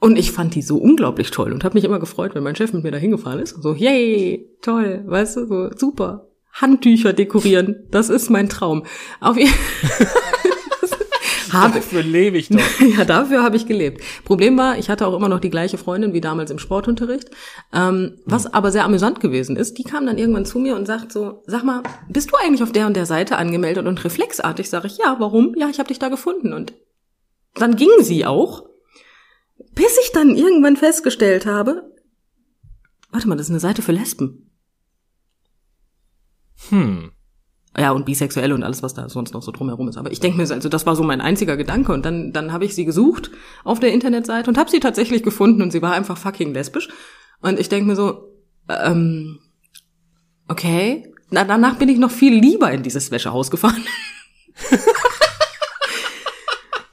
Und 0.00 0.16
ich 0.16 0.32
fand 0.32 0.54
die 0.54 0.62
so 0.62 0.76
unglaublich 0.78 1.32
toll 1.32 1.52
und 1.52 1.64
habe 1.64 1.74
mich 1.74 1.82
immer 1.82 1.98
gefreut, 1.98 2.36
wenn 2.36 2.44
mein 2.44 2.54
Chef 2.54 2.72
mit 2.72 2.84
mir 2.84 2.92
da 2.92 2.98
hingefahren 2.98 3.40
ist. 3.40 3.60
So, 3.60 3.74
yay, 3.74 4.48
toll, 4.62 5.02
weißt 5.04 5.38
du, 5.38 5.46
so 5.46 5.70
super. 5.76 6.28
Handtücher 6.52 7.12
dekorieren, 7.12 7.84
das 7.90 8.08
ist 8.08 8.30
mein 8.30 8.48
Traum. 8.48 8.84
Auf 9.20 9.36
jeden 9.36 9.52
habe 11.52 11.74
Dafür 11.74 12.02
lebe 12.02 12.38
ich 12.38 12.48
doch. 12.48 12.58
ja, 12.98 13.04
dafür 13.04 13.42
habe 13.42 13.56
ich 13.56 13.66
gelebt. 13.66 14.02
Problem 14.24 14.56
war, 14.56 14.78
ich 14.78 14.88
hatte 14.90 15.06
auch 15.06 15.14
immer 15.14 15.28
noch 15.28 15.40
die 15.40 15.50
gleiche 15.50 15.78
Freundin 15.78 16.12
wie 16.12 16.20
damals 16.20 16.50
im 16.50 16.58
Sportunterricht. 16.58 17.30
Ähm, 17.72 18.18
was 18.24 18.52
aber 18.52 18.72
sehr 18.72 18.84
amüsant 18.84 19.20
gewesen 19.20 19.56
ist, 19.56 19.78
die 19.78 19.84
kam 19.84 20.06
dann 20.06 20.18
irgendwann 20.18 20.44
zu 20.44 20.58
mir 20.58 20.76
und 20.76 20.86
sagt 20.86 21.12
so, 21.12 21.42
sag 21.46 21.64
mal, 21.64 21.82
bist 22.08 22.30
du 22.30 22.36
eigentlich 22.36 22.62
auf 22.62 22.72
der 22.72 22.86
und 22.86 22.94
der 22.94 23.06
Seite 23.06 23.36
angemeldet? 23.36 23.86
Und 23.86 24.04
reflexartig 24.04 24.68
sage 24.68 24.86
ich, 24.86 24.98
ja, 24.98 25.16
warum? 25.18 25.54
Ja, 25.56 25.68
ich 25.68 25.78
habe 25.78 25.88
dich 25.88 25.98
da 25.98 26.08
gefunden. 26.08 26.52
Und 26.52 26.74
dann 27.54 27.76
ging 27.76 27.90
sie 28.00 28.26
auch, 28.26 28.68
bis 29.74 29.98
ich 30.02 30.12
dann 30.12 30.36
irgendwann 30.36 30.76
festgestellt 30.76 31.46
habe, 31.46 31.92
warte 33.10 33.28
mal, 33.28 33.36
das 33.36 33.46
ist 33.46 33.50
eine 33.50 33.60
Seite 33.60 33.82
für 33.82 33.92
Lesben. 33.92 34.50
Hm. 36.70 37.12
Ja, 37.78 37.92
und 37.92 38.06
bisexuell 38.06 38.52
und 38.52 38.64
alles, 38.64 38.82
was 38.82 38.94
da 38.94 39.08
sonst 39.08 39.34
noch 39.34 39.42
so 39.42 39.52
drumherum 39.52 39.88
ist. 39.88 39.96
Aber 39.96 40.10
ich 40.10 40.18
denke 40.18 40.38
mir, 40.38 40.50
also 40.50 40.68
das 40.68 40.84
war 40.84 40.96
so 40.96 41.04
mein 41.04 41.20
einziger 41.20 41.56
Gedanke. 41.56 41.92
Und 41.92 42.04
dann, 42.04 42.32
dann 42.32 42.52
habe 42.52 42.64
ich 42.64 42.74
sie 42.74 42.84
gesucht 42.84 43.30
auf 43.62 43.78
der 43.78 43.92
Internetseite 43.92 44.50
und 44.50 44.58
habe 44.58 44.68
sie 44.68 44.80
tatsächlich 44.80 45.22
gefunden 45.22 45.62
und 45.62 45.70
sie 45.70 45.80
war 45.80 45.92
einfach 45.92 46.18
fucking 46.18 46.52
lesbisch. 46.52 46.88
Und 47.40 47.60
ich 47.60 47.68
denke 47.68 47.86
mir 47.86 47.94
so, 47.94 48.32
ähm, 48.68 49.38
okay. 50.48 51.12
Na, 51.30 51.44
danach 51.44 51.76
bin 51.76 51.88
ich 51.88 51.98
noch 51.98 52.10
viel 52.10 52.34
lieber 52.34 52.72
in 52.72 52.82
dieses 52.82 53.12
Wäschehaus 53.12 53.48
gefahren. 53.50 53.84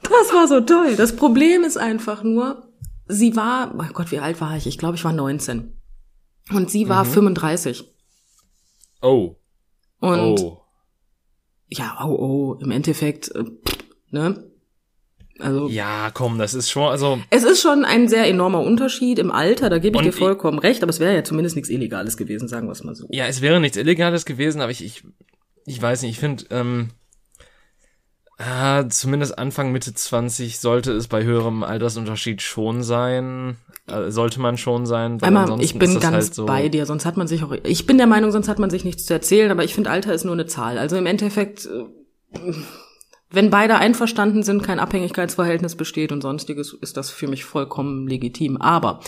das 0.03 0.33
war 0.33 0.47
so 0.47 0.61
toll. 0.61 0.95
Das 0.95 1.15
Problem 1.15 1.63
ist 1.63 1.77
einfach 1.77 2.21
nur, 2.21 2.69
sie 3.07 3.35
war, 3.35 3.73
oh 3.75 3.93
Gott, 3.93 4.11
wie 4.11 4.19
alt 4.19 4.39
war 4.39 4.55
ich? 4.55 4.67
Ich 4.67 4.77
glaube, 4.77 4.97
ich 4.97 5.03
war 5.03 5.13
19. 5.13 5.81
Und 6.51 6.69
sie 6.69 6.89
war 6.89 7.05
Mhm. 7.05 7.09
35. 7.09 7.85
Oh. 9.01 9.35
Und 9.99 10.39
oh. 10.39 10.64
Ja, 11.69 11.97
oh, 12.03 12.15
oh, 12.15 12.59
im 12.61 12.71
Endeffekt, 12.71 13.33
äh, 13.35 13.43
ne? 14.11 14.43
Also 15.39 15.67
Ja, 15.67 16.11
komm, 16.13 16.37
das 16.37 16.53
ist 16.53 16.69
schon, 16.69 16.89
also, 16.89 17.19
es 17.29 17.43
ist 17.43 17.61
schon 17.61 17.83
ein 17.83 18.07
sehr 18.07 18.25
enormer 18.27 18.61
Unterschied 18.61 19.19
im 19.19 19.31
Alter, 19.31 19.69
da 19.69 19.79
gebe 19.79 19.97
ich 19.97 20.03
dir 20.03 20.13
vollkommen 20.13 20.59
recht, 20.59 20.81
aber 20.81 20.91
es 20.91 21.01
wäre 21.01 21.13
ja 21.13 21.25
zumindest 21.25 21.57
nichts 21.57 21.69
Illegales 21.69 22.15
gewesen, 22.15 22.47
sagen 22.47 22.67
wir 22.67 22.71
es 22.71 22.83
mal 22.83 22.95
so. 22.95 23.07
ja, 23.11 23.27
es 23.27 23.41
wäre 23.41 23.59
nichts 23.59 23.75
Illegales 23.75 24.25
gewesen, 24.25 24.61
aber 24.61 24.71
ich, 24.71 24.83
ich, 24.83 25.03
ich 25.65 25.81
weiß 25.81 26.03
nicht, 26.03 26.11
ich 26.11 26.19
finde, 26.19 26.45
ähm, 26.51 26.89
äh, 28.37 28.87
zumindest 28.89 29.37
Anfang, 29.37 29.71
Mitte 29.71 29.93
20 29.93 30.59
sollte 30.59 30.91
es 30.93 31.07
bei 31.07 31.23
höherem 31.23 31.63
Altersunterschied 31.63 32.41
schon 32.41 32.83
sein, 32.83 33.57
äh, 33.87 34.11
sollte 34.11 34.41
man 34.41 34.57
schon 34.57 34.85
sein. 34.85 35.21
weil 35.21 35.27
Einmal, 35.27 35.61
ich 35.61 35.77
bin 35.79 35.99
ganz 35.99 36.13
halt 36.13 36.33
so, 36.35 36.45
bei 36.45 36.67
dir, 36.69 36.85
sonst 36.85 37.05
hat 37.05 37.17
man 37.17 37.27
sich 37.27 37.43
auch, 37.43 37.53
ich 37.63 37.85
bin 37.85 37.97
der 37.97 38.07
Meinung, 38.07 38.31
sonst 38.31 38.47
hat 38.49 38.59
man 38.59 38.69
sich 38.69 38.83
nichts 38.83 39.05
zu 39.05 39.13
erzählen, 39.13 39.51
aber 39.51 39.63
ich 39.63 39.73
finde, 39.73 39.89
Alter 39.89 40.13
ist 40.13 40.25
nur 40.25 40.33
eine 40.33 40.45
Zahl. 40.47 40.77
Also 40.77 40.97
im 40.97 41.05
Endeffekt, 41.05 41.65
äh, 41.65 41.85
wenn 43.31 43.49
beide 43.49 43.75
einverstanden 43.77 44.43
sind, 44.43 44.63
kein 44.63 44.79
Abhängigkeitsverhältnis 44.79 45.75
besteht 45.75 46.11
und 46.11 46.21
sonstiges, 46.21 46.73
ist 46.73 46.97
das 46.97 47.09
für 47.09 47.27
mich 47.27 47.43
vollkommen 47.45 48.07
legitim. 48.07 48.57
Aber, 48.57 48.99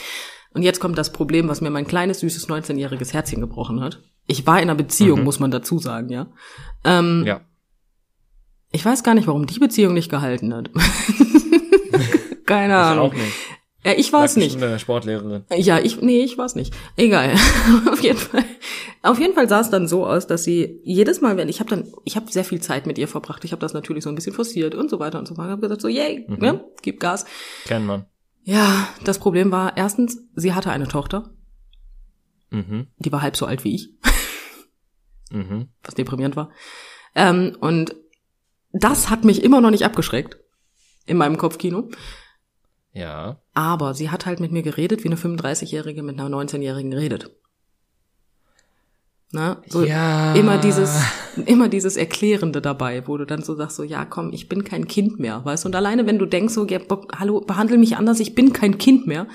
und 0.54 0.64
jetzt 0.64 0.80
kommt 0.80 0.98
das 0.98 1.12
Problem, 1.12 1.48
was 1.50 1.62
mir 1.62 1.70
mein 1.70 1.88
kleines, 1.88 2.22
süßes 2.22 2.48
19-jähriges 2.50 3.14
Herzchen 3.14 3.42
gebrochen 3.42 3.82
hat. 3.82 4.02
Ich 4.26 4.46
war 4.48 4.58
in 4.58 4.64
einer 4.70 4.76
Beziehung, 4.76 5.20
Mhm. 5.20 5.26
muss 5.26 5.40
man 5.40 5.52
dazu 5.52 5.80
sagen, 5.80 6.10
ja. 6.10 6.28
Ähm, 6.84 7.24
Ja. 7.26 7.42
Ich 8.72 8.84
weiß 8.86 9.04
gar 9.04 9.14
nicht, 9.16 9.28
warum 9.28 9.46
die 9.48 9.60
Beziehung 9.60 9.94
nicht 9.94 10.10
gehalten 10.10 10.54
hat. 10.54 10.70
Keine 12.46 12.74
Ich 12.74 12.80
Ahnung. 12.80 13.10
auch 13.10 13.14
nicht. 13.14 13.34
Ja, 13.86 13.94
ich 13.96 14.12
war 14.12 14.26
es 14.26 14.36
nicht. 14.36 14.60
der 14.60 14.80
Sportlehrerin. 14.80 15.46
Ja, 15.56 15.80
ich, 15.80 16.02
nee, 16.02 16.20
ich 16.22 16.38
war's 16.38 16.56
nicht. 16.56 16.74
Egal. 16.98 17.34
auf 17.92 18.02
jeden 18.02 18.18
Fall. 18.18 18.44
Auf 19.02 19.20
jeden 19.20 19.34
Fall 19.34 19.48
sah 19.48 19.62
es 19.62 19.70
dann 19.70 19.88
so 19.88 20.06
aus, 20.06 20.28
dass 20.28 20.44
sie 20.44 20.82
jedes 20.84 21.22
Mal, 21.22 21.38
wenn 21.38 21.48
ich 21.48 21.60
habe 21.62 21.70
dann, 21.70 21.88
ich 22.04 22.16
habe 22.18 22.30
sehr 22.32 22.44
viel 22.44 22.60
Zeit 22.62 22.86
mit 22.86 22.98
ihr 22.98 23.08
verbracht. 23.08 23.46
Ich 23.46 23.52
habe 23.54 23.62
das 23.62 23.74
natürlich 23.74 24.04
so 24.04 24.10
ein 24.10 24.16
bisschen 24.16 24.34
forciert 24.34 24.76
und 24.76 24.90
so 24.90 25.00
weiter 25.00 25.20
und 25.20 25.28
so 25.28 25.38
weiter. 25.38 25.52
Habe 25.52 25.62
gesagt 25.62 25.82
so, 25.82 25.88
yay, 25.88 26.26
Mhm. 26.28 26.38
ne, 26.40 26.66
gib 26.82 27.00
Gas. 27.00 27.26
Kennt 27.66 27.86
man. 27.86 28.06
Ja, 28.44 28.90
das 29.06 29.20
Problem 29.20 29.52
war 29.52 29.78
erstens, 29.78 30.18
sie 30.36 30.54
hatte 30.54 30.72
eine 30.72 30.88
Tochter, 30.88 31.30
Mhm. 32.50 32.88
die 32.98 33.12
war 33.12 33.22
halb 33.22 33.38
so 33.38 33.46
alt 33.46 33.64
wie 33.64 33.76
ich, 33.76 33.90
Mhm. 35.32 35.68
was 35.84 35.96
deprimierend 35.96 36.36
war. 36.36 36.50
Ähm, 37.16 37.56
und 37.62 37.96
das 38.84 39.10
hat 39.10 39.24
mich 39.24 39.44
immer 39.44 39.62
noch 39.62 39.72
nicht 39.72 39.86
abgeschreckt 39.86 40.38
in 41.06 41.18
meinem 41.18 41.38
Kopfkino. 41.38 41.90
Ja. 42.94 43.40
Aber 43.54 43.94
sie 43.94 44.10
hat 44.10 44.26
halt 44.26 44.40
mit 44.40 44.52
mir 44.52 44.64
geredet, 44.64 45.04
wie 45.04 45.10
eine 45.10 45.18
35-Jährige 45.18 46.04
mit 46.04 46.20
einer 46.20 46.36
19-Jährigen 46.36 46.94
redet. 46.94 47.32
Na, 49.32 49.62
so 49.68 49.84
ja. 49.84 50.34
immer 50.36 50.58
dieses, 50.58 51.02
immer 51.46 51.68
dieses 51.68 51.98
Erklärende 51.98 52.62
dabei, 52.62 53.08
wo 53.08 53.18
du 53.18 53.26
dann 53.26 53.44
so 53.44 53.56
sagst, 53.56 53.76
so, 53.76 53.84
ja, 53.84 54.06
komm, 54.06 54.32
ich 54.32 54.48
bin 54.48 54.64
kein 54.64 54.88
Kind 54.88 55.20
mehr, 55.20 55.44
weißt 55.44 55.66
du? 55.66 55.68
Und 55.68 55.76
alleine, 55.76 56.08
wenn 56.08 56.18
du 56.18 56.26
denkst, 56.26 56.54
so, 56.54 56.66
ja, 56.66 56.80
hallo, 57.20 57.42
behandle 57.42 57.78
mich 57.78 57.98
anders, 57.98 58.22
ich 58.22 58.36
bin 58.36 58.54
kein 58.54 58.78
Kind 58.78 59.06
mehr, 59.06 59.28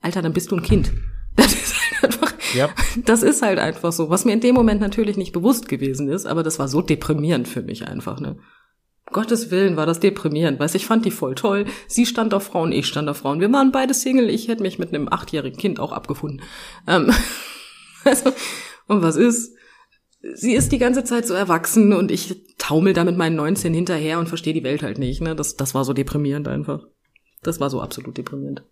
Alter, 0.00 0.20
dann 0.20 0.32
bist 0.32 0.50
du 0.50 0.56
ein 0.56 0.62
Kind. 0.62 0.92
Das 1.36 1.52
ist 1.52 1.74
halt 2.00 2.04
einfach, 2.04 2.32
Ja. 2.54 2.70
das 3.04 3.22
ist 3.22 3.42
halt 3.42 3.58
einfach 3.58 3.92
so, 3.92 4.08
was 4.08 4.24
mir 4.24 4.32
in 4.32 4.40
dem 4.40 4.54
Moment 4.54 4.80
natürlich 4.80 5.18
nicht 5.18 5.32
bewusst 5.32 5.68
gewesen 5.68 6.08
ist, 6.08 6.24
aber 6.24 6.42
das 6.42 6.58
war 6.58 6.66
so 6.66 6.80
deprimierend 6.80 7.46
für 7.46 7.60
mich 7.60 7.86
einfach, 7.86 8.20
ne? 8.20 8.38
Gottes 9.12 9.50
Willen 9.50 9.76
war 9.76 9.86
das 9.86 10.00
deprimierend, 10.00 10.58
weißt 10.58 10.74
ich 10.74 10.86
fand 10.86 11.04
die 11.04 11.10
voll 11.10 11.34
toll. 11.34 11.66
Sie 11.86 12.06
stand 12.06 12.34
auf 12.34 12.44
Frauen, 12.44 12.72
ich 12.72 12.86
stand 12.86 13.08
auf 13.08 13.18
Frauen. 13.18 13.40
Wir 13.40 13.52
waren 13.52 13.72
beide 13.72 13.94
Single, 13.94 14.28
ich 14.28 14.48
hätte 14.48 14.62
mich 14.62 14.78
mit 14.78 14.92
einem 14.92 15.08
achtjährigen 15.08 15.58
Kind 15.58 15.80
auch 15.80 15.92
abgefunden. 15.92 16.42
Ähm, 16.86 17.12
also, 18.04 18.32
und 18.88 19.02
was 19.02 19.16
ist? 19.16 19.54
Sie 20.34 20.54
ist 20.54 20.72
die 20.72 20.78
ganze 20.78 21.04
Zeit 21.04 21.26
so 21.26 21.34
erwachsen 21.34 21.92
und 21.92 22.10
ich 22.10 22.42
taumel 22.58 22.94
da 22.94 23.04
mit 23.04 23.16
meinen 23.16 23.36
19 23.36 23.72
hinterher 23.72 24.18
und 24.18 24.28
verstehe 24.28 24.54
die 24.54 24.64
Welt 24.64 24.82
halt 24.82 24.98
nicht, 24.98 25.20
ne? 25.20 25.36
Das, 25.36 25.56
das 25.56 25.74
war 25.74 25.84
so 25.84 25.92
deprimierend 25.92 26.48
einfach. 26.48 26.84
Das 27.42 27.60
war 27.60 27.70
so 27.70 27.80
absolut 27.80 28.18
deprimierend. 28.18 28.64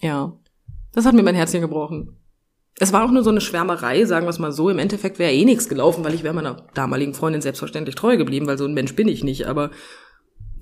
Ja. 0.00 0.32
Das 0.92 1.04
hat 1.04 1.14
mir 1.14 1.22
mein 1.22 1.34
Herzchen 1.34 1.60
gebrochen. 1.60 2.16
Es 2.78 2.92
war 2.92 3.04
auch 3.04 3.10
nur 3.10 3.22
so 3.24 3.30
eine 3.30 3.40
Schwärmerei, 3.40 4.04
sagen 4.04 4.26
wir 4.26 4.30
es 4.30 4.38
mal 4.38 4.52
so. 4.52 4.68
Im 4.68 4.78
Endeffekt 4.78 5.18
wäre 5.18 5.32
eh 5.32 5.44
nichts 5.44 5.68
gelaufen, 5.68 6.04
weil 6.04 6.14
ich 6.14 6.22
wäre 6.22 6.34
meiner 6.34 6.66
damaligen 6.74 7.14
Freundin 7.14 7.40
selbstverständlich 7.40 7.94
treu 7.94 8.16
geblieben, 8.18 8.46
weil 8.46 8.58
so 8.58 8.66
ein 8.66 8.74
Mensch 8.74 8.94
bin 8.94 9.08
ich 9.08 9.24
nicht. 9.24 9.46
Aber 9.46 9.70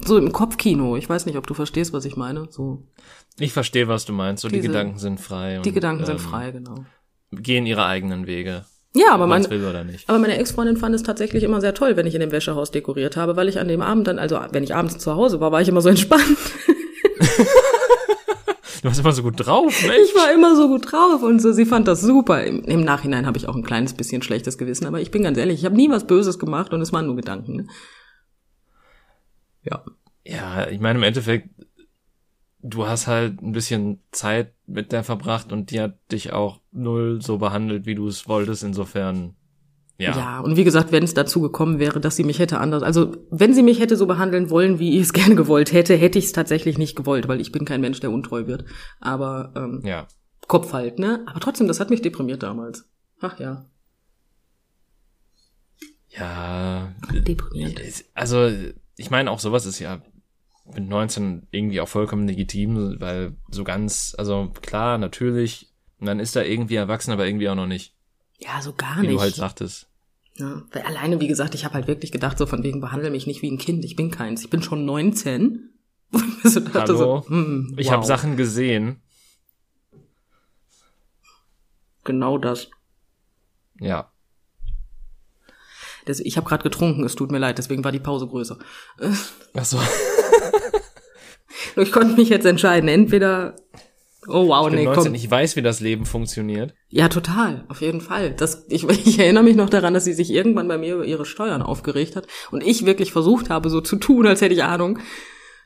so 0.05 0.17
im 0.17 0.33
Kopfkino, 0.33 0.97
ich 0.97 1.09
weiß 1.09 1.27
nicht, 1.27 1.37
ob 1.37 1.47
du 1.47 1.55
verstehst, 1.55 1.93
was 1.93 2.05
ich 2.05 2.17
meine. 2.17 2.47
So 2.51 2.87
Ich 3.39 3.53
verstehe, 3.53 3.89
was 3.89 4.05
du 4.05 4.13
meinst. 4.13 4.43
So, 4.43 4.49
die 4.49 4.57
Diese- 4.57 4.69
Gedanken 4.69 4.99
sind 4.99 5.21
frei. 5.21 5.61
die 5.65 5.69
und, 5.71 5.75
Gedanken 5.75 6.05
sind 6.05 6.17
ähm, 6.17 6.21
frei, 6.21 6.51
genau. 6.53 6.85
Gehen 7.33 7.67
ihre 7.67 7.85
eigenen 7.87 8.27
Wege. 8.29 8.65
Ja, 8.97 9.13
aber 9.13 9.27
mein, 9.27 9.49
will 9.51 9.65
oder 9.65 9.83
nicht. 9.83 10.09
aber 10.09 10.21
meine 10.21 10.39
Ex-Freundin 10.39 10.77
fand 10.77 10.95
es 10.95 11.03
tatsächlich 11.03 11.43
immer 11.43 11.61
sehr 11.61 11.75
toll, 11.75 11.97
wenn 11.97 12.07
ich 12.07 12.15
in 12.15 12.21
dem 12.21 12.31
Wäschehaus 12.31 12.71
dekoriert 12.71 13.17
habe, 13.17 13.35
weil 13.35 13.49
ich 13.49 13.59
an 13.59 13.67
dem 13.67 13.83
Abend 13.83 14.07
dann, 14.07 14.21
also 14.21 14.39
wenn 14.53 14.63
ich 14.63 14.73
abends 14.73 14.99
zu 14.99 15.17
Hause 15.17 15.41
war, 15.41 15.51
war 15.51 15.61
ich 15.61 15.69
immer 15.69 15.81
so 15.81 15.89
entspannt. 15.89 16.23
Du 18.85 18.89
warst 18.89 19.01
immer 19.01 19.13
so 19.13 19.23
gut 19.23 19.47
drauf, 19.47 19.83
Mensch. 19.83 20.11
Ich 20.11 20.15
war 20.15 20.31
immer 20.35 20.55
so 20.57 20.69
gut 20.69 20.93
drauf 20.93 21.23
und 21.23 21.41
so, 21.41 21.53
sie 21.53 21.65
fand 21.65 21.89
das 21.89 22.03
super. 22.03 22.45
Im, 22.45 22.65
im 22.65 22.83
Nachhinein 22.83 23.25
habe 23.25 23.39
ich 23.39 23.49
auch 23.49 23.57
ein 23.57 23.63
kleines 23.63 23.95
bisschen 23.95 24.21
schlechtes 24.21 24.59
Gewissen, 24.59 24.85
aber 24.85 25.01
ich 25.01 25.11
bin 25.11 25.23
ganz 25.23 25.39
ehrlich, 25.39 25.61
ich 25.61 25.65
habe 25.65 25.75
nie 25.75 25.89
was 25.89 26.07
Böses 26.07 26.39
gemacht 26.39 26.75
und 26.75 26.83
es 26.83 26.93
waren 26.93 27.07
nur 27.07 27.17
Gedanken. 27.17 27.57
Ne? 27.57 27.67
Ja. 29.63 29.83
Ja, 30.27 30.69
ich 30.69 30.81
meine, 30.81 30.99
im 30.99 31.03
Endeffekt, 31.03 31.49
du 32.61 32.87
hast 32.87 33.07
halt 33.07 33.41
ein 33.41 33.53
bisschen 33.53 34.03
Zeit 34.13 34.53
mit 34.67 34.93
der 34.93 35.03
verbracht 35.03 35.51
und 35.51 35.71
die 35.71 35.81
hat 35.81 35.97
dich 36.13 36.35
auch 36.35 36.61
null 36.71 37.23
so 37.23 37.39
behandelt, 37.39 37.87
wie 37.87 37.95
du 37.95 38.07
es 38.07 38.29
wolltest. 38.29 38.65
Insofern, 38.65 39.35
ja. 39.99 40.17
Ja, 40.17 40.41
und 40.41 40.57
wie 40.57 40.65
gesagt, 40.65 40.91
wenn 40.93 41.05
es 41.05 41.15
dazu 41.15 41.41
gekommen 41.41 41.79
wäre, 41.79 42.01
dass 42.01 42.17
sie 42.17 42.25
mich 42.25 42.39
hätte 42.41 42.59
anders, 42.59 42.83
also 42.83 43.17
wenn 43.31 43.55
sie 43.55 43.63
mich 43.63 43.79
hätte 43.81 43.97
so 43.97 44.07
behandeln 44.07 44.51
wollen, 44.51 44.79
wie 44.79 44.97
ich 44.97 45.03
es 45.03 45.13
gerne 45.15 45.35
gewollt 45.37 45.73
hätte, 45.73 45.95
hätte 45.95 46.19
ich 46.19 46.27
es 46.27 46.33
tatsächlich 46.33 46.79
nicht 46.79 46.97
gewollt, 46.97 47.29
weil 47.29 47.41
ich 47.41 47.53
bin 47.53 47.65
kein 47.65 47.81
Mensch, 47.81 48.01
der 48.01 48.11
untreu 48.11 48.47
wird. 48.47 48.65
Aber 49.01 49.53
ähm, 49.57 49.83
Ja. 49.85 50.07
Kopf 50.49 50.73
halt, 50.73 50.99
ne? 50.99 51.23
Aber 51.27 51.41
trotzdem, 51.41 51.69
das 51.69 51.81
hat 51.81 51.91
mich 51.91 52.03
deprimiert 52.03 52.43
damals. 52.43 52.89
Ach 53.21 53.39
ja. 53.41 53.65
Ja. 56.11 56.95
Deprimierend. 57.13 57.81
es- 57.81 58.05
Also, 58.15 58.51
ich 58.97 59.11
meine, 59.11 59.31
auch 59.31 59.41
sowas 59.41 59.67
ist 59.67 59.79
ja 59.79 60.03
mit 60.75 60.89
19 60.89 61.47
irgendwie 61.51 61.81
auch 61.81 61.89
vollkommen 61.89 62.27
legitim, 62.27 62.97
weil 63.01 63.37
so 63.51 63.65
ganz, 63.65 64.15
also 64.17 64.51
klar, 64.63 64.99
natürlich, 64.99 65.73
man 65.99 66.21
ist 66.21 66.37
da 66.37 66.43
irgendwie 66.43 66.77
erwachsen, 66.77 67.13
aber 67.13 67.27
irgendwie 67.27 67.49
auch 67.49 67.55
noch 67.55 67.67
nicht, 67.67 67.94
Ja, 68.45 68.61
so 68.61 68.73
gar 68.75 68.99
wie 69.03 69.07
nicht. 69.07 69.17
du 69.17 69.21
halt 69.21 69.35
sagtest. 69.35 69.89
Ja, 70.37 70.63
weil 70.73 70.83
alleine, 70.83 71.21
wie 71.21 71.29
gesagt, 71.29 71.55
ich 71.55 71.65
habe 71.65 71.75
halt 71.75 71.87
wirklich 71.87 72.11
gedacht, 72.13 72.39
so 72.39 72.47
von 72.47 72.63
wegen, 72.63 72.81
behandle 72.81 73.11
mich 73.11 73.27
nicht 73.27 73.41
wie 73.43 73.51
ein 73.51 73.59
Kind. 73.59 73.85
Ich 73.85 73.97
bin 73.97 74.11
keins. 74.11 74.43
Ich 74.43 74.51
bin 74.51 74.63
schon 74.63 74.85
19. 74.85 75.71
so 76.45 76.61
Hallo? 76.75 76.97
So, 76.97 77.29
hm, 77.29 77.75
Ich 77.79 77.87
wow. 77.87 77.95
habe 77.95 78.07
Sachen 78.07 78.37
gesehen. 78.37 79.01
Genau 82.05 82.37
das. 82.37 82.69
Ja. 83.81 84.13
das 86.05 86.21
ich 86.21 86.37
habe 86.37 86.47
gerade 86.47 86.63
getrunken, 86.63 87.03
es 87.05 87.15
tut 87.15 87.33
mir 87.33 87.39
leid, 87.39 87.57
deswegen 87.59 87.83
war 87.83 87.93
die 87.93 87.99
Pause 88.01 88.27
größer. 88.27 88.59
Ach 89.55 89.65
so. 89.65 89.81
Ich 91.77 91.91
konnte 91.91 92.15
mich 92.15 92.29
jetzt 92.29 92.47
entscheiden, 92.47 92.89
entweder 92.89 93.57
Oh 94.27 94.49
wow, 94.49 94.69
Ich 94.69 94.75
nee, 94.75 94.85
19, 94.85 95.05
komm. 95.05 95.15
ich 95.15 95.31
weiß, 95.31 95.57
wie 95.57 95.63
das 95.63 95.81
Leben 95.81 96.07
funktioniert. 96.07 96.75
Ja, 96.89 97.09
total, 97.09 97.65
auf 97.69 97.81
jeden 97.81 98.01
Fall. 98.01 98.33
Das, 98.33 98.67
ich, 98.69 98.85
ich 98.89 99.19
erinnere 99.19 99.45
mich 99.45 99.57
noch 99.57 99.71
daran, 99.71 99.95
dass 99.95 100.05
sie 100.05 100.13
sich 100.13 100.31
irgendwann 100.31 100.69
bei 100.69 100.79
mir 100.79 100.95
über 100.95 101.05
ihre 101.05 101.25
Steuern 101.25 101.63
aufgeregt 101.63 102.17
hat 102.17 102.27
und 102.51 102.63
ich 102.63 102.87
wirklich 102.87 103.13
versucht 103.13 103.51
habe, 103.51 103.71
so 103.71 103.81
zu 103.81 103.97
tun, 103.97 104.27
als 104.27 104.41
hätte 104.41 104.55
ich 104.55 104.65
Ahnung. 104.65 104.99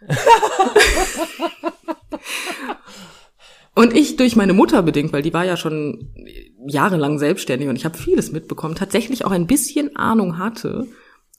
und 3.75 3.95
ich 3.95 4.17
durch 4.17 4.37
meine 4.37 4.53
Mutter 4.53 4.83
bedingt, 4.83 5.13
weil 5.13 5.23
die 5.23 5.35
war 5.35 5.45
ja 5.45 5.57
schon 5.57 6.15
jahrelang 6.67 7.19
selbstständig 7.19 7.69
und 7.69 7.77
ich 7.77 7.85
habe 7.85 7.99
vieles 7.99 8.33
mitbekommen, 8.33 8.75
tatsächlich 8.75 9.25
auch 9.25 9.33
ein 9.33 9.47
bisschen 9.47 9.97
Ahnung 9.97 10.39
hatte 10.39 10.87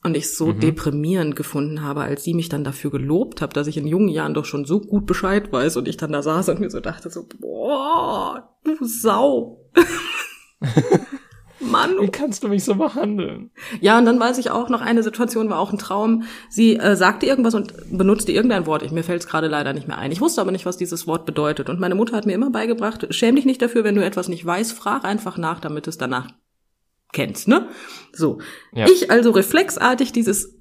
und 0.02 0.16
ich 0.16 0.34
so 0.34 0.52
deprimierend 0.52 1.36
gefunden 1.36 1.82
habe, 1.82 2.02
als 2.02 2.24
sie 2.24 2.34
mich 2.34 2.48
dann 2.48 2.64
dafür 2.64 2.90
gelobt 2.90 3.42
hat, 3.42 3.56
dass 3.56 3.66
ich 3.66 3.76
in 3.76 3.86
jungen 3.86 4.08
Jahren 4.08 4.34
doch 4.34 4.46
schon 4.46 4.64
so 4.64 4.80
gut 4.80 5.04
Bescheid 5.06 5.52
weiß 5.52 5.76
und 5.76 5.88
ich 5.88 5.98
dann 5.98 6.12
da 6.12 6.22
saß 6.22 6.48
und 6.48 6.60
mir 6.60 6.70
so 6.70 6.80
dachte 6.80 7.10
so, 7.10 7.26
boah, 7.38 8.56
du 8.64 8.76
Sau. 8.84 9.68
Mann. 11.60 11.96
Wie 12.00 12.08
kannst 12.08 12.42
du 12.42 12.48
mich 12.48 12.64
so 12.64 12.74
behandeln? 12.74 13.50
Ja, 13.80 13.98
und 13.98 14.06
dann 14.06 14.18
weiß 14.18 14.38
ich 14.38 14.50
auch 14.50 14.70
noch, 14.70 14.80
eine 14.80 15.02
Situation 15.02 15.50
war 15.50 15.58
auch 15.58 15.72
ein 15.72 15.78
Traum. 15.78 16.24
Sie 16.48 16.76
äh, 16.76 16.96
sagte 16.96 17.26
irgendwas 17.26 17.54
und 17.54 17.74
benutzte 17.90 18.32
irgendein 18.32 18.66
Wort. 18.66 18.82
Ich, 18.82 18.92
mir 18.92 19.04
fällt 19.04 19.22
es 19.22 19.28
gerade 19.28 19.48
leider 19.48 19.74
nicht 19.74 19.86
mehr 19.86 19.98
ein. 19.98 20.12
Ich 20.12 20.22
wusste 20.22 20.40
aber 20.40 20.52
nicht, 20.52 20.66
was 20.66 20.78
dieses 20.78 21.06
Wort 21.06 21.26
bedeutet. 21.26 21.68
Und 21.68 21.78
meine 21.78 21.94
Mutter 21.94 22.16
hat 22.16 22.24
mir 22.24 22.32
immer 22.32 22.50
beigebracht, 22.50 23.06
schäm 23.10 23.36
dich 23.36 23.44
nicht 23.44 23.60
dafür, 23.60 23.84
wenn 23.84 23.94
du 23.94 24.04
etwas 24.04 24.28
nicht 24.28 24.44
weißt, 24.44 24.72
frag 24.72 25.04
einfach 25.04 25.36
nach, 25.36 25.60
damit 25.60 25.86
es 25.86 25.98
danach 25.98 26.28
kennst, 27.12 27.48
ne? 27.48 27.68
So. 28.12 28.40
Ja. 28.72 28.86
Ich 28.86 29.10
also 29.10 29.30
reflexartig 29.30 30.12
dieses, 30.12 30.54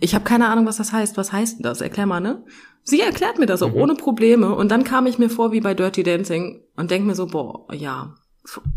ich 0.00 0.14
habe 0.14 0.24
keine 0.24 0.48
Ahnung, 0.48 0.66
was 0.66 0.76
das 0.76 0.92
heißt. 0.92 1.16
Was 1.16 1.32
heißt 1.32 1.58
denn 1.58 1.62
das? 1.62 1.80
Erklär 1.80 2.06
mal, 2.06 2.20
ne? 2.20 2.44
Sie 2.82 3.00
erklärt 3.00 3.38
mir 3.38 3.46
das 3.46 3.62
auch 3.62 3.70
Mhm. 3.74 3.80
ohne 3.80 3.94
Probleme. 3.94 4.54
Und 4.54 4.70
dann 4.70 4.84
kam 4.84 5.06
ich 5.06 5.18
mir 5.18 5.30
vor 5.30 5.52
wie 5.52 5.60
bei 5.60 5.74
Dirty 5.74 6.02
Dancing 6.02 6.62
und 6.76 6.90
denk 6.90 7.06
mir 7.06 7.14
so, 7.14 7.26
boah, 7.26 7.66
ja, 7.72 8.14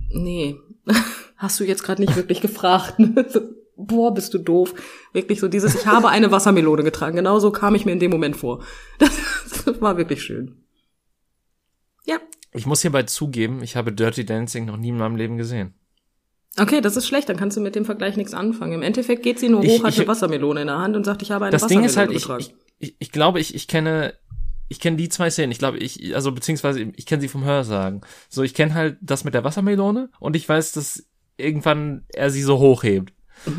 nee, 0.09 0.55
hast 1.35 1.59
du 1.59 1.63
jetzt 1.65 1.83
gerade 1.83 2.01
nicht 2.01 2.15
wirklich 2.15 2.41
gefragt. 2.41 2.99
Ne? 2.99 3.25
Boah, 3.79 4.11
bist 4.11 4.33
du 4.33 4.39
doof. 4.39 4.73
Wirklich 5.13 5.39
so 5.39 5.47
dieses, 5.47 5.75
ich 5.75 5.85
habe 5.85 6.09
eine 6.09 6.31
Wassermelone 6.31 6.81
getragen. 6.83 7.15
Genau 7.15 7.37
so 7.37 7.51
kam 7.51 7.75
ich 7.75 7.85
mir 7.85 7.91
in 7.91 7.99
dem 7.99 8.09
Moment 8.09 8.35
vor. 8.35 8.63
Das, 8.97 9.11
das 9.65 9.79
war 9.81 9.97
wirklich 9.97 10.23
schön. 10.23 10.63
Ja. 12.05 12.17
Ich 12.53 12.65
muss 12.65 12.81
hierbei 12.81 13.03
zugeben, 13.03 13.61
ich 13.61 13.75
habe 13.75 13.93
Dirty 13.93 14.25
Dancing 14.25 14.65
noch 14.65 14.77
nie 14.77 14.89
in 14.89 14.97
meinem 14.97 15.15
Leben 15.15 15.37
gesehen. 15.37 15.75
Okay, 16.59 16.81
das 16.81 16.95
ist 16.97 17.07
schlecht, 17.07 17.29
dann 17.29 17.37
kannst 17.37 17.55
du 17.57 17.61
mit 17.61 17.75
dem 17.75 17.85
Vergleich 17.85 18.17
nichts 18.17 18.33
anfangen. 18.33 18.73
Im 18.73 18.81
Endeffekt 18.81 19.21
geht 19.23 19.39
sie 19.39 19.49
nur 19.49 19.63
Ich- 19.63 19.69
hoch, 19.79 19.83
hat 19.83 19.93
ich- 19.93 19.99
eine 19.99 20.07
Wassermelone 20.07 20.61
in 20.61 20.67
der 20.67 20.77
Hand 20.77 20.95
und 20.95 21.03
sagt, 21.03 21.21
ich 21.21 21.31
habe 21.31 21.45
eine 21.45 21.51
das 21.51 21.63
Wassermelone 21.63 21.87
Ding 21.87 21.89
ist 22.15 22.29
halt, 22.29 22.39
ich, 22.41 22.47
ich, 22.49 22.55
ich, 22.79 22.95
ich 22.99 23.11
glaube, 23.11 23.39
ich, 23.39 23.53
ich 23.53 23.67
kenne, 23.67 24.13
ich 24.69 24.79
kenne 24.79 24.97
die 24.97 25.09
zwei 25.09 25.29
Szenen. 25.29 25.51
Ich 25.51 25.59
glaube, 25.59 25.77
ich, 25.77 26.15
also 26.15 26.31
beziehungsweise 26.31 26.81
ich 26.95 27.05
kenne 27.05 27.21
sie 27.21 27.27
vom 27.27 27.43
Hörsagen. 27.45 28.01
So, 28.29 28.43
ich 28.43 28.53
kenne 28.53 28.73
halt 28.73 28.97
das 29.01 29.23
mit 29.23 29.33
der 29.33 29.43
Wassermelone 29.43 30.09
und 30.19 30.35
ich 30.35 30.47
weiß, 30.49 30.71
dass 30.71 31.05
irgendwann 31.37 32.05
er 32.13 32.31
sie 32.31 32.41
so 32.41 32.57
hochhebt. 32.59 33.13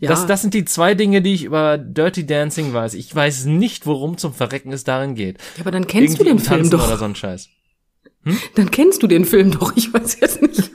ja, 0.00 0.08
Das, 0.08 0.26
das 0.26 0.42
sind 0.42 0.54
die 0.54 0.64
zwei 0.64 0.94
Dinge, 0.94 1.22
die 1.22 1.34
ich 1.34 1.44
über 1.44 1.78
Dirty 1.78 2.26
Dancing 2.26 2.72
weiß. 2.72 2.94
Ich 2.94 3.14
weiß 3.14 3.44
nicht, 3.44 3.86
worum 3.86 4.18
zum 4.18 4.34
Verrecken 4.34 4.72
es 4.72 4.84
darin 4.84 5.14
geht. 5.14 5.38
ja, 5.56 5.60
aber 5.62 5.70
dann 5.70 5.86
kennst 5.86 6.18
du 6.18 6.24
Irgendwie 6.24 6.42
den 6.42 6.52
um 6.54 6.62
Film 6.62 6.70
doch. 6.70 6.86
Oder 6.88 6.96
so 6.98 7.04
ein 7.04 7.14
Scheiß. 7.14 7.48
Dann 8.56 8.70
kennst 8.70 9.02
du 9.02 9.06
den 9.06 9.24
Film 9.24 9.52
doch, 9.52 9.76
ich 9.76 9.94
weiß 9.94 10.18
jetzt 10.20 10.42
nicht. 10.42 10.70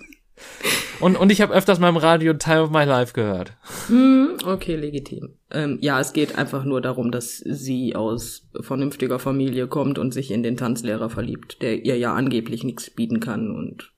Und, 1.00 1.18
und 1.18 1.32
ich 1.32 1.41
habe 1.41 1.54
öfters 1.54 1.80
mal 1.80 1.89
im 1.89 1.98
Radio 1.98 2.34
Time 2.34 2.64
of 2.64 2.72
My 2.72 2.84
Life 2.84 3.14
gehört. 3.14 3.54
Hm, 3.88 4.38
okay, 4.46 4.76
legitim. 4.76 5.36
Ähm, 5.52 5.78
ja, 5.82 6.00
es 6.00 6.14
geht 6.14 6.38
einfach 6.38 6.64
nur 6.64 6.82
darum, 6.82 7.12
dass 7.12 7.38
sie 7.38 7.96
aus 7.96 8.48
vernünftiger 8.62 9.20
Familie 9.20 9.68
kommt 9.68 10.00
und 10.00 10.14
sich 10.14 10.32
in 10.32 10.43
den 10.43 10.58
Tanzlehrer 10.58 11.10
verliebt, 11.10 11.62
der 11.62 11.84
ihr 11.84 11.98
ja 11.98 12.14
angeblich 12.14 12.64
nichts 12.64 12.89
bieten 12.89 13.20
kann 13.20 13.52
und 13.52 13.91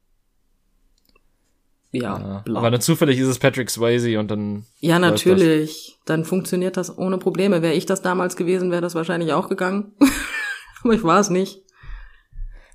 ja, 1.92 2.44
Ja, 2.48 2.56
aber 2.56 2.70
dann 2.70 2.82
zufällig 2.82 3.18
ist 3.18 3.28
es 3.28 3.40
Patrick 3.40 3.70
Swayze 3.70 4.20
und 4.20 4.30
dann. 4.30 4.66
ja, 4.80 5.00
natürlich. 5.00 5.98
Dann 6.06 6.26
funktioniert 6.26 6.78
das 6.78 6.98
ohne 6.98 7.18
Probleme. 7.18 7.62
Wäre 7.62 7.74
ich 7.74 7.86
das 7.86 8.02
damals 8.02 8.36
gewesen, 8.36 8.72
wäre 8.72 8.82
das 8.82 8.96
wahrscheinlich 8.96 9.34
auch 9.34 9.50
gegangen. 9.50 9.94
aber 10.84 10.94
ich 10.94 11.04
war 11.04 11.20
es 11.20 11.30
nicht. 11.30 11.64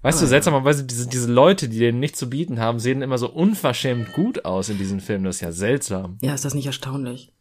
Weißt 0.02 0.18
Aber 0.18 0.20
du, 0.20 0.26
ja. 0.26 0.30
seltsamerweise, 0.30 0.84
diese, 0.84 1.08
diese 1.08 1.32
Leute, 1.32 1.68
die 1.68 1.78
denen 1.78 2.00
nichts 2.00 2.18
zu 2.18 2.28
bieten 2.28 2.58
haben, 2.58 2.80
sehen 2.80 3.02
immer 3.02 3.18
so 3.18 3.30
unverschämt 3.30 4.12
gut 4.12 4.44
aus 4.44 4.68
in 4.68 4.78
diesen 4.78 5.00
Filmen. 5.00 5.24
Das 5.24 5.36
ist 5.36 5.42
ja 5.42 5.52
seltsam. 5.52 6.18
Ja, 6.20 6.34
ist 6.34 6.44
das 6.44 6.54
nicht 6.54 6.66
erstaunlich? 6.66 7.32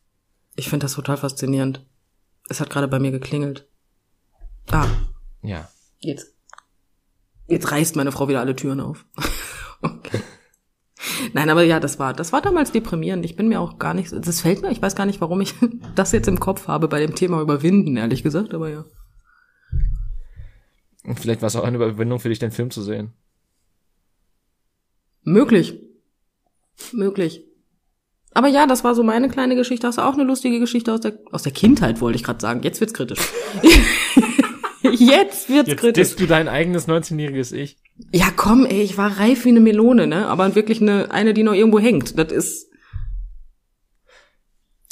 Ich 0.56 0.70
finde 0.70 0.86
das 0.86 0.94
total 0.94 1.18
faszinierend. 1.18 1.84
Es 2.50 2.60
hat 2.60 2.70
gerade 2.70 2.88
bei 2.88 3.00
mir 3.00 3.12
geklingelt. 3.12 3.68
Ah, 4.72 4.88
Ja. 5.42 5.70
Jetzt. 6.00 6.34
Jetzt 7.48 7.72
reißt 7.72 7.96
meine 7.96 8.12
Frau 8.12 8.28
wieder 8.28 8.40
alle 8.40 8.56
Türen 8.56 8.80
auf. 8.80 9.06
okay. 9.82 10.22
Nein, 11.34 11.50
aber 11.50 11.64
ja, 11.64 11.80
das 11.80 12.00
war, 12.00 12.14
das 12.14 12.32
war 12.32 12.42
damals 12.42 12.72
deprimierend. 12.72 13.26
Ich 13.26 13.36
bin 13.36 13.48
mir 13.48 13.60
auch 13.60 13.80
gar 13.80 13.94
nicht, 13.94 14.12
das 14.12 14.42
fällt 14.42 14.62
mir, 14.62 14.72
ich 14.72 14.82
weiß 14.82 14.96
gar 14.96 15.06
nicht, 15.06 15.20
warum 15.20 15.42
ich 15.42 15.56
das 15.96 16.12
jetzt 16.12 16.28
im 16.28 16.40
Kopf 16.40 16.68
habe 16.68 16.88
bei 16.88 17.00
dem 17.00 17.16
Thema 17.16 17.42
Überwinden, 17.42 17.98
ehrlich 17.98 18.24
gesagt, 18.24 18.54
aber 18.54 18.70
ja. 18.70 18.86
Und 21.04 21.20
vielleicht 21.20 21.42
war 21.42 21.48
es 21.48 21.56
auch 21.56 21.64
eine 21.64 21.78
Überwindung 21.78 22.20
für 22.20 22.30
dich, 22.30 22.40
den 22.40 22.52
Film 22.52 22.72
zu 22.72 22.82
sehen. 22.82 23.14
Möglich. 25.24 25.80
Möglich. 26.92 27.44
Aber 28.34 28.48
ja, 28.48 28.66
das 28.66 28.84
war 28.84 28.96
so 28.96 29.04
meine 29.04 29.30
kleine 29.30 29.56
Geschichte. 29.56 29.88
Hast 29.88 29.98
du 29.98 30.04
auch 30.04 30.14
eine 30.14 30.24
lustige 30.24 30.60
Geschichte 30.60 30.94
aus 30.94 31.02
der, 31.02 31.18
aus 31.32 31.44
der 31.44 31.52
Kindheit, 31.52 32.02
wollte 32.02 32.16
ich 32.16 32.24
gerade 32.24 32.40
sagen. 32.40 32.62
Jetzt 32.64 32.80
wird's 32.80 32.94
kritisch. 32.94 33.20
Jetzt 34.84 35.50
wird's 35.50 35.70
Jetzt 35.70 35.80
kritisch. 35.80 36.08
disst 36.08 36.20
du 36.20 36.28
dein 36.28 36.48
eigenes 36.48 36.88
19-jähriges 36.88 37.54
Ich. 37.54 37.78
Ja, 38.12 38.28
komm, 38.36 38.66
ey, 38.66 38.82
ich 38.82 38.98
war 38.98 39.20
reif 39.20 39.46
wie 39.46 39.50
eine 39.50 39.60
Melone, 39.60 40.08
ne? 40.08 40.28
Aber 40.28 40.56
wirklich 40.56 40.82
eine, 40.82 41.12
eine, 41.12 41.34
die 41.34 41.44
noch 41.44 41.54
irgendwo 41.54 41.80
hängt. 41.80 42.18
Das 42.18 42.32
ist. 42.32 42.71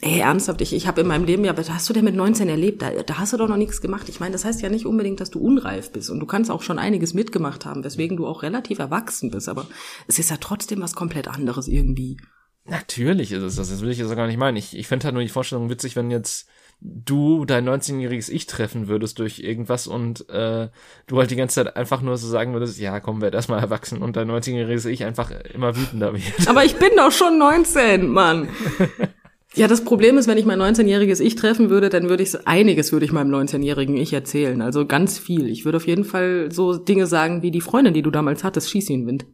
Ey, 0.02 0.20
ernsthaft, 0.20 0.62
ich, 0.62 0.74
ich 0.74 0.88
habe 0.88 1.02
in 1.02 1.08
meinem 1.08 1.26
Leben 1.26 1.43
ja, 1.43 1.58
was 1.58 1.70
hast 1.70 1.89
du 1.89 1.93
denn 1.93 2.06
mit 2.06 2.16
19 2.16 2.47
erlebt? 2.47 2.82
Da, 2.82 2.91
da 3.04 3.18
hast 3.18 3.34
du 3.34 3.38
doch 3.38 3.50
noch 3.50 3.58
nichts 3.58 3.82
gemacht. 3.82 4.08
Ich 4.08 4.22
meine, 4.22 4.32
das 4.32 4.45
heißt 4.45 4.62
ja 4.62 4.70
nicht 4.70 4.86
unbedingt, 4.86 5.20
dass 5.20 5.30
du 5.30 5.39
unreif 5.39 5.91
bist. 5.91 6.10
Und 6.10 6.22
du 6.22 6.26
kannst 6.26 6.50
auch 6.50 6.62
schon 6.62 6.80
einiges 6.80 7.14
mitgemacht 7.14 7.66
haben, 7.66 7.84
weswegen 7.84 8.16
du 8.16 8.26
auch 8.26 8.41
relativ 8.41 8.80
erwachsen 8.80 9.30
bist. 9.30 9.50
Aber 9.50 9.68
es 10.08 10.18
ist 10.18 10.30
ja 10.30 10.38
trotzdem 10.39 10.82
was 10.82 10.95
komplett 10.95 11.28
anderes 11.28 11.68
irgendwie. 11.68 12.18
Natürlich 12.64 13.34
ist 13.34 13.43
es 13.43 13.56
das. 13.58 13.70
Das 13.70 13.82
will 13.82 13.89
ich 13.89 13.97
jetzt 13.97 14.10
auch 14.10 14.16
gar 14.16 14.28
nicht 14.28 14.38
meinen. 14.38 14.56
Ich, 14.56 14.78
ich 14.78 14.88
fände 14.88 15.04
halt 15.04 15.16
nur 15.16 15.24
die 15.24 15.30
Vorstellung 15.30 15.70
witzig, 15.70 15.97
wenn 15.97 16.12
jetzt 16.12 16.47
du 16.82 17.43
dein 17.43 17.68
19-jähriges 17.68 18.30
Ich 18.30 18.45
treffen 18.45 18.88
würdest 18.88 19.20
durch 19.20 19.39
irgendwas 19.39 19.86
und 19.86 20.30
äh, 20.30 20.70
du 21.08 21.18
halt 21.18 21.30
die 21.30 21.36
ganze 21.36 21.56
Zeit 21.56 21.76
einfach 21.76 22.02
nur 22.02 22.16
so 22.16 22.30
sagen 22.30 22.54
würdest, 22.54 22.80
ja, 22.80 23.02
komm, 23.02 23.20
werd 23.22 23.34
erstmal 23.34 23.60
erwachsen 23.60 24.02
und 24.02 24.16
dein 24.16 24.32
19-jähriges 24.32 24.88
Ich 24.88 25.04
einfach 25.04 25.32
immer 25.54 25.76
wütender 25.76 26.14
wird. 26.14 26.47
Aber 26.47 26.64
ich 26.64 26.78
bin 26.78 26.91
doch 26.95 27.12
schon 27.12 27.38
19, 27.38 28.08
Mann. 28.08 28.47
Ja, 29.56 29.68
das 29.68 29.84
Problem 29.84 30.18
ist, 30.20 30.28
wenn 30.28 30.38
ich 30.38 30.45
mein 30.45 30.62
19-jähriges 30.62 31.20
Ich 31.22 31.36
treffen 31.36 31.70
würde, 31.72 31.89
dann 31.89 32.08
würde 32.08 32.22
ich 32.22 32.32
so- 32.32 32.38
einiges 32.45 32.91
würde 32.91 33.06
ich 33.06 33.12
meinem 33.12 33.32
19-jährigen 33.34 33.97
Ich 33.97 34.14
erzählen. 34.14 34.62
Also 34.62 34.86
ganz 34.86 35.18
viel. 35.18 35.47
Ich 35.47 35.66
würde 35.66 35.78
auf 35.78 35.88
jeden 35.88 36.04
Fall 36.06 36.52
so 36.52 36.78
Dinge 36.78 37.08
sagen 37.08 37.41
wie 37.41 37.50
die 37.52 37.62
Freundin, 37.62 37.93
die 37.95 38.04
du 38.04 38.12
damals 38.12 38.43
hattest, 38.43 38.70
schieß 38.70 38.86
sie 38.86 38.93
in 38.93 39.02
den 39.02 39.08
Wind. 39.08 39.26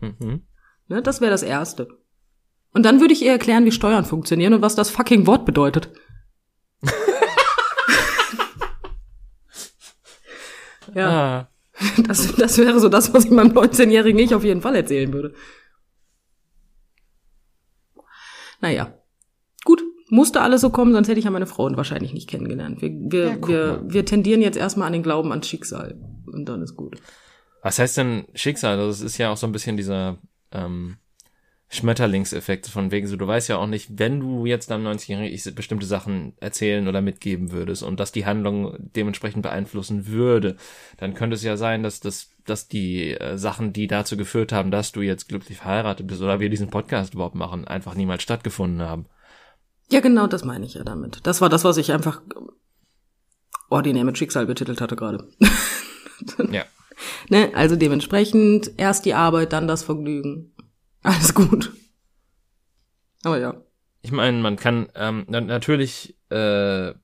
Mhm. 0.00 0.42
Ne, 0.86 1.00
das 1.00 1.22
wäre 1.22 1.30
das 1.30 1.42
Erste. 1.42 1.88
Und 2.74 2.84
dann 2.84 3.00
würde 3.00 3.14
ich 3.14 3.22
ihr 3.24 3.32
erklären, 3.32 3.64
wie 3.64 3.72
Steuern 3.72 4.04
funktionieren 4.04 4.52
und 4.52 4.60
was 4.60 4.74
das 4.74 4.90
fucking 4.90 5.26
Wort 5.26 5.46
bedeutet. 5.46 5.88
ja, 10.94 11.08
Ah, 11.08 11.48
das, 12.06 12.34
das 12.36 12.58
wäre 12.58 12.78
so 12.80 12.88
das, 12.88 13.12
was 13.14 13.24
ich 13.24 13.30
meinem 13.30 13.52
19-jährigen 13.52 14.18
Ich 14.20 14.34
auf 14.34 14.44
jeden 14.44 14.60
Fall 14.60 14.76
erzählen 14.76 15.12
würde. 15.12 15.34
Naja. 18.64 18.94
Gut, 19.66 19.82
musste 20.08 20.40
alles 20.40 20.62
so 20.62 20.70
kommen, 20.70 20.94
sonst 20.94 21.08
hätte 21.08 21.18
ich 21.18 21.26
ja 21.26 21.30
meine 21.30 21.46
Frauen 21.46 21.76
wahrscheinlich 21.76 22.14
nicht 22.14 22.30
kennengelernt. 22.30 22.80
Wir, 22.80 22.90
wir, 22.90 23.24
Ja, 23.26 23.48
wir, 23.48 23.84
wir 23.86 24.06
tendieren 24.06 24.40
jetzt 24.40 24.56
erstmal 24.56 24.86
an 24.86 24.94
den 24.94 25.02
Glauben 25.02 25.32
ans 25.32 25.46
Schicksal. 25.46 26.00
Und 26.24 26.48
dann 26.48 26.62
ist 26.62 26.74
gut. 26.74 26.96
was 27.62 27.78
heißt 27.78 27.98
denn 27.98 28.24
Schicksal? 28.34 28.78
Das 28.78 29.02
ist 29.02 29.18
ja 29.18 29.30
auch 29.30 29.36
so 29.36 29.46
ein 29.46 29.52
bisschen 29.52 29.76
dieser 29.76 30.16
ähm, 30.50 30.96
Schmetterlingseffekt 31.68 32.66
von 32.66 32.90
wegen 32.90 33.06
so, 33.06 33.16
du 33.16 33.26
weißt 33.26 33.50
ja 33.50 33.58
auch 33.58 33.66
nicht, 33.66 33.98
wenn 33.98 34.20
du 34.20 34.46
jetzt 34.46 34.70
deinem 34.70 34.86
90-Jährigen 34.86 35.30
Ich 35.30 35.54
bestimmte 35.54 35.84
Sachen 35.84 36.32
erzählen 36.40 36.88
oder 36.88 37.02
mitgeben 37.02 37.52
würdest 37.52 37.82
und 37.82 38.00
dass 38.00 38.12
die 38.12 38.24
Handlung 38.24 38.76
dementsprechend 38.78 39.42
beeinflussen 39.42 40.06
würde, 40.06 40.56
dann 40.96 41.12
könnte 41.12 41.34
es 41.34 41.42
ja 41.42 41.58
sein, 41.58 41.82
dass 41.82 42.00
das 42.00 42.33
dass 42.44 42.68
die 42.68 43.12
äh, 43.12 43.36
Sachen, 43.38 43.72
die 43.72 43.86
dazu 43.86 44.16
geführt 44.16 44.52
haben, 44.52 44.70
dass 44.70 44.92
du 44.92 45.00
jetzt 45.00 45.28
glücklich 45.28 45.58
verheiratet 45.58 46.06
bist 46.06 46.22
oder 46.22 46.40
wir 46.40 46.50
diesen 46.50 46.70
Podcast 46.70 47.14
überhaupt 47.14 47.34
machen, 47.34 47.66
einfach 47.66 47.94
niemals 47.94 48.22
stattgefunden 48.22 48.82
haben. 48.82 49.06
Ja, 49.90 50.00
genau, 50.00 50.26
das 50.26 50.44
meine 50.44 50.64
ich 50.64 50.74
ja 50.74 50.84
damit. 50.84 51.20
Das 51.24 51.40
war 51.40 51.48
das, 51.48 51.64
was 51.64 51.76
ich 51.76 51.92
einfach 51.92 52.22
ordinär 53.70 54.04
mit 54.04 54.18
Schicksal 54.18 54.46
betitelt 54.46 54.80
hatte 54.80 54.96
gerade. 54.96 55.28
Ja. 56.50 56.64
Ne? 57.28 57.50
Also 57.54 57.74
dementsprechend 57.76 58.72
erst 58.76 59.04
die 59.04 59.14
Arbeit, 59.14 59.52
dann 59.52 59.66
das 59.66 59.82
Vergnügen. 59.82 60.54
Alles 61.02 61.34
gut. 61.34 61.72
Aber 63.24 63.38
ja. 63.38 63.54
Ich 64.02 64.12
meine, 64.12 64.38
man 64.38 64.56
kann 64.56 64.88
ähm, 64.94 65.24
na 65.28 65.40
natürlich 65.40 66.16
äh, 66.30 66.94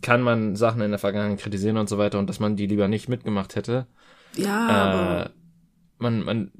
kann 0.00 0.22
man 0.22 0.56
Sachen 0.56 0.80
in 0.80 0.90
der 0.90 0.98
Vergangenheit 0.98 1.40
kritisieren 1.40 1.76
und 1.76 1.88
so 1.88 1.98
weiter 1.98 2.18
und 2.18 2.28
dass 2.28 2.40
man 2.40 2.56
die 2.56 2.66
lieber 2.66 2.88
nicht 2.88 3.08
mitgemacht 3.08 3.54
hätte. 3.54 3.86
Ja, 4.36 4.68
äh, 4.68 4.72
aber 4.72 5.30
man, 5.98 6.24
man, 6.24 6.52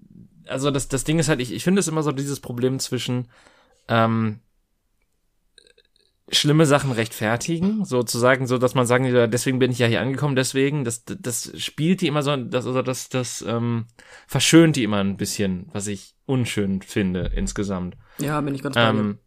also 0.46 0.70
das, 0.70 0.88
das 0.88 1.04
Ding 1.04 1.18
ist 1.18 1.28
halt, 1.28 1.40
ich, 1.40 1.52
ich 1.52 1.64
finde 1.64 1.80
es 1.80 1.88
immer 1.88 2.02
so 2.02 2.12
dieses 2.12 2.40
Problem 2.40 2.78
zwischen 2.78 3.28
ähm, 3.88 4.40
schlimme 6.30 6.66
Sachen 6.66 6.92
rechtfertigen, 6.92 7.84
sozusagen, 7.84 8.46
so 8.46 8.58
dass 8.58 8.74
man 8.74 8.86
sagen, 8.86 9.30
deswegen 9.30 9.58
bin 9.58 9.70
ich 9.70 9.78
ja 9.78 9.86
hier 9.86 10.00
angekommen, 10.00 10.36
deswegen, 10.36 10.84
das, 10.84 11.04
das 11.04 11.52
spielt 11.56 12.00
die 12.00 12.06
immer 12.06 12.22
so, 12.22 12.36
das, 12.36 12.66
also 12.66 12.82
das, 12.82 13.08
das 13.08 13.42
ähm, 13.46 13.86
verschönt 14.26 14.76
die 14.76 14.84
immer 14.84 14.98
ein 14.98 15.16
bisschen, 15.16 15.68
was 15.72 15.86
ich 15.86 16.14
unschön 16.26 16.82
finde 16.82 17.30
insgesamt. 17.34 17.96
ja, 18.18 18.40
bin 18.40 18.54
ich 18.54 18.62
ganz 18.62 18.74
bei. 18.74 18.88
Ähm, 18.88 19.18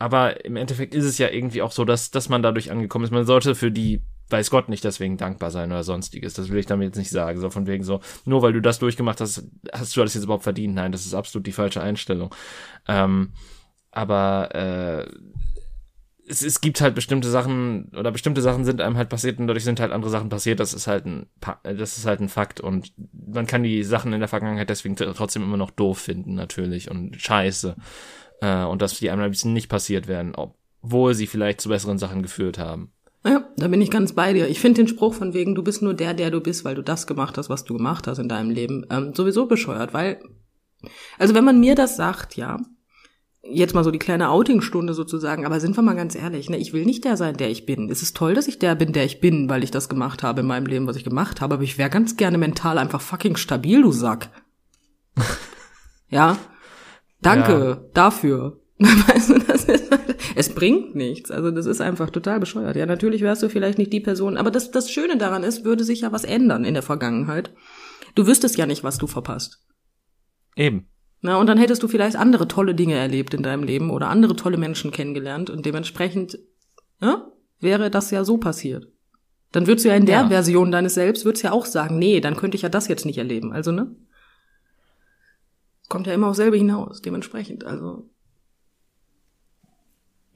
aber 0.00 0.44
im 0.44 0.56
Endeffekt 0.56 0.94
ist 0.94 1.04
es 1.04 1.18
ja 1.18 1.28
irgendwie 1.28 1.62
auch 1.62 1.72
so, 1.72 1.84
dass, 1.84 2.10
dass 2.10 2.28
man 2.28 2.42
dadurch 2.42 2.70
angekommen 2.70 3.04
ist. 3.04 3.10
Man 3.10 3.26
sollte 3.26 3.54
für 3.54 3.72
die 3.72 4.02
weiß 4.30 4.50
Gott 4.50 4.68
nicht 4.68 4.84
deswegen 4.84 5.16
dankbar 5.16 5.50
sein 5.50 5.70
oder 5.70 5.84
sonstiges. 5.84 6.34
Das 6.34 6.50
will 6.50 6.58
ich 6.58 6.66
damit 6.66 6.88
jetzt 6.88 6.98
nicht 6.98 7.10
sagen. 7.10 7.40
So 7.40 7.50
von 7.50 7.66
wegen 7.66 7.84
so, 7.84 8.00
nur 8.24 8.42
weil 8.42 8.52
du 8.52 8.60
das 8.60 8.78
durchgemacht 8.78 9.20
hast, 9.20 9.44
hast 9.72 9.96
du 9.96 10.00
das 10.00 10.14
jetzt 10.14 10.24
überhaupt 10.24 10.44
verdient. 10.44 10.74
Nein, 10.74 10.92
das 10.92 11.06
ist 11.06 11.14
absolut 11.14 11.46
die 11.46 11.52
falsche 11.52 11.80
Einstellung. 11.80 12.34
Ähm, 12.86 13.32
aber 13.90 14.54
äh, 14.54 15.06
es, 16.28 16.42
es 16.42 16.60
gibt 16.60 16.80
halt 16.80 16.94
bestimmte 16.94 17.28
Sachen 17.28 17.90
oder 17.96 18.12
bestimmte 18.12 18.42
Sachen 18.42 18.64
sind 18.64 18.80
einem 18.80 18.96
halt 18.96 19.08
passiert 19.08 19.38
und 19.38 19.46
dadurch 19.46 19.64
sind 19.64 19.80
halt 19.80 19.92
andere 19.92 20.10
Sachen 20.10 20.28
passiert. 20.28 20.60
Das 20.60 20.74
ist 20.74 20.86
halt 20.86 21.06
ein, 21.06 21.26
das 21.62 21.98
ist 21.98 22.06
halt 22.06 22.20
ein 22.20 22.28
Fakt 22.28 22.60
und 22.60 22.92
man 23.12 23.46
kann 23.46 23.62
die 23.62 23.82
Sachen 23.82 24.12
in 24.12 24.20
der 24.20 24.28
Vergangenheit 24.28 24.70
deswegen 24.70 24.96
trotzdem 24.96 25.42
immer 25.42 25.56
noch 25.56 25.70
doof 25.70 25.98
finden 25.98 26.34
natürlich 26.34 26.90
und 26.90 27.20
scheiße 27.20 27.76
äh, 28.40 28.64
und 28.64 28.82
dass 28.82 28.98
die 28.98 29.10
einem 29.10 29.22
ein 29.22 29.30
bisschen 29.30 29.52
nicht 29.52 29.68
passiert 29.68 30.06
werden, 30.06 30.34
obwohl 30.34 31.14
sie 31.14 31.26
vielleicht 31.26 31.60
zu 31.60 31.70
besseren 31.70 31.98
Sachen 31.98 32.22
geführt 32.22 32.58
haben. 32.58 32.92
Ja, 33.28 33.46
da 33.58 33.68
bin 33.68 33.82
ich 33.82 33.90
ganz 33.90 34.14
bei 34.14 34.32
dir. 34.32 34.48
Ich 34.48 34.58
finde 34.58 34.80
den 34.80 34.88
Spruch 34.88 35.12
von 35.12 35.34
wegen, 35.34 35.54
du 35.54 35.62
bist 35.62 35.82
nur 35.82 35.92
der, 35.92 36.14
der 36.14 36.30
du 36.30 36.40
bist, 36.40 36.64
weil 36.64 36.74
du 36.74 36.82
das 36.82 37.06
gemacht 37.06 37.36
hast, 37.36 37.50
was 37.50 37.64
du 37.64 37.76
gemacht 37.76 38.06
hast 38.06 38.18
in 38.18 38.28
deinem 38.28 38.48
Leben, 38.48 38.86
ähm, 38.88 39.12
sowieso 39.14 39.44
bescheuert, 39.44 39.92
weil, 39.92 40.18
also 41.18 41.34
wenn 41.34 41.44
man 41.44 41.60
mir 41.60 41.74
das 41.74 41.96
sagt, 41.96 42.36
ja, 42.36 42.56
jetzt 43.42 43.74
mal 43.74 43.84
so 43.84 43.90
die 43.90 43.98
kleine 43.98 44.30
Outing-Stunde 44.30 44.94
sozusagen, 44.94 45.44
aber 45.44 45.60
sind 45.60 45.76
wir 45.76 45.82
mal 45.82 45.94
ganz 45.94 46.14
ehrlich, 46.14 46.48
ne, 46.48 46.56
ich 46.56 46.72
will 46.72 46.86
nicht 46.86 47.04
der 47.04 47.18
sein, 47.18 47.36
der 47.36 47.50
ich 47.50 47.66
bin. 47.66 47.90
Es 47.90 48.00
ist 48.00 48.16
toll, 48.16 48.32
dass 48.32 48.48
ich 48.48 48.58
der 48.58 48.74
bin, 48.74 48.94
der 48.94 49.04
ich 49.04 49.20
bin, 49.20 49.50
weil 49.50 49.62
ich 49.62 49.70
das 49.70 49.90
gemacht 49.90 50.22
habe 50.22 50.40
in 50.40 50.46
meinem 50.46 50.66
Leben, 50.66 50.86
was 50.86 50.96
ich 50.96 51.04
gemacht 51.04 51.42
habe, 51.42 51.54
aber 51.54 51.62
ich 51.62 51.76
wäre 51.76 51.90
ganz 51.90 52.16
gerne 52.16 52.38
mental 52.38 52.78
einfach 52.78 53.02
fucking 53.02 53.36
stabil, 53.36 53.82
du 53.82 53.92
Sack. 53.92 54.30
ja? 56.08 56.38
Danke 57.20 57.52
ja. 57.52 57.90
dafür. 57.92 58.60
Weißt 58.78 59.30
du, 59.30 59.38
es 60.38 60.54
bringt 60.54 60.94
nichts. 60.94 61.32
Also 61.32 61.50
das 61.50 61.66
ist 61.66 61.80
einfach 61.80 62.10
total 62.10 62.38
bescheuert. 62.38 62.76
Ja, 62.76 62.86
natürlich 62.86 63.22
wärst 63.22 63.42
du 63.42 63.48
vielleicht 63.48 63.76
nicht 63.76 63.92
die 63.92 63.98
Person, 63.98 64.36
aber 64.36 64.52
das, 64.52 64.70
das 64.70 64.88
Schöne 64.88 65.16
daran 65.16 65.42
ist, 65.42 65.64
würde 65.64 65.82
sich 65.82 66.02
ja 66.02 66.12
was 66.12 66.22
ändern 66.22 66.64
in 66.64 66.74
der 66.74 66.84
Vergangenheit. 66.84 67.52
Du 68.14 68.28
wüsstest 68.28 68.56
ja 68.56 68.64
nicht, 68.64 68.84
was 68.84 68.98
du 68.98 69.08
verpasst. 69.08 69.64
Eben. 70.54 70.88
Na, 71.22 71.38
und 71.38 71.48
dann 71.48 71.58
hättest 71.58 71.82
du 71.82 71.88
vielleicht 71.88 72.14
andere 72.14 72.46
tolle 72.46 72.76
Dinge 72.76 72.94
erlebt 72.94 73.34
in 73.34 73.42
deinem 73.42 73.64
Leben 73.64 73.90
oder 73.90 74.10
andere 74.10 74.36
tolle 74.36 74.58
Menschen 74.58 74.92
kennengelernt 74.92 75.50
und 75.50 75.66
dementsprechend 75.66 76.38
ja, 77.00 77.32
wäre 77.58 77.90
das 77.90 78.12
ja 78.12 78.22
so 78.22 78.38
passiert. 78.38 78.86
Dann 79.50 79.66
würdest 79.66 79.86
du 79.86 79.88
ja 79.88 79.96
in 79.96 80.06
der 80.06 80.20
ja. 80.20 80.28
Version 80.28 80.70
deines 80.70 80.94
Selbst 80.94 81.24
würdest 81.24 81.42
ja 81.42 81.50
auch 81.50 81.66
sagen, 81.66 81.98
nee, 81.98 82.20
dann 82.20 82.36
könnte 82.36 82.54
ich 82.54 82.62
ja 82.62 82.68
das 82.68 82.86
jetzt 82.86 83.06
nicht 83.06 83.18
erleben. 83.18 83.52
Also, 83.52 83.72
ne? 83.72 83.96
Kommt 85.88 86.06
ja 86.06 86.14
immer 86.14 86.28
auf 86.28 86.36
selbe 86.36 86.56
hinaus, 86.56 87.02
dementsprechend. 87.02 87.64
Also. 87.64 88.08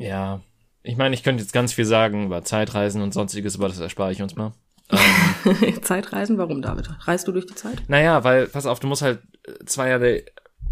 Ja. 0.02 0.40
Ich 0.82 0.96
meine, 0.96 1.14
ich 1.14 1.22
könnte 1.22 1.42
jetzt 1.42 1.52
ganz 1.52 1.72
viel 1.72 1.84
sagen 1.84 2.26
über 2.26 2.42
Zeitreisen 2.42 3.02
und 3.02 3.14
sonstiges, 3.14 3.56
aber 3.56 3.68
das 3.68 3.78
erspare 3.78 4.12
ich 4.12 4.22
uns 4.22 4.36
mal. 4.36 4.52
Ähm, 5.44 5.82
Zeitreisen, 5.82 6.38
warum, 6.38 6.62
David? 6.62 6.88
Reist 7.00 7.26
du 7.26 7.32
durch 7.32 7.46
die 7.46 7.56
Zeit? 7.56 7.82
Naja, 7.88 8.22
weil, 8.22 8.46
pass 8.46 8.64
auf, 8.64 8.78
du 8.78 8.86
musst 8.86 9.02
halt 9.02 9.20
zweierlei 9.66 10.24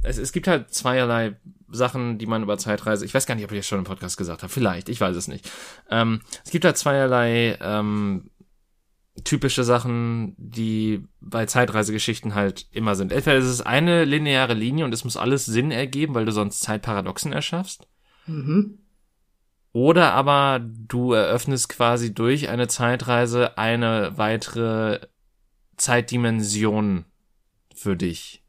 es, 0.03 0.19
es 0.19 0.33
gibt 0.33 0.49
halt 0.49 0.73
zweierlei 0.73 1.37
Sachen, 1.69 2.19
die 2.19 2.27
man 2.27 2.43
über 2.43 2.59
Zeitreise, 2.59 3.05
ich 3.05 3.15
weiß 3.15 3.27
gar 3.27 3.35
nicht, 3.35 3.45
ob 3.45 3.53
ich 3.53 3.59
das 3.59 3.67
schon 3.67 3.79
im 3.79 3.85
Podcast 3.85 4.17
gesagt 4.17 4.43
habe, 4.43 4.53
vielleicht, 4.53 4.89
ich 4.89 5.01
weiß 5.01 5.17
es 5.17 5.29
nicht. 5.29 5.51
Ähm, 5.91 6.21
es 6.45 6.51
gibt 6.51 6.65
halt 6.65 6.77
zweierlei 6.77 7.57
ähm, 7.61 8.31
typische 9.25 9.65
Sachen, 9.65 10.35
die 10.39 11.07
bei 11.21 11.47
Zeitreisegeschichten 11.47 12.35
halt 12.35 12.67
immer 12.73 12.95
sind. 12.95 13.13
Entweder 13.13 13.37
ist 13.37 13.45
es 13.45 13.61
eine 13.61 14.05
lineare 14.05 14.55
Linie 14.55 14.85
und 14.85 14.95
es 14.95 15.05
muss 15.05 15.17
alles 15.17 15.47
Sinn 15.47 15.71
ergeben, 15.71 16.15
weil 16.15 16.25
du 16.25 16.33
sonst 16.33 16.61
Zeitparadoxen 16.61 17.33
erschaffst. 17.33 17.87
Mhm. 18.27 18.79
Oder 19.73 20.13
aber 20.15 20.61
du 20.61 21.13
eröffnest 21.13 21.69
quasi 21.69 22.13
durch 22.13 22.49
eine 22.49 22.67
Zeitreise 22.67 23.57
eine 23.57 24.19
weitere 24.19 25.01
Zeitdimension 25.77 27.05
für 27.75 27.97
dich. 27.97 28.43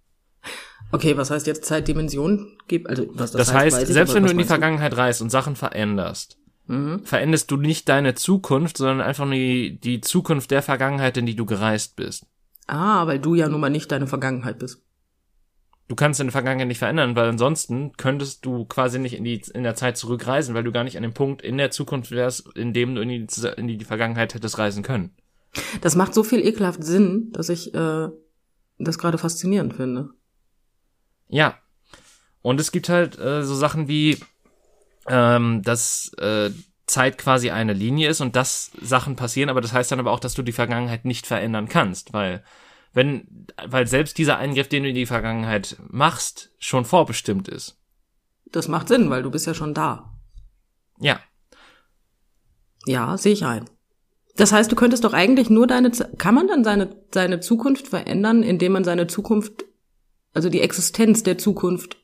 Okay, 0.92 1.16
was 1.16 1.32
heißt 1.32 1.48
jetzt 1.48 1.66
Zeitdimension? 1.66 2.58
Also, 2.86 3.08
was 3.12 3.32
das, 3.32 3.48
das 3.48 3.54
heißt, 3.54 3.78
heißt 3.78 3.90
ich, 3.90 3.94
selbst 3.94 4.14
wenn 4.14 4.26
du 4.26 4.32
in 4.32 4.38
die 4.38 4.44
Vergangenheit 4.44 4.98
reist 4.98 5.22
und 5.22 5.30
Sachen 5.30 5.56
veränderst, 5.56 6.38
mhm. 6.68 7.06
veränderst 7.06 7.50
du 7.50 7.58
nicht 7.58 7.88
deine 7.88 8.16
Zukunft, 8.16 8.78
sondern 8.78 9.02
einfach 9.02 9.26
nur 9.26 9.36
die, 9.36 9.80
die 9.80 10.02
Zukunft 10.02 10.52
der 10.52 10.62
Vergangenheit, 10.62 11.16
in 11.18 11.26
die 11.26 11.36
du 11.36 11.46
gereist 11.46 11.96
bist. 11.96 12.26
Ah, 12.68 13.08
weil 13.08 13.20
du 13.20 13.36
ja 13.36 13.48
nun 13.48 13.62
mal 13.62 13.70
nicht 13.70 13.92
deine 13.92 14.08
Vergangenheit 14.08 14.60
bist. 14.60 14.82
Du 15.92 15.96
kannst 15.96 16.22
deine 16.22 16.32
Vergangenheit 16.32 16.70
nicht 16.70 16.80
verändern, 16.80 17.18
weil 17.18 17.28
ansonsten 17.28 17.92
könntest 17.98 18.46
du 18.46 18.64
quasi 18.64 18.98
nicht 18.98 19.14
in 19.14 19.26
die 19.26 19.42
in 19.54 19.64
der 19.64 19.76
Zeit 19.76 19.98
zurückreisen, 19.98 20.56
weil 20.56 20.64
du 20.64 20.72
gar 20.72 20.86
nicht 20.86 20.96
an 20.96 21.04
dem 21.04 21.14
Punkt 21.14 21.42
in 21.42 21.58
der 21.58 21.70
Zukunft 21.70 22.12
wärst, 22.12 22.48
in 22.56 22.72
dem 22.72 22.96
du 22.96 23.02
in 23.02 23.10
die, 23.10 23.28
in 23.58 23.68
die 23.68 23.84
Vergangenheit 23.84 24.34
hättest 24.34 24.58
reisen 24.58 24.84
können. 24.84 25.14
Das 25.82 25.98
macht 25.98 26.14
so 26.14 26.24
viel 26.24 26.48
ekelhaft 26.48 26.82
Sinn, 26.82 27.34
dass 27.34 27.50
ich 27.50 27.74
äh, 27.74 28.08
das 28.80 28.98
gerade 29.00 29.18
faszinierend 29.18 29.74
finde. 29.74 30.12
Ja. 31.28 31.58
Und 32.42 32.62
es 32.62 32.72
gibt 32.72 32.88
halt 32.88 33.20
äh, 33.20 33.44
so 33.44 33.54
Sachen 33.54 33.90
wie, 33.90 34.18
ähm, 35.10 35.62
dass 35.62 36.14
äh, 36.20 36.52
Zeit 36.88 37.18
quasi 37.18 37.50
eine 37.50 37.74
Linie 37.74 38.08
ist 38.08 38.22
und 38.22 38.38
dass 38.38 38.72
Sachen 38.82 39.18
passieren, 39.18 39.50
aber 39.50 39.60
das 39.60 39.74
heißt 39.74 39.92
dann 39.92 40.00
aber 40.00 40.12
auch, 40.12 40.22
dass 40.22 40.36
du 40.36 40.42
die 40.42 40.54
Vergangenheit 40.54 41.04
nicht 41.04 41.28
verändern 41.28 41.68
kannst, 41.68 42.14
weil 42.14 42.46
wenn, 42.94 43.48
weil 43.68 43.88
selbst 43.88 44.18
dieser 44.18 44.38
Eingriff, 44.38 44.68
den 44.68 44.84
du 44.84 44.90
in 44.90 44.96
die 44.96 45.06
Vergangenheit 45.06 45.78
machst, 45.90 46.52
schon 46.60 46.86
vorbestimmt 46.86 47.48
ist. 47.48 47.78
Das 48.52 48.68
macht 48.68 48.90
Sinn, 48.90 49.10
weil 49.10 49.24
du 49.24 49.32
bist 49.32 49.48
ja 49.48 49.54
schon 49.54 49.74
da. 49.74 50.18
Ja. 51.00 51.20
Ja, 52.86 53.18
sehe 53.18 53.34
ich 53.34 53.46
ein. 53.46 53.70
Das 54.36 54.52
heißt, 54.52 54.72
du 54.72 54.76
könntest 54.76 55.04
doch 55.04 55.14
eigentlich 55.14 55.50
nur 55.50 55.68
deine, 55.68 55.92
kann 56.18 56.36
man 56.36 56.48
dann 56.48 56.64
seine, 56.64 56.96
seine 57.14 57.40
Zukunft 57.40 57.88
verändern, 57.88 58.44
indem 58.44 58.74
man 58.74 58.84
seine 58.84 59.08
Zukunft 59.08 59.66
also 60.34 60.50
die 60.50 60.62
Existenz 60.62 61.24
der 61.24 61.38
Zukunft 61.38 61.98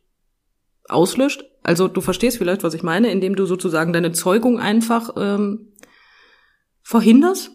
auslöscht. 0.87 1.45
Also 1.63 1.87
du 1.87 2.01
verstehst 2.01 2.37
vielleicht, 2.37 2.63
was 2.63 2.73
ich 2.73 2.83
meine, 2.83 3.11
indem 3.11 3.35
du 3.35 3.45
sozusagen 3.45 3.93
deine 3.93 4.11
Zeugung 4.11 4.59
einfach 4.59 5.11
ähm, 5.17 5.73
verhinderst. 6.81 7.51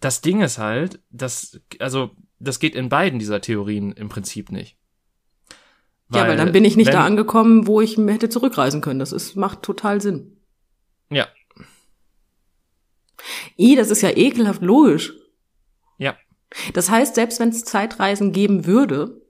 Das 0.00 0.20
Ding 0.20 0.42
ist 0.42 0.58
halt, 0.58 1.00
dass, 1.10 1.60
also 1.78 2.10
das 2.38 2.60
geht 2.60 2.74
in 2.74 2.88
beiden 2.88 3.18
dieser 3.18 3.40
Theorien 3.40 3.92
im 3.92 4.08
Prinzip 4.08 4.52
nicht. 4.52 4.76
Weil, 6.08 6.22
ja, 6.22 6.28
weil 6.28 6.36
dann 6.36 6.52
bin 6.52 6.64
ich 6.64 6.76
nicht 6.76 6.88
wenn, 6.88 6.94
da 6.94 7.04
angekommen, 7.04 7.66
wo 7.66 7.80
ich 7.80 7.96
hätte 7.96 8.28
zurückreisen 8.28 8.80
können. 8.80 9.00
Das 9.00 9.12
ist, 9.12 9.34
macht 9.36 9.62
total 9.62 10.00
Sinn. 10.00 10.36
Ja. 11.10 11.26
I, 13.58 13.74
das 13.74 13.90
ist 13.90 14.02
ja 14.02 14.10
ekelhaft 14.10 14.62
logisch. 14.62 15.14
Ja. 15.98 16.16
Das 16.74 16.90
heißt, 16.90 17.14
selbst 17.14 17.40
wenn 17.40 17.48
es 17.48 17.64
Zeitreisen 17.64 18.32
geben 18.32 18.66
würde 18.66 19.20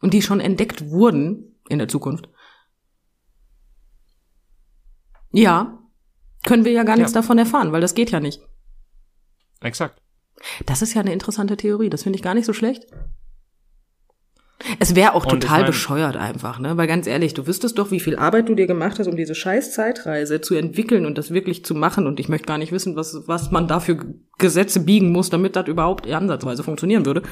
und 0.00 0.14
die 0.14 0.22
schon 0.22 0.40
entdeckt 0.40 0.90
wurden 0.90 1.56
in 1.68 1.78
der 1.78 1.88
Zukunft, 1.88 2.28
ja, 5.32 5.78
können 6.46 6.64
wir 6.64 6.72
ja 6.72 6.84
gar 6.84 6.96
nichts 6.96 7.12
ja. 7.12 7.20
davon 7.20 7.36
erfahren, 7.36 7.72
weil 7.72 7.82
das 7.82 7.94
geht 7.94 8.10
ja 8.10 8.20
nicht. 8.20 8.40
Exakt. 9.66 10.00
Das 10.66 10.82
ist 10.82 10.94
ja 10.94 11.00
eine 11.00 11.12
interessante 11.12 11.56
Theorie, 11.56 11.90
das 11.90 12.02
finde 12.02 12.16
ich 12.16 12.22
gar 12.22 12.34
nicht 12.34 12.46
so 12.46 12.52
schlecht. 12.52 12.86
Es 14.80 14.94
wäre 14.94 15.14
auch 15.14 15.24
und 15.24 15.40
total 15.40 15.58
ich 15.58 15.62
mein, 15.62 15.66
bescheuert 15.66 16.16
einfach, 16.16 16.58
ne? 16.58 16.76
Weil 16.76 16.86
ganz 16.86 17.06
ehrlich, 17.06 17.34
du 17.34 17.46
wüsstest 17.46 17.78
doch, 17.78 17.90
wie 17.90 18.00
viel 18.00 18.16
Arbeit 18.16 18.48
du 18.48 18.54
dir 18.54 18.66
gemacht 18.66 18.98
hast, 18.98 19.06
um 19.06 19.16
diese 19.16 19.34
scheiß 19.34 19.72
Zeitreise 19.74 20.40
zu 20.40 20.54
entwickeln 20.54 21.04
und 21.04 21.18
das 21.18 21.30
wirklich 21.30 21.64
zu 21.64 21.74
machen. 21.74 22.06
Und 22.06 22.18
ich 22.18 22.28
möchte 22.28 22.46
gar 22.46 22.56
nicht 22.56 22.72
wissen, 22.72 22.96
was, 22.96 23.28
was 23.28 23.50
man 23.50 23.68
da 23.68 23.80
für 23.80 23.98
Gesetze 24.38 24.80
biegen 24.80 25.12
muss, 25.12 25.28
damit 25.28 25.56
das 25.56 25.68
überhaupt 25.68 26.10
ansatzweise 26.10 26.62
funktionieren 26.62 27.04
würde. 27.04 27.22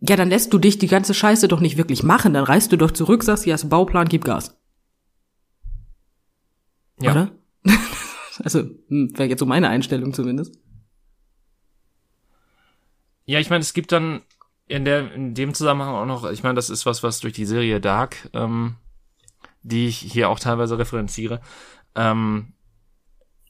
Ja, 0.00 0.16
dann 0.16 0.28
lässt 0.28 0.52
du 0.52 0.58
dich 0.58 0.76
die 0.78 0.86
ganze 0.86 1.14
Scheiße 1.14 1.48
doch 1.48 1.60
nicht 1.60 1.78
wirklich 1.78 2.02
machen. 2.02 2.34
Dann 2.34 2.44
reist 2.44 2.72
du 2.72 2.76
doch 2.76 2.90
zurück, 2.90 3.22
sagst, 3.22 3.46
ja, 3.46 3.54
ist 3.54 3.70
Bauplan, 3.70 4.08
gib 4.08 4.24
Gas. 4.24 4.54
Ja. 7.00 7.12
Oder? 7.12 7.30
also, 8.44 8.60
hm, 8.88 9.12
wäre 9.16 9.30
jetzt 9.30 9.40
so 9.40 9.46
meine 9.46 9.70
Einstellung 9.70 10.12
zumindest. 10.12 10.60
Ja, 13.26 13.40
ich 13.40 13.50
meine, 13.50 13.62
es 13.62 13.74
gibt 13.74 13.92
dann 13.92 14.22
in 14.68 14.84
der 14.84 15.12
in 15.12 15.34
dem 15.34 15.54
Zusammenhang 15.54 15.94
auch 15.94 16.06
noch, 16.06 16.30
ich 16.30 16.42
meine, 16.42 16.54
das 16.54 16.70
ist 16.70 16.86
was, 16.86 17.02
was 17.02 17.20
durch 17.20 17.34
die 17.34 17.46
Serie 17.46 17.80
Dark, 17.80 18.30
ähm, 18.32 18.76
die 19.62 19.88
ich 19.88 19.98
hier 19.98 20.28
auch 20.30 20.38
teilweise 20.38 20.78
referenziere, 20.78 21.40
ähm, 21.94 22.54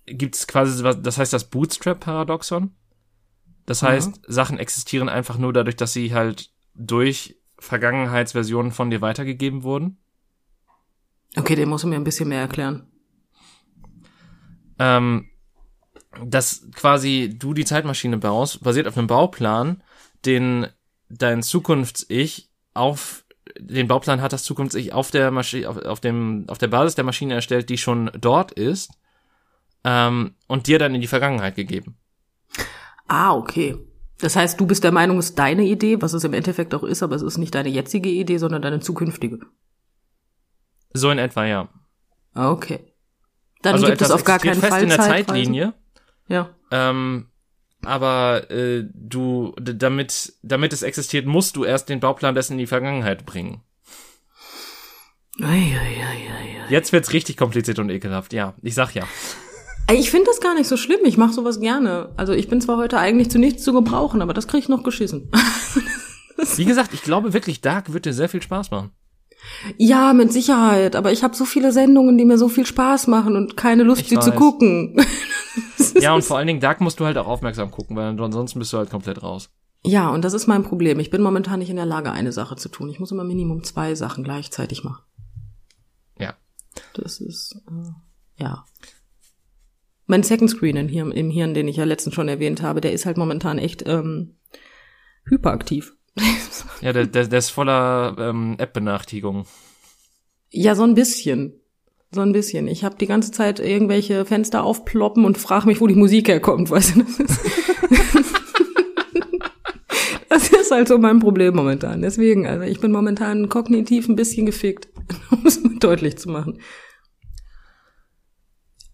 gibt 0.07 0.35
es 0.35 0.47
quasi, 0.47 0.83
was, 0.83 1.03
das 1.03 1.19
heißt 1.19 1.33
das 1.33 1.51
Bootstrap-Paradoxon. 1.51 2.75
Das 3.67 3.83
heißt, 3.83 4.17
mhm. 4.17 4.23
Sachen 4.27 4.59
existieren 4.59 5.09
einfach 5.09 5.39
nur 5.39 5.53
dadurch, 5.53 5.77
dass 5.77 5.93
sie 5.93 6.15
halt 6.15 6.51
durch 6.75 7.37
Vergangenheitsversionen 7.59 8.73
von 8.73 8.91
dir 8.91 9.01
weitergegeben 9.01 9.63
wurden. 9.63 9.99
Okay, 11.37 11.55
den 11.55 11.69
musst 11.69 11.85
du 11.85 11.89
mir 11.89 11.97
ein 11.97 12.05
bisschen 12.05 12.29
mehr 12.29 12.41
erklären. 12.41 12.87
Ähm, 14.79 15.29
dass 16.25 16.67
quasi 16.75 17.35
du 17.39 17.55
die 17.55 17.65
Zeitmaschine 17.65 18.19
baust, 18.19 18.63
basiert 18.63 18.87
auf 18.89 18.97
einem 18.97 19.07
Bauplan, 19.07 19.83
den 20.25 20.67
dein 21.09 21.43
Zukunfts-Ich 21.43 22.51
auf 22.75 23.25
den 23.59 23.89
Bauplan 23.89 24.21
hat 24.21 24.33
das 24.33 24.45
Zukunfts-Ich 24.45 24.93
auf 24.93 25.11
der 25.11 25.31
Maschine, 25.31 25.69
auf, 25.69 25.79
auf 25.79 26.01
dem, 26.01 26.45
auf 26.49 26.59
der 26.59 26.67
Basis 26.69 26.95
der 26.95 27.05
Maschine 27.05 27.35
erstellt, 27.35 27.71
die 27.71 27.79
schon 27.79 28.11
dort 28.19 28.53
ist. 28.53 28.91
ähm, 29.85 30.35
und 30.49 30.67
dir 30.67 30.79
dann 30.79 30.95
in 30.95 31.01
die 31.01 31.07
Vergangenheit 31.07 31.55
gegeben. 31.55 31.97
Ah, 33.07 33.35
okay. 33.35 33.77
Das 34.19 34.35
heißt, 34.35 34.59
du 34.59 34.67
bist 34.67 34.83
der 34.83 34.93
Meinung, 34.93 35.19
es 35.19 35.27
ist 35.31 35.39
deine 35.39 35.63
Idee, 35.65 36.03
was 36.03 36.13
es 36.13 36.25
im 36.25 36.33
Endeffekt 36.35 36.75
auch 36.75 36.83
ist, 36.83 37.03
aber 37.03 37.15
es 37.15 37.23
ist 37.23 37.39
nicht 37.39 37.55
deine 37.55 37.69
jetzige 37.69 38.09
Idee, 38.09 38.39
sondern 38.39 38.63
deine 38.63 38.81
zukünftige. 38.81 39.41
So 40.93 41.11
in 41.11 41.19
etwa, 41.19 41.45
ja. 41.47 41.69
Ah, 42.35 42.51
Okay. 42.51 42.93
Dann 43.63 43.75
also 43.75 43.87
gibt 43.87 44.03
es 44.03 44.11
auf 44.11 44.25
gar 44.25 44.39
keinen 44.39 44.61
fest 44.61 44.73
Fall 44.73 44.83
in 44.83 44.89
der. 44.91 44.99
Zeitlinie. 44.99 45.75
Ja. 46.29 46.51
Ähm, 46.71 47.27
aber 47.85 48.51
äh, 48.51 48.85
du, 48.93 49.55
damit, 49.61 50.33
damit 50.43 50.73
es 50.73 50.83
existiert, 50.83 51.27
musst 51.27 51.57
du 51.57 51.65
erst 51.65 51.89
den 51.89 52.01
Bauplan 52.01 52.35
dessen 52.35 52.53
in 52.55 52.59
die 52.59 52.67
Vergangenheit 52.67 53.25
bringen. 53.27 53.61
Ei, 55.41 55.45
ei, 55.45 55.77
ei, 55.79 56.65
ei. 56.65 56.71
Jetzt 56.71 56.93
wird's 56.93 57.13
richtig 57.13 57.37
kompliziert 57.37 57.79
und 57.79 57.91
ekelhaft. 57.91 58.33
Ja, 58.33 58.55
ich 58.63 58.75
sag 58.75 58.95
ja. 58.95 59.05
Ich 59.93 60.11
finde 60.11 60.27
das 60.27 60.41
gar 60.41 60.55
nicht 60.55 60.67
so 60.67 60.77
schlimm. 60.77 61.01
Ich 61.05 61.17
mache 61.17 61.33
sowas 61.33 61.61
gerne. 61.61 62.09
Also 62.17 62.33
ich 62.33 62.49
bin 62.49 62.61
zwar 62.61 62.77
heute 62.77 62.99
eigentlich 62.99 63.31
zu 63.31 63.39
nichts 63.39 63.63
zu 63.63 63.73
gebrauchen, 63.73 64.21
aber 64.21 64.35
das 64.35 64.49
krieg 64.49 64.61
ich 64.65 64.69
noch 64.69 64.83
geschissen. 64.83 65.31
Wie 66.57 66.65
gesagt, 66.65 66.93
ich 66.93 67.03
glaube 67.03 67.33
wirklich, 67.35 67.61
Dark 67.61 67.93
wird 67.93 68.05
dir 68.05 68.13
sehr 68.13 68.29
viel 68.29 68.43
Spaß 68.43 68.71
machen. 68.73 68.91
ja, 69.79 70.13
mit 70.13 70.33
Sicherheit. 70.33 70.97
Aber 70.97 71.13
ich 71.13 71.23
habe 71.23 71.37
so 71.37 71.45
viele 71.45 71.71
Sendungen, 71.71 72.19
die 72.19 72.25
mir 72.25 72.37
so 72.39 72.49
viel 72.49 72.67
Spaß 72.67 73.07
machen 73.07 73.37
und 73.37 73.57
keine 73.57 73.85
Lust, 73.85 74.01
Ich 74.03 74.09
sie 74.09 74.19
zu 74.19 74.31
weiß. 74.31 74.37
gucken. 74.37 74.97
Ja, 76.01 76.15
und 76.15 76.25
vor 76.25 76.39
allen 76.39 76.47
Dingen 76.47 76.61
Dark 76.61 76.81
musst 76.81 77.01
du 77.01 77.05
halt 77.05 77.19
auch 77.19 77.27
aufmerksam 77.27 77.71
gucken, 77.71 77.97
weil 77.97 78.21
ansonsten 78.21 78.59
bist 78.59 78.73
du 78.73 78.79
halt 78.79 78.91
komplett 78.91 79.23
raus. 79.23 79.51
Ja, 79.85 80.11
und 80.11 80.25
das 80.25 80.33
ist 80.35 80.47
mein 80.47 80.65
Problem. 80.65 80.99
Ich 80.99 81.11
bin 81.11 81.23
momentan 81.23 81.61
nicht 81.61 81.71
in 81.71 81.77
der 81.77 81.87
Lage, 81.87 82.11
eine 82.11 82.33
Sache 82.33 82.57
zu 82.57 82.69
tun. 82.69 82.89
Ich 82.89 82.99
muss 82.99 83.13
immer 83.13 83.25
Minimum 83.25 83.63
zwei 83.63 83.95
Sachen 83.95 84.25
gleichzeitig 84.25 84.83
machen. 84.83 85.03
Ja. 86.19 86.35
Das 86.95 87.21
ist, 87.21 87.61
äh, 87.69 88.43
ja. 88.43 88.65
Mein 90.07 90.23
Second 90.23 90.51
Screen 90.51 90.77
in 90.77 90.89
hier, 90.89 91.11
im 91.13 91.31
Hirn, 91.31 91.55
den 91.55 91.69
ich 91.69 91.77
ja 91.77 91.85
letztens 91.85 92.15
schon 92.15 92.29
erwähnt 92.29 92.63
habe, 92.63 92.81
der 92.81 92.93
ist 92.93 93.07
halt 93.07 93.17
momentan 93.17 93.59
echt 93.59 93.87
ähm, 93.87 94.37
hyperaktiv. 95.25 95.95
Ja, 96.83 96.93
der, 96.93 97.07
der, 97.07 97.27
der 97.27 97.39
ist 97.39 97.51
voller 97.51 98.17
ähm, 98.19 98.57
App-Benachrichtigungen. 98.59 99.45
ja, 100.51 100.75
so 100.75 100.83
ein 100.85 100.95
bisschen. 100.95 101.55
So 102.13 102.21
ein 102.21 102.33
bisschen. 102.33 102.69
Ich 102.69 102.85
habe 102.85 102.97
die 102.97 103.07
ganze 103.07 103.31
Zeit 103.33 103.59
irgendwelche 103.61 104.25
Fenster 104.25 104.65
aufploppen 104.65 105.25
und 105.25 105.39
frage 105.39 105.67
mich, 105.67 105.81
wo 105.81 105.87
die 105.87 105.95
Musik 105.95 106.29
herkommt, 106.29 106.71
weißt 106.71 106.97
du? 106.97 107.03
Das 107.03 107.19
ist, 107.19 107.41
das 110.29 110.49
ist 110.51 110.71
halt 110.71 110.89
so 110.89 110.99
mein 110.99 111.19
Problem 111.19 111.55
momentan. 111.55 112.03
Deswegen, 112.03 112.47
also 112.47 112.63
ich 112.65 112.81
bin 112.81 112.93
momentan 112.93 113.49
kognitiv 113.49 114.09
ein 114.09 114.17
bisschen 114.17 114.47
gefickt, 114.47 114.89
um 115.31 115.47
es 115.47 115.63
mal 115.63 115.77
deutlich 115.79 116.19
zu 116.19 116.31
machen. 116.31 116.61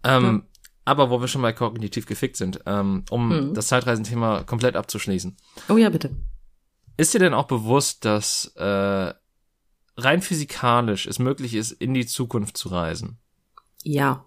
Ähm, 0.04 0.44
Aber 0.84 1.10
wo 1.10 1.20
wir 1.20 1.28
schon 1.28 1.42
mal 1.42 1.54
kognitiv 1.54 2.06
gefickt 2.06 2.36
sind, 2.36 2.60
ähm, 2.66 3.04
um 3.10 3.28
Mhm. 3.50 3.54
das 3.54 3.68
Zeitreisenthema 3.68 4.42
komplett 4.42 4.74
abzuschließen. 4.74 5.36
Oh 5.68 5.76
ja, 5.76 5.90
bitte. 5.90 6.10
Ist 6.96 7.14
dir 7.14 7.20
denn 7.20 7.34
auch 7.34 7.46
bewusst, 7.46 8.04
dass 8.04 8.52
äh, 8.56 9.14
rein 9.96 10.22
physikalisch 10.22 11.06
es 11.06 11.18
möglich 11.18 11.54
ist, 11.54 11.72
in 11.72 11.94
die 11.94 12.06
Zukunft 12.06 12.56
zu 12.56 12.68
reisen? 12.68 13.18
Ja. 13.82 14.24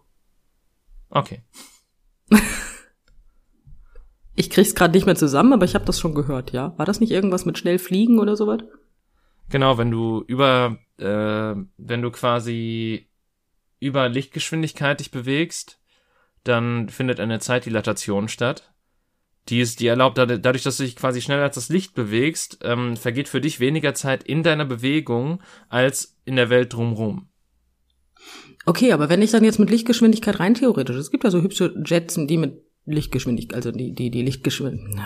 Okay. 1.09 1.43
Ich 4.37 4.49
krieg's 4.49 4.75
gerade 4.75 4.93
nicht 4.93 5.05
mehr 5.05 5.15
zusammen, 5.15 5.53
aber 5.53 5.63
ich 5.63 5.75
habe 5.75 5.85
das 5.85 5.99
schon 5.99 6.13
gehört, 6.13 6.51
ja. 6.51 6.77
War 6.77 6.85
das 6.85 6.99
nicht 6.99 7.11
irgendwas 7.11 7.45
mit 7.45 7.57
schnell 7.57 7.79
fliegen 7.79 8.19
oder 8.19 8.35
sowas? 8.35 8.59
Genau, 9.49 9.77
wenn 9.77 9.91
du 9.91 10.23
über, 10.27 10.77
äh, 10.97 11.55
wenn 11.77 12.01
du 12.01 12.11
quasi 12.11 13.07
über 13.79 14.09
Lichtgeschwindigkeit 14.09 14.99
dich 14.99 15.11
bewegst, 15.11 15.79
dann 16.43 16.89
findet 16.89 17.19
eine 17.19 17.39
Zeitdilatation 17.39 18.27
statt. 18.27 18.73
Die 19.49 19.59
ist, 19.59 19.79
die 19.79 19.87
erlaubt, 19.87 20.17
dad- 20.17 20.43
dadurch, 20.43 20.63
dass 20.63 20.77
du 20.77 20.83
dich 20.83 20.95
quasi 20.95 21.21
schneller 21.21 21.43
als 21.43 21.55
das 21.55 21.69
Licht 21.69 21.93
bewegst, 21.93 22.59
ähm, 22.63 22.97
vergeht 22.97 23.29
für 23.29 23.41
dich 23.41 23.59
weniger 23.59 23.93
Zeit 23.93 24.23
in 24.23 24.41
deiner 24.41 24.65
Bewegung 24.65 25.41
als 25.69 26.17
in 26.25 26.35
der 26.35 26.49
Welt 26.49 26.73
drumrum. 26.73 27.27
Okay, 28.65 28.91
aber 28.91 29.09
wenn 29.09 29.21
ich 29.21 29.31
dann 29.31 29.43
jetzt 29.43 29.59
mit 29.59 29.69
Lichtgeschwindigkeit 29.69 30.39
rein 30.39 30.55
theoretisch, 30.55 30.95
es 30.95 31.11
gibt 31.11 31.23
ja 31.23 31.29
so 31.29 31.41
hübsche 31.41 31.75
Jetsen, 31.85 32.27
die 32.27 32.37
mit 32.37 32.63
Lichtgeschwindigkeit, 32.85 33.55
also 33.57 33.71
die, 33.71 33.93
die, 33.93 34.09
die 34.09 34.23
Lichtgeschwindigkeit. 34.23 35.05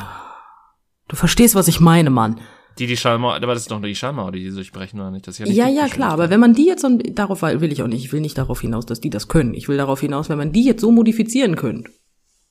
Du 1.09 1.15
verstehst, 1.17 1.55
was 1.55 1.67
ich 1.67 1.81
meine, 1.81 2.09
Mann. 2.09 2.39
Die, 2.77 2.87
die 2.87 2.95
Schallmauer, 2.95 3.35
aber 3.35 3.53
das 3.53 3.63
ist 3.63 3.71
doch 3.71 3.79
nur 3.79 3.89
die 3.89 3.95
Schallmauer, 3.95 4.31
die 4.31 4.41
die 4.43 4.51
durchbrechen, 4.51 5.01
oder 5.01 5.11
nicht? 5.11 5.27
Das 5.27 5.37
ist 5.37 5.45
nicht 5.45 5.57
Ja, 5.57 5.67
ja, 5.67 5.87
klar, 5.89 6.11
aber 6.11 6.29
wenn 6.29 6.39
man 6.39 6.53
die 6.53 6.65
jetzt, 6.67 6.85
und 6.85 7.17
darauf 7.19 7.41
will 7.41 7.71
ich 7.73 7.83
auch 7.83 7.87
nicht, 7.87 8.05
ich 8.05 8.13
will 8.13 8.21
nicht 8.21 8.37
darauf 8.37 8.61
hinaus, 8.61 8.85
dass 8.85 9.01
die 9.01 9.09
das 9.09 9.27
können. 9.27 9.53
Ich 9.53 9.67
will 9.67 9.75
darauf 9.75 9.99
hinaus, 9.99 10.29
wenn 10.29 10.37
man 10.37 10.53
die 10.53 10.63
jetzt 10.63 10.79
so 10.79 10.91
modifizieren 10.91 11.57
könnte, 11.57 11.91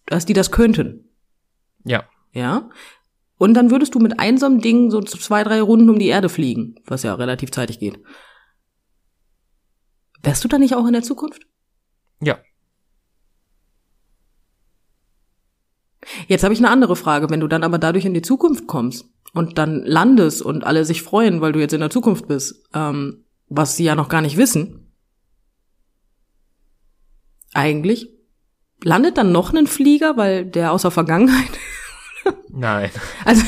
dass 0.05 0.27
die 0.27 0.35
das 0.35 0.51
könnten, 0.51 1.08
Ja. 1.85 2.05
ja? 2.33 2.69
Und 3.39 3.55
dann 3.55 3.71
würdest 3.71 3.95
du 3.95 4.01
mit 4.01 4.19
einsam 4.19 4.61
Ding 4.61 4.91
so 4.91 5.01
zwei, 5.01 5.45
drei 5.45 5.61
Runden 5.63 5.89
um 5.91 5.99
die 5.99 6.09
Erde 6.09 6.29
fliegen, 6.29 6.77
was 6.87 7.05
ja 7.05 7.15
relativ 7.15 7.51
zeitig 7.51 7.79
geht. 7.79 8.01
Wärst 10.23 10.43
du 10.43 10.49
da 10.49 10.59
nicht 10.59 10.75
auch 10.75 10.87
in 10.87 10.93
der 10.93 11.03
Zukunft? 11.03 11.47
Ja. 12.21 12.39
Jetzt 16.27 16.43
habe 16.43 16.55
ich 16.55 16.61
eine 16.61 16.71
andere 16.71 16.97
Frage. 16.97 17.31
Wenn 17.31 17.41
du 17.41 17.49
dann 17.49 17.63
aber 17.63 17.79
dadurch 17.79 18.05
in 18.05 18.15
die 18.15 18.23
Zukunft 18.23 18.67
kommst 18.67 19.09
und 19.35 19.59
dann 19.59 19.85
landest 19.85 20.43
und 20.43 20.65
alle 20.65 20.85
sich 20.85 21.03
freuen, 21.03 21.41
weil 21.41 21.53
du 21.53 21.61
jetzt 21.61 21.75
in 21.75 21.81
der 21.81 21.91
Zukunft 21.91 22.27
bist, 22.27 22.65
ähm, 22.75 23.25
was 23.49 23.77
sie 23.77 23.85
ja 23.85 23.95
noch 23.95 24.09
gar 24.09 24.21
nicht 24.21 24.37
wissen, 24.37 24.93
eigentlich, 27.55 28.18
landet 28.85 29.17
dann 29.19 29.33
noch 29.33 29.53
ein 29.53 29.67
Flieger, 29.67 30.17
weil 30.17 30.45
der 30.45 30.73
aus 30.73 30.83
der 30.83 30.91
Vergangenheit, 30.91 31.51
Nein. 32.49 32.91
also 33.25 33.43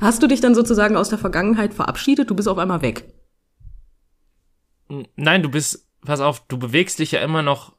hast 0.00 0.22
du 0.22 0.26
dich 0.26 0.40
dann 0.40 0.54
sozusagen 0.54 0.96
aus 0.96 1.08
der 1.10 1.18
Vergangenheit 1.18 1.74
verabschiedet, 1.74 2.28
du 2.30 2.34
bist 2.34 2.48
auf 2.48 2.58
einmal 2.58 2.82
weg. 2.82 3.04
Nein, 5.16 5.42
du 5.42 5.48
bist, 5.50 5.88
pass 6.04 6.20
auf, 6.20 6.46
du 6.48 6.58
bewegst 6.58 6.98
dich 6.98 7.12
ja 7.12 7.20
immer 7.20 7.42
noch, 7.42 7.72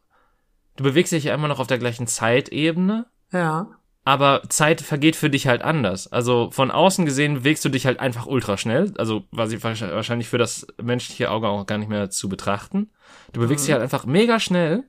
du 0.78 0.84
bewegst 0.84 1.12
dich 1.12 1.26
ja 1.26 1.34
immer 1.36 1.48
noch 1.48 1.60
auf 1.60 1.68
der 1.68 1.78
gleichen 1.78 2.08
Zeitebene, 2.08 3.06
Ja. 3.32 3.68
aber 4.04 4.42
Zeit 4.50 4.82
vergeht 4.82 5.16
für 5.16 5.30
dich 5.30 5.46
halt 5.48 5.62
anders. 5.62 6.12
Also 6.12 6.50
von 6.52 6.72
außen 6.72 7.06
gesehen 7.06 7.36
bewegst 7.36 7.64
du 7.66 7.70
dich 7.70 7.86
halt 7.86 8.00
einfach 8.00 8.26
ultra 8.26 8.58
schnell, 8.58 8.94
also 8.98 9.26
ich 9.32 9.64
wahrscheinlich 9.64 10.28
für 10.28 10.40
das 10.40 10.66
menschliche 10.82 11.30
Auge 11.30 11.48
auch 11.50 11.66
gar 11.68 11.78
nicht 11.78 11.90
mehr 11.90 12.10
zu 12.10 12.30
betrachten. 12.30 12.90
Du 13.32 13.42
bewegst 13.42 13.64
Mhm. 13.64 13.68
dich 13.68 13.74
halt 13.74 13.84
einfach 13.84 14.06
mega 14.06 14.40
schnell, 14.40 14.84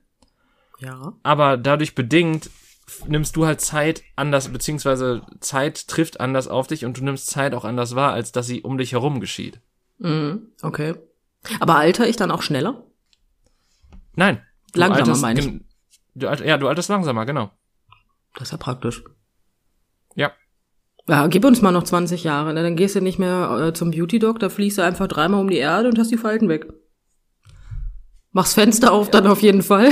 Ja. 0.80 1.14
aber 1.22 1.56
dadurch 1.56 1.94
bedingt 1.94 2.50
nimmst 3.06 3.36
du 3.36 3.46
halt 3.46 3.60
Zeit 3.60 4.02
anders, 4.16 4.48
beziehungsweise 4.48 5.22
Zeit 5.40 5.88
trifft 5.88 6.20
anders 6.20 6.48
auf 6.48 6.66
dich 6.66 6.84
und 6.84 6.98
du 6.98 7.04
nimmst 7.04 7.28
Zeit 7.28 7.54
auch 7.54 7.64
anders 7.64 7.94
wahr, 7.94 8.12
als 8.12 8.32
dass 8.32 8.46
sie 8.46 8.62
um 8.62 8.76
dich 8.78 8.92
herum 8.92 9.20
geschieht. 9.20 9.60
Mhm. 9.98 10.48
Okay. 10.62 10.94
Aber 11.60 11.76
alter 11.76 12.08
ich 12.08 12.16
dann 12.16 12.30
auch 12.30 12.42
schneller? 12.42 12.84
Nein. 14.16 14.42
Langsamer, 14.74 15.00
alterst 15.00 15.22
meine 15.22 15.40
ich. 15.40 15.46
Du, 16.14 16.26
ja, 16.26 16.58
du 16.58 16.68
alterst 16.68 16.88
langsamer, 16.88 17.26
genau. 17.26 17.50
Das 18.34 18.48
ist 18.48 18.52
ja 18.52 18.58
praktisch. 18.58 19.02
Ja. 20.14 20.32
Ja, 21.06 21.26
gib 21.26 21.44
uns 21.44 21.60
mal 21.60 21.72
noch 21.72 21.82
20 21.84 22.24
Jahre, 22.24 22.54
ne? 22.54 22.62
dann 22.62 22.76
gehst 22.76 22.96
du 22.96 23.00
nicht 23.00 23.18
mehr 23.18 23.68
äh, 23.68 23.72
zum 23.74 23.90
Beauty-Doc, 23.90 24.38
da 24.38 24.48
fliegst 24.48 24.78
du 24.78 24.82
einfach 24.82 25.06
dreimal 25.06 25.40
um 25.40 25.50
die 25.50 25.58
Erde 25.58 25.88
und 25.88 25.98
hast 25.98 26.10
die 26.10 26.16
Falten 26.16 26.48
weg. 26.48 26.72
Machst 28.32 28.54
Fenster 28.54 28.92
auf, 28.92 29.10
dann 29.10 29.26
auf 29.26 29.42
jeden 29.42 29.62
Fall. 29.62 29.90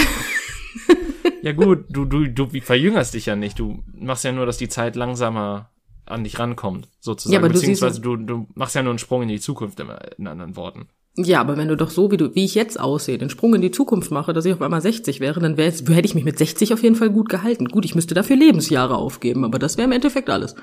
Ja 1.43 1.51
gut, 1.51 1.87
du, 1.89 2.05
du, 2.05 2.29
du 2.29 2.49
verjüngerst 2.61 3.15
dich 3.15 3.27
ja 3.27 3.35
nicht. 3.35 3.59
Du 3.59 3.83
machst 3.93 4.23
ja 4.25 4.31
nur, 4.31 4.47
dass 4.47 4.59
die 4.59 4.69
Zeit 4.69 4.95
langsamer 4.95 5.71
an 6.07 6.23
dich 6.23 6.39
rankommt, 6.39 6.89
sozusagen. 7.01 7.33
Ja, 7.33 7.41
aber 7.41 7.49
du 7.49 7.55
Beziehungsweise 7.55 8.01
du, 8.01 8.17
du 8.17 8.47
machst 8.55 8.77
ja 8.77 8.83
nur 8.83 8.93
einen 8.93 9.01
Sprung 9.01 9.23
in 9.23 9.29
die 9.29 9.41
Zukunft, 9.41 9.81
in, 9.81 10.27
anderen 10.27 10.57
Worten. 10.57 10.89
Ja, 11.17 11.41
aber 11.41 11.57
wenn 11.57 11.69
du 11.69 11.77
doch 11.77 11.91
so, 11.91 12.11
wie 12.11 12.17
du, 12.17 12.35
wie 12.35 12.45
ich 12.45 12.55
jetzt 12.55 12.79
aussehe, 12.79 13.19
den 13.19 13.29
Sprung 13.29 13.55
in 13.55 13.61
die 13.61 13.73
Zukunft 13.73 14.11
mache, 14.11 14.33
dass 14.33 14.45
ich 14.45 14.53
auf 14.53 14.63
einmal 14.63 14.81
60 14.81 15.21
wäre, 15.21 15.41
dann 15.41 15.57
wär, 15.57 15.71
hätte 15.71 16.07
ich 16.07 16.15
mich 16.15 16.25
mit 16.25 16.39
60 16.39 16.73
auf 16.73 16.83
jeden 16.83 16.97
Fall 16.97 17.11
gut 17.11 17.29
gehalten. 17.29 17.67
Gut, 17.67 17.85
ich 17.85 17.95
müsste 17.95 18.15
dafür 18.15 18.37
Lebensjahre 18.37 18.97
aufgeben, 18.97 19.45
aber 19.45 19.59
das 19.59 19.77
wäre 19.77 19.87
im 19.87 19.93
Endeffekt 19.93 20.31
alles. 20.31 20.55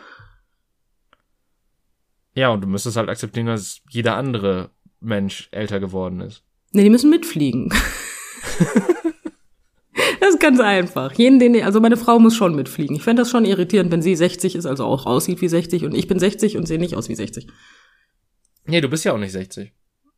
Ja, 2.33 2.49
und 2.49 2.61
du 2.61 2.67
müsstest 2.67 2.95
halt 2.95 3.09
akzeptieren, 3.09 3.47
dass 3.47 3.81
jeder 3.89 4.15
andere 4.15 4.71
Mensch 5.01 5.49
älter 5.51 5.79
geworden 5.79 6.21
ist. 6.21 6.43
Ne, 6.71 6.83
die 6.83 6.89
müssen 6.89 7.09
mitfliegen. 7.09 7.73
das 10.19 10.29
ist 10.31 10.39
ganz 10.39 10.59
einfach. 10.59 11.13
Jeden, 11.13 11.39
den, 11.39 11.61
also 11.63 11.79
meine 11.79 11.97
Frau 11.97 12.19
muss 12.19 12.35
schon 12.35 12.55
mitfliegen. 12.55 12.95
Ich 12.95 13.03
fände 13.03 13.21
das 13.21 13.29
schon 13.29 13.45
irritierend, 13.45 13.91
wenn 13.91 14.01
sie 14.01 14.15
60 14.15 14.55
ist, 14.55 14.65
also 14.65 14.85
auch 14.85 15.05
aussieht 15.05 15.41
wie 15.41 15.47
60 15.47 15.85
und 15.85 15.93
ich 15.95 16.07
bin 16.07 16.19
60 16.19 16.57
und 16.57 16.67
sehe 16.67 16.79
nicht 16.79 16.95
aus 16.95 17.09
wie 17.09 17.15
60. 17.15 17.47
Nee, 18.65 18.81
du 18.81 18.89
bist 18.89 19.05
ja 19.05 19.13
auch 19.13 19.17
nicht 19.17 19.31
60. 19.31 19.73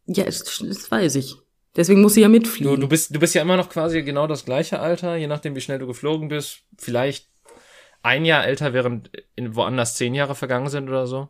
Ja, 0.07 0.25
das, 0.25 0.43
das 0.67 0.91
weiß 0.91 1.15
ich. 1.15 1.35
Deswegen 1.75 2.01
muss 2.01 2.15
sie 2.15 2.21
ja 2.21 2.27
Du, 2.27 2.33
mitfliegen. 2.33 2.79
du, 2.81 2.87
bist, 2.87 3.15
du 3.15 3.19
bist 3.19 3.33
ja 3.33 3.41
immer 3.41 3.55
noch 3.55 3.69
quasi 3.69 4.03
genau 4.03 4.27
das 4.27 4.43
gleiche 4.43 4.79
Alter, 4.79 5.15
je 5.15 5.27
nachdem, 5.27 5.55
wie 5.55 5.61
schnell 5.61 5.79
du 5.79 5.87
geflogen 5.87 6.27
bist. 6.27 6.63
Vielleicht 6.77 7.29
ein 8.03 8.25
Jahr 8.25 8.45
älter, 8.45 8.73
während 8.73 9.11
in 9.35 9.55
woanders 9.55 9.95
zehn 9.95 10.13
Jahre 10.13 10.35
vergangen 10.35 10.69
sind 10.69 10.89
oder 10.89 11.07
so. 11.07 11.29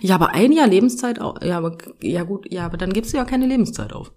Ja, 0.00 0.16
aber 0.16 0.30
ein 0.34 0.52
Jahr 0.52 0.66
Lebenszeit, 0.66 1.20
au- 1.20 1.38
ja, 1.42 1.56
aber, 1.58 1.78
ja 2.02 2.22
gut, 2.24 2.52
ja, 2.52 2.66
aber 2.66 2.76
dann 2.76 2.92
gibst 2.92 3.12
du 3.12 3.16
ja 3.18 3.24
keine 3.24 3.46
Lebenszeit 3.46 3.92
auf. 3.92 4.12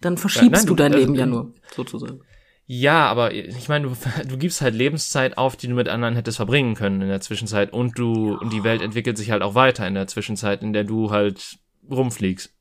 Dann 0.00 0.16
verschiebst 0.16 0.62
nein, 0.62 0.66
du 0.66 0.74
dein 0.74 0.92
also, 0.92 1.04
Leben 1.04 1.14
ja 1.14 1.26
nur, 1.26 1.52
sozusagen. 1.74 2.20
Ja, 2.66 3.08
aber 3.08 3.34
ich 3.34 3.68
meine, 3.68 3.88
du, 3.88 3.96
du 4.28 4.38
gibst 4.38 4.60
halt 4.60 4.74
Lebenszeit 4.74 5.36
auf, 5.36 5.56
die 5.56 5.66
du 5.66 5.74
mit 5.74 5.88
anderen 5.88 6.14
hättest 6.14 6.36
verbringen 6.36 6.74
können 6.74 7.02
in 7.02 7.08
der 7.08 7.20
Zwischenzeit 7.20 7.72
und 7.72 7.98
du 7.98 8.34
und 8.34 8.52
die 8.52 8.64
Welt 8.64 8.80
entwickelt 8.80 9.18
sich 9.18 9.30
halt 9.30 9.42
auch 9.42 9.54
weiter 9.54 9.86
in 9.86 9.94
der 9.94 10.06
Zwischenzeit, 10.06 10.62
in 10.62 10.72
der 10.72 10.84
du 10.84 11.10
halt 11.10 11.58
rumfliegst. 11.90 12.54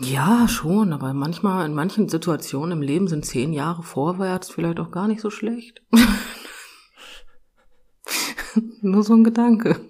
Ja, 0.00 0.46
schon, 0.46 0.92
aber 0.92 1.12
manchmal, 1.12 1.66
in 1.66 1.74
manchen 1.74 2.08
Situationen 2.08 2.72
im 2.72 2.82
Leben 2.82 3.08
sind 3.08 3.26
zehn 3.26 3.52
Jahre 3.52 3.82
vorwärts 3.82 4.50
vielleicht 4.50 4.78
auch 4.78 4.92
gar 4.92 5.08
nicht 5.08 5.20
so 5.20 5.30
schlecht. 5.30 5.82
Nur 8.80 9.02
so 9.02 9.14
ein 9.14 9.24
Gedanke. 9.24 9.80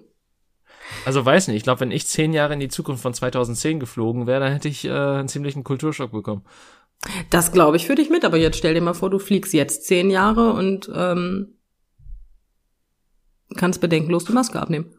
Also 1.05 1.25
weiß 1.25 1.47
nicht, 1.47 1.57
ich 1.57 1.63
glaube, 1.63 1.81
wenn 1.81 1.91
ich 1.91 2.07
zehn 2.07 2.33
Jahre 2.33 2.53
in 2.53 2.59
die 2.59 2.67
Zukunft 2.67 3.01
von 3.01 3.13
2010 3.13 3.79
geflogen 3.79 4.27
wäre, 4.27 4.41
dann 4.41 4.51
hätte 4.51 4.67
ich 4.67 4.85
äh, 4.85 4.91
einen 4.91 5.27
ziemlichen 5.27 5.63
Kulturschock 5.63 6.11
bekommen. 6.11 6.43
Das 7.29 7.51
glaube 7.51 7.77
ich 7.77 7.87
für 7.87 7.95
dich 7.95 8.09
mit, 8.09 8.25
aber 8.25 8.37
jetzt 8.37 8.57
stell 8.57 8.73
dir 8.73 8.81
mal 8.81 8.93
vor, 8.93 9.09
du 9.09 9.19
fliegst 9.19 9.53
jetzt 9.53 9.85
zehn 9.85 10.09
Jahre 10.09 10.53
und 10.53 10.91
ähm, 10.93 11.55
kannst 13.55 13.81
bedenkenlos 13.81 14.25
die 14.25 14.33
Maske 14.33 14.59
abnehmen. 14.59 14.93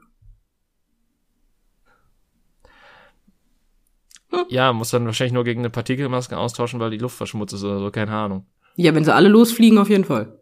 Hm. 4.31 4.45
Ja, 4.49 4.73
muss 4.73 4.91
dann 4.91 5.05
wahrscheinlich 5.05 5.35
nur 5.35 5.45
gegen 5.45 5.61
eine 5.61 5.71
Partikelmaske 5.71 6.39
austauschen, 6.39 6.81
weil 6.81 6.91
die 6.91 6.99
Luft 6.99 7.17
verschmutzt 7.17 7.55
ist 7.55 7.65
oder 7.65 7.81
so, 7.81 7.91
keine 7.91 8.13
Ahnung. 8.13 8.47
Ja, 8.77 8.95
wenn 8.95 9.05
sie 9.05 9.15
alle 9.15 9.29
losfliegen, 9.29 9.79
auf 9.79 9.91
jeden 9.91 10.05
Fall. 10.05 10.40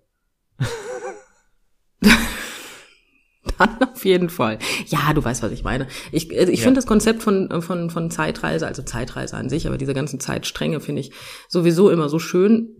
Dann 3.59 3.78
auf 3.92 4.04
jeden 4.04 4.30
Fall. 4.30 4.59
Ja, 4.86 5.12
du 5.12 5.24
weißt, 5.24 5.42
was 5.42 5.52
ich 5.52 5.64
meine. 5.64 5.86
Ich, 6.12 6.36
also 6.38 6.52
ich 6.52 6.61
ja. 6.61 6.64
finde 6.64 6.78
das 6.78 6.86
Konzept 6.86 7.22
von, 7.22 7.62
von, 7.62 7.90
von 7.90 8.11
Zeitreise, 8.11 8.66
also 8.66 8.82
Zeitreise 8.82 9.36
an 9.36 9.48
sich, 9.48 9.66
aber 9.66 9.78
diese 9.78 9.94
ganzen 9.94 10.20
Zeitstränge 10.20 10.80
finde 10.80 11.00
ich 11.00 11.12
sowieso 11.48 11.90
immer 11.90 12.09
so 12.09 12.18
schön 12.18 12.74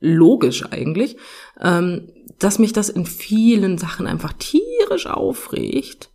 logisch 0.00 0.64
eigentlich, 0.70 1.16
ähm, 1.60 2.08
dass 2.38 2.58
mich 2.58 2.72
das 2.72 2.88
in 2.88 3.06
vielen 3.06 3.78
Sachen 3.78 4.06
einfach 4.06 4.32
tierisch 4.32 5.06
aufregt. 5.06 6.10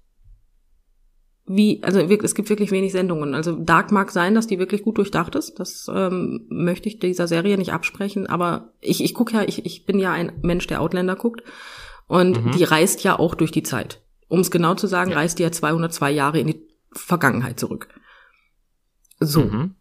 Wie, 1.48 1.84
also 1.84 2.00
es 2.00 2.34
gibt 2.34 2.50
wirklich 2.50 2.72
wenig 2.72 2.92
Sendungen. 2.92 3.36
Also 3.36 3.56
Dark 3.56 3.92
mag 3.92 4.10
sein, 4.10 4.34
dass 4.34 4.48
die 4.48 4.58
wirklich 4.58 4.82
gut 4.82 4.98
durchdacht 4.98 5.36
ist. 5.36 5.60
Das 5.60 5.88
ähm, 5.94 6.48
möchte 6.50 6.90
ich 6.90 6.98
dieser 6.98 7.28
Serie 7.28 7.60
nicht 7.60 7.72
absprechen. 7.72 8.26
Aber 8.26 8.74
ich, 8.82 9.04
ich 9.04 9.14
gucke 9.14 9.34
ja, 9.34 9.44
ich, 9.44 9.64
ich 9.64 9.86
bin 9.86 10.00
ja 10.00 10.12
ein 10.12 10.32
Mensch, 10.42 10.66
der 10.66 10.82
Outlander 10.82 11.16
guckt. 11.16 11.44
Und 12.08 12.46
mhm. 12.46 12.52
die 12.52 12.64
reist 12.64 13.04
ja 13.04 13.18
auch 13.18 13.36
durch 13.36 13.52
die 13.52 13.64
Zeit. 13.64 14.02
Um 14.28 14.40
es 14.40 14.52
genau 14.52 14.76
zu 14.76 14.88
sagen, 14.88 15.12
ja. 15.12 15.18
reist 15.18 15.40
die 15.40 15.44
ja 15.44 15.52
202 15.52 16.12
Jahre 16.12 16.40
in 16.40 16.48
die 16.48 16.68
Vergangenheit 16.92 17.60
zurück. 17.60 17.90
So. 19.20 19.42
Mhm. 19.42 19.76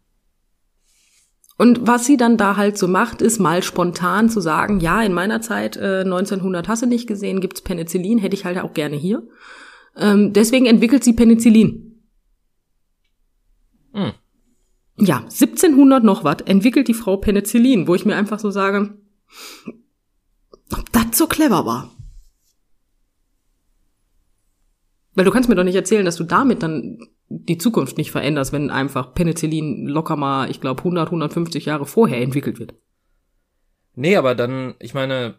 Und 1.57 1.87
was 1.87 2.05
sie 2.05 2.17
dann 2.17 2.37
da 2.37 2.57
halt 2.57 2.77
so 2.77 2.87
macht, 2.87 3.21
ist 3.21 3.39
mal 3.39 3.63
spontan 3.63 4.29
zu 4.29 4.41
sagen, 4.41 4.81
ja, 4.81 5.01
in 5.01 5.13
meiner 5.13 5.41
Zeit, 5.41 5.77
äh, 5.77 6.01
1900 6.01 6.67
hast 6.67 6.81
du 6.81 6.85
nicht 6.85 7.07
gesehen, 7.07 7.39
gibt's 7.39 7.61
Penicillin, 7.61 8.17
hätte 8.17 8.35
ich 8.35 8.43
halt 8.43 8.57
auch 8.59 8.73
gerne 8.73 8.97
hier. 8.97 9.25
Ähm, 9.95 10.33
deswegen 10.33 10.65
entwickelt 10.65 11.03
sie 11.03 11.13
Penicillin. 11.13 12.01
Mhm. 13.93 14.13
Ja, 14.97 15.19
1700 15.19 16.03
noch 16.03 16.23
was 16.23 16.41
entwickelt 16.45 16.87
die 16.87 16.93
Frau 16.93 17.17
Penicillin, 17.17 17.87
wo 17.87 17.95
ich 17.95 18.05
mir 18.05 18.15
einfach 18.15 18.39
so 18.39 18.49
sage, 18.49 18.97
ob 20.71 20.91
das 20.91 21.17
so 21.17 21.27
clever 21.27 21.65
war. 21.65 21.94
Weil 25.15 25.25
du 25.25 25.31
kannst 25.31 25.49
mir 25.49 25.55
doch 25.55 25.63
nicht 25.63 25.75
erzählen, 25.75 26.05
dass 26.05 26.17
du 26.17 26.25
damit 26.25 26.61
dann 26.61 26.99
die 27.29 27.57
Zukunft 27.57 27.97
nicht 27.97 28.11
veränderst, 28.11 28.53
wenn 28.53 28.69
einfach 28.69 29.13
Penicillin 29.13 29.87
locker 29.87 30.15
mal, 30.15 30.49
ich 30.51 30.61
glaube, 30.61 30.79
100, 30.79 31.07
150 31.07 31.65
Jahre 31.65 31.85
vorher 31.85 32.21
entwickelt 32.21 32.59
wird. 32.59 32.75
Nee, 33.95 34.17
aber 34.17 34.35
dann, 34.35 34.75
ich 34.79 34.93
meine, 34.93 35.35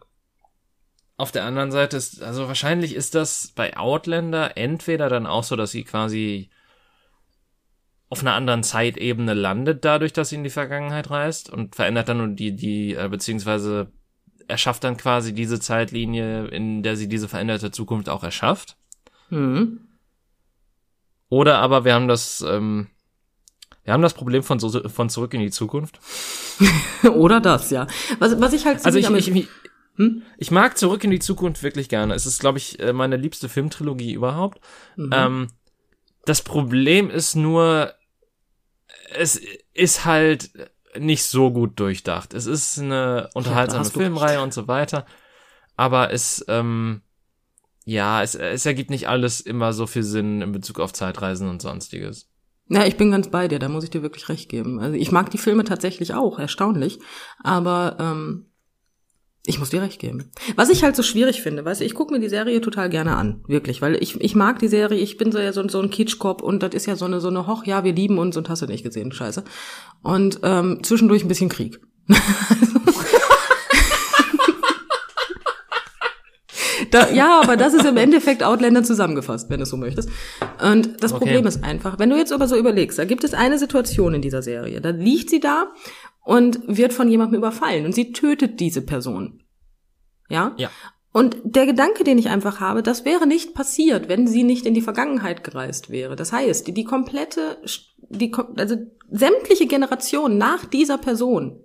auf 1.15 1.31
der 1.31 1.45
anderen 1.45 1.71
Seite 1.71 1.95
ist, 1.95 2.21
also 2.21 2.47
wahrscheinlich 2.47 2.95
ist 2.95 3.15
das 3.15 3.53
bei 3.55 3.77
Outlander 3.77 4.57
entweder 4.57 5.09
dann 5.09 5.27
auch 5.27 5.43
so, 5.43 5.55
dass 5.55 5.71
sie 5.71 5.83
quasi 5.83 6.49
auf 8.09 8.21
einer 8.21 8.33
anderen 8.33 8.63
Zeitebene 8.63 9.33
landet, 9.33 9.83
dadurch, 9.83 10.13
dass 10.13 10.29
sie 10.29 10.35
in 10.35 10.43
die 10.43 10.49
Vergangenheit 10.49 11.09
reist 11.09 11.49
und 11.49 11.75
verändert 11.75 12.09
dann 12.09 12.35
die, 12.35 12.55
die, 12.55 12.93
äh, 12.93 13.09
beziehungsweise 13.09 13.91
erschafft 14.47 14.83
dann 14.83 14.95
quasi 14.95 15.33
diese 15.33 15.59
Zeitlinie, 15.59 16.47
in 16.47 16.83
der 16.83 16.95
sie 16.95 17.09
diese 17.09 17.27
veränderte 17.27 17.69
Zukunft 17.71 18.07
auch 18.07 18.23
erschafft. 18.23 18.76
Mhm. 19.29 19.79
Oder 21.29 21.59
aber 21.59 21.85
wir 21.85 21.93
haben 21.93 22.07
das, 22.07 22.43
ähm, 22.47 22.87
wir 23.83 23.93
haben 23.93 24.01
das 24.01 24.13
Problem 24.13 24.43
von, 24.43 24.59
so, 24.59 24.87
von 24.89 25.09
zurück 25.09 25.33
in 25.33 25.41
die 25.41 25.51
Zukunft. 25.51 25.99
Oder 27.15 27.39
das, 27.39 27.69
ja. 27.69 27.87
Was, 28.19 28.39
was 28.39 28.53
ich 28.53 28.65
halt 28.65 28.85
also 28.85 28.97
ich, 28.97 29.09
ich, 29.09 29.35
ich, 29.35 29.47
hm? 29.95 30.23
ich 30.37 30.51
mag 30.51 30.77
zurück 30.77 31.03
in 31.03 31.11
die 31.11 31.19
Zukunft 31.19 31.63
wirklich 31.63 31.89
gerne. 31.89 32.13
Es 32.13 32.25
ist, 32.25 32.39
glaube 32.39 32.57
ich, 32.57 32.79
äh, 32.79 32.93
meine 32.93 33.17
liebste 33.17 33.49
Filmtrilogie 33.49 34.13
überhaupt. 34.13 34.59
Mhm. 34.95 35.09
Ähm, 35.13 35.47
das 36.25 36.41
Problem 36.41 37.09
ist 37.09 37.35
nur, 37.35 37.93
es 39.15 39.41
ist 39.73 40.05
halt 40.05 40.49
nicht 40.97 41.23
so 41.23 41.51
gut 41.51 41.79
durchdacht. 41.79 42.33
Es 42.33 42.45
ist 42.45 42.79
eine 42.79 43.29
unterhaltsame 43.33 43.85
ja, 43.85 43.89
Filmreihe 43.89 44.41
und 44.41 44.53
so 44.53 44.67
weiter. 44.67 45.05
Aber 45.75 46.11
es, 46.11 46.43
ähm, 46.47 47.01
ja, 47.87 48.21
es, 48.21 48.35
es 48.35 48.65
ergibt 48.65 48.89
nicht 48.89 49.07
alles 49.07 49.39
immer 49.39 49.71
so 49.71 49.87
viel 49.87 50.03
Sinn 50.03 50.41
in 50.41 50.51
Bezug 50.51 50.81
auf 50.81 50.91
Zeitreisen 50.91 51.47
und 51.47 51.61
sonstiges. 51.61 52.27
Ja, 52.67 52.85
ich 52.85 52.97
bin 52.97 53.11
ganz 53.11 53.29
bei 53.29 53.47
dir, 53.47 53.59
da 53.59 53.69
muss 53.69 53.85
ich 53.85 53.89
dir 53.89 54.01
wirklich 54.01 54.27
recht 54.27 54.49
geben. 54.49 54.81
Also 54.81 54.97
ich 54.97 55.13
mag 55.13 55.31
die 55.31 55.37
Filme 55.37 55.63
tatsächlich 55.63 56.13
auch, 56.13 56.37
erstaunlich. 56.37 56.99
Aber 57.41 57.95
ähm, 57.97 58.47
ich 59.45 59.57
muss 59.57 59.69
dir 59.69 59.81
recht 59.81 60.01
geben. 60.01 60.31
Was 60.57 60.69
ich 60.69 60.83
halt 60.83 60.97
so 60.97 61.01
schwierig 61.01 61.41
finde, 61.41 61.63
weißt 61.63 61.79
du, 61.79 61.85
ich 61.85 61.93
gucke 61.93 62.13
mir 62.13 62.19
die 62.19 62.27
Serie 62.27 62.59
total 62.59 62.89
gerne 62.89 63.15
an, 63.15 63.45
wirklich, 63.47 63.81
weil 63.81 63.95
ich, 64.03 64.19
ich 64.19 64.35
mag 64.35 64.59
die 64.59 64.67
Serie, 64.67 64.99
ich 64.99 65.15
bin 65.15 65.31
so 65.31 65.39
ja 65.39 65.53
so, 65.53 65.65
so 65.69 65.79
ein 65.79 65.89
Kitschkopf 65.89 66.41
und 66.41 66.63
das 66.63 66.75
ist 66.75 66.87
ja 66.87 66.97
so 66.97 67.05
eine, 67.05 67.21
so 67.21 67.29
eine 67.29 67.47
Hoch, 67.47 67.63
ja, 67.63 67.85
wir 67.85 67.93
lieben 67.93 68.17
uns 68.17 68.35
und 68.35 68.49
hast 68.49 68.63
du 68.63 68.65
nicht 68.65 68.83
gesehen, 68.83 69.13
scheiße. 69.13 69.45
Und 70.03 70.41
ähm, 70.43 70.79
zwischendurch 70.83 71.23
ein 71.23 71.29
bisschen 71.29 71.47
Krieg. 71.47 71.79
Da, 76.91 77.09
ja, 77.11 77.41
aber 77.41 77.57
das 77.57 77.73
ist 77.73 77.85
im 77.85 77.97
Endeffekt 77.97 78.43
Outlander 78.43 78.83
zusammengefasst, 78.83 79.49
wenn 79.49 79.59
du 79.59 79.65
so 79.65 79.77
möchtest. 79.77 80.09
Und 80.63 81.03
das 81.03 81.13
okay. 81.13 81.25
Problem 81.25 81.47
ist 81.47 81.63
einfach, 81.63 81.99
wenn 81.99 82.09
du 82.09 82.17
jetzt 82.17 82.31
aber 82.31 82.47
so 82.47 82.55
überlegst, 82.55 82.97
da 82.97 83.05
gibt 83.05 83.23
es 83.23 83.33
eine 83.33 83.57
Situation 83.57 84.13
in 84.13 84.21
dieser 84.21 84.41
Serie, 84.41 84.81
da 84.81 84.89
liegt 84.89 85.29
sie 85.29 85.39
da 85.39 85.71
und 86.23 86.59
wird 86.67 86.93
von 86.93 87.09
jemandem 87.09 87.37
überfallen 87.37 87.85
und 87.85 87.93
sie 87.93 88.11
tötet 88.11 88.59
diese 88.59 88.81
Person. 88.81 89.43
Ja? 90.29 90.53
Ja. 90.57 90.69
Und 91.13 91.37
der 91.43 91.65
Gedanke, 91.65 92.03
den 92.03 92.19
ich 92.19 92.29
einfach 92.29 92.59
habe, 92.59 92.83
das 92.83 93.05
wäre 93.05 93.25
nicht 93.25 93.55
passiert, 93.55 94.07
wenn 94.07 94.27
sie 94.27 94.43
nicht 94.43 94.65
in 94.65 94.73
die 94.73 94.81
Vergangenheit 94.81 95.43
gereist 95.43 95.89
wäre. 95.89 96.15
Das 96.15 96.31
heißt, 96.31 96.67
die, 96.67 96.73
die 96.73 96.83
komplette, 96.83 97.57
die, 98.09 98.31
also 98.55 98.75
sämtliche 99.09 99.65
Generationen 99.65 100.37
nach 100.37 100.65
dieser 100.65 100.97
Person 100.97 101.63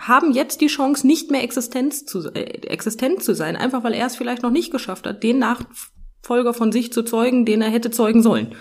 haben 0.00 0.32
jetzt 0.32 0.60
die 0.60 0.68
Chance, 0.68 1.06
nicht 1.06 1.30
mehr 1.30 1.42
Existenz 1.42 2.06
zu, 2.06 2.32
äh, 2.32 2.66
existent 2.68 3.22
zu 3.22 3.34
sein, 3.34 3.56
einfach 3.56 3.84
weil 3.84 3.94
er 3.94 4.06
es 4.06 4.16
vielleicht 4.16 4.42
noch 4.42 4.50
nicht 4.50 4.72
geschafft 4.72 5.06
hat, 5.06 5.22
den 5.22 5.38
Nachfolger 5.38 6.54
von 6.54 6.72
sich 6.72 6.92
zu 6.92 7.02
zeugen, 7.02 7.44
den 7.44 7.60
er 7.60 7.70
hätte 7.70 7.90
zeugen 7.90 8.22
sollen. 8.22 8.54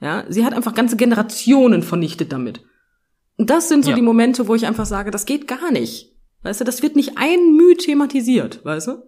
Ja, 0.00 0.24
sie 0.28 0.44
hat 0.44 0.54
einfach 0.54 0.74
ganze 0.74 0.96
Generationen 0.96 1.82
vernichtet 1.82 2.32
damit. 2.32 2.60
Und 3.36 3.50
das 3.50 3.68
sind 3.68 3.84
so 3.84 3.90
ja. 3.90 3.96
die 3.96 4.02
Momente, 4.02 4.46
wo 4.46 4.54
ich 4.54 4.66
einfach 4.66 4.86
sage, 4.86 5.10
das 5.10 5.26
geht 5.26 5.48
gar 5.48 5.70
nicht. 5.70 6.14
Weißt 6.42 6.60
du, 6.60 6.64
das 6.64 6.82
wird 6.82 6.96
nicht 6.96 7.16
ein 7.16 7.56
Mühe 7.56 7.76
thematisiert, 7.76 8.64
weißt 8.64 8.88
du? 8.88 9.02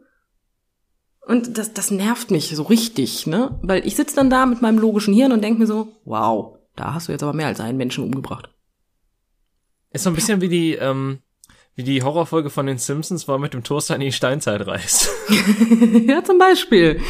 Und 1.26 1.59
das, 1.59 1.74
das 1.74 1.91
nervt 1.91 2.30
mich 2.30 2.55
so 2.57 2.62
richtig, 2.64 3.26
ne? 3.26 3.61
Weil 3.62 3.86
ich 3.86 3.97
sitze 3.97 4.16
dann 4.16 4.30
da 4.30 4.47
mit 4.47 4.62
meinem 4.62 4.78
logischen 4.78 5.14
Hirn 5.14 5.32
und 5.32 5.45
denke 5.45 5.61
mir 5.61 5.66
so, 5.66 5.93
wow, 6.05 6.57
da 6.74 6.95
hast 6.95 7.09
du 7.09 7.12
jetzt 7.12 7.22
aber 7.22 7.34
mehr 7.34 7.47
als 7.47 7.61
einen 7.61 7.76
Menschen 7.76 8.03
umgebracht. 8.03 8.51
Ist 9.91 10.05
so 10.05 10.11
ein 10.11 10.16
bisschen 10.16 10.41
wie 10.41 10.49
die, 10.49 10.74
ähm, 10.74 11.20
die 11.85 12.03
Horrorfolge 12.03 12.51
von 12.51 12.66
den 12.66 12.79
Simpsons, 12.79 13.29
wo 13.29 13.33
er 13.33 13.39
mit 13.39 13.55
dem 13.55 13.62
Toaster 13.62 13.95
in 13.95 14.01
die 14.01 14.12
Steinzeit 14.12 14.66
reist. 14.66 15.11
ja, 16.07 16.24
zum 16.24 16.39
Beispiel. 16.39 17.01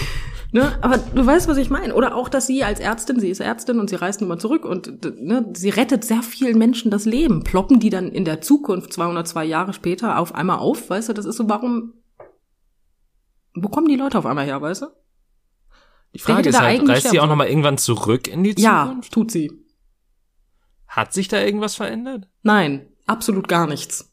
Ne? 0.50 0.78
Aber 0.82 0.98
du 0.98 1.26
weißt, 1.26 1.48
was 1.48 1.58
ich 1.58 1.68
meine. 1.68 1.94
Oder 1.94 2.14
auch, 2.14 2.28
dass 2.28 2.46
sie 2.46 2.64
als 2.64 2.80
Ärztin, 2.80 3.20
sie 3.20 3.28
ist 3.28 3.40
Ärztin 3.40 3.80
und 3.80 3.90
sie 3.90 3.96
reist 3.96 4.20
nun 4.20 4.28
mal 4.28 4.38
zurück 4.38 4.64
und 4.64 5.04
ne, 5.20 5.46
sie 5.52 5.68
rettet 5.68 6.04
sehr 6.04 6.22
vielen 6.22 6.58
Menschen 6.58 6.90
das 6.90 7.04
Leben. 7.04 7.44
Ploppen 7.44 7.80
die 7.80 7.90
dann 7.90 8.10
in 8.10 8.24
der 8.24 8.40
Zukunft 8.40 8.92
202 8.92 9.44
Jahre 9.44 9.72
später 9.72 10.18
auf 10.18 10.34
einmal 10.34 10.58
auf, 10.58 10.88
weißt 10.88 11.10
du? 11.10 11.12
Das 11.12 11.26
ist 11.26 11.36
so, 11.36 11.48
warum, 11.48 11.94
wo 13.54 13.68
kommen 13.68 13.88
die 13.88 13.96
Leute 13.96 14.18
auf 14.18 14.26
einmal 14.26 14.46
her, 14.46 14.60
weißt 14.62 14.82
du? 14.82 14.86
Die 16.14 16.18
Frage 16.18 16.48
ist 16.48 16.60
halt, 16.60 16.88
reist 16.88 17.10
sie 17.10 17.20
auch 17.20 17.26
nochmal 17.26 17.48
irgendwann 17.48 17.76
zurück 17.76 18.28
in 18.28 18.42
die 18.42 18.54
Zukunft? 18.54 18.64
Ja, 18.64 19.10
tut 19.10 19.30
sie. 19.30 19.52
Hat 20.86 21.12
sich 21.12 21.28
da 21.28 21.38
irgendwas 21.40 21.74
verändert? 21.74 22.28
Nein, 22.42 22.88
absolut 23.06 23.46
gar 23.46 23.66
nichts. 23.66 24.07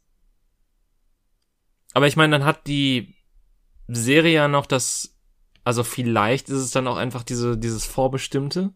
Aber 1.96 2.08
ich 2.08 2.18
meine, 2.18 2.38
dann 2.38 2.46
hat 2.46 2.68
die 2.68 3.16
Serie 3.88 4.34
ja 4.34 4.48
noch 4.50 4.66
das, 4.66 5.16
also 5.64 5.82
vielleicht 5.84 6.50
ist 6.50 6.58
es 6.58 6.72
dann 6.72 6.88
auch 6.90 6.98
einfach 6.98 7.24
diese, 7.24 7.58
dieses 7.58 7.86
Vorbestimmte. 7.86 8.74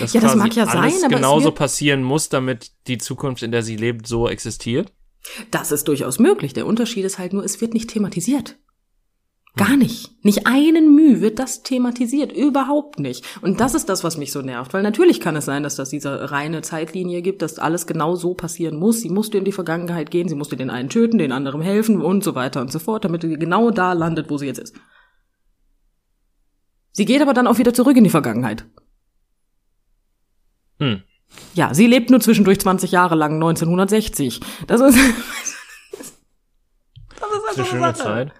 Dass 0.00 0.14
ja, 0.14 0.22
das 0.22 0.34
mag 0.34 0.56
ja 0.56 0.64
sein, 0.64 0.94
aber 1.04 1.14
genauso 1.14 1.52
passieren 1.52 2.02
muss, 2.02 2.30
damit 2.30 2.72
die 2.86 2.96
Zukunft, 2.96 3.42
in 3.42 3.52
der 3.52 3.62
sie 3.62 3.76
lebt, 3.76 4.06
so 4.06 4.30
existiert. 4.30 4.94
Das 5.50 5.70
ist 5.72 5.88
durchaus 5.88 6.18
möglich. 6.18 6.54
Der 6.54 6.64
Unterschied 6.64 7.04
ist 7.04 7.18
halt 7.18 7.34
nur, 7.34 7.44
es 7.44 7.60
wird 7.60 7.74
nicht 7.74 7.90
thematisiert. 7.90 8.56
Gar 9.56 9.78
nicht. 9.78 10.22
Nicht 10.22 10.46
einen 10.46 10.94
Mühe 10.94 11.22
wird 11.22 11.38
das 11.38 11.62
thematisiert. 11.62 12.30
Überhaupt 12.30 12.98
nicht. 12.98 13.24
Und 13.40 13.58
das 13.58 13.74
ist 13.74 13.88
das, 13.88 14.04
was 14.04 14.18
mich 14.18 14.30
so 14.30 14.42
nervt. 14.42 14.74
Weil 14.74 14.82
natürlich 14.82 15.18
kann 15.18 15.34
es 15.34 15.46
sein, 15.46 15.62
dass 15.62 15.76
das 15.76 15.88
diese 15.88 16.30
reine 16.30 16.60
Zeitlinie 16.60 17.22
gibt, 17.22 17.40
dass 17.40 17.58
alles 17.58 17.86
genau 17.86 18.16
so 18.16 18.34
passieren 18.34 18.76
muss. 18.76 19.00
Sie 19.00 19.08
musste 19.08 19.38
in 19.38 19.46
die 19.46 19.52
Vergangenheit 19.52 20.10
gehen, 20.10 20.28
sie 20.28 20.34
musste 20.34 20.58
den 20.58 20.68
einen 20.68 20.90
töten, 20.90 21.16
den 21.16 21.32
anderen 21.32 21.62
helfen 21.62 22.02
und 22.02 22.22
so 22.22 22.34
weiter 22.34 22.60
und 22.60 22.70
so 22.70 22.78
fort, 22.78 23.06
damit 23.06 23.22
sie 23.22 23.38
genau 23.38 23.70
da 23.70 23.94
landet, 23.94 24.28
wo 24.28 24.36
sie 24.36 24.44
jetzt 24.44 24.58
ist. 24.58 24.76
Sie 26.92 27.06
geht 27.06 27.22
aber 27.22 27.32
dann 27.32 27.46
auch 27.46 27.56
wieder 27.56 27.72
zurück 27.72 27.96
in 27.96 28.04
die 28.04 28.10
Vergangenheit. 28.10 28.66
Hm. 30.80 31.02
Ja, 31.54 31.72
sie 31.72 31.86
lebt 31.86 32.10
nur 32.10 32.20
zwischendurch 32.20 32.60
20 32.60 32.90
Jahre 32.92 33.14
lang 33.14 33.34
1960. 33.34 34.40
Das 34.66 34.82
ist, 34.82 34.98
das 35.92 36.00
ist 36.00 36.18
Das 37.18 37.30
ist 37.30 37.58
eine 37.58 37.66
schöne 37.66 37.94
Zeit. 37.94 38.32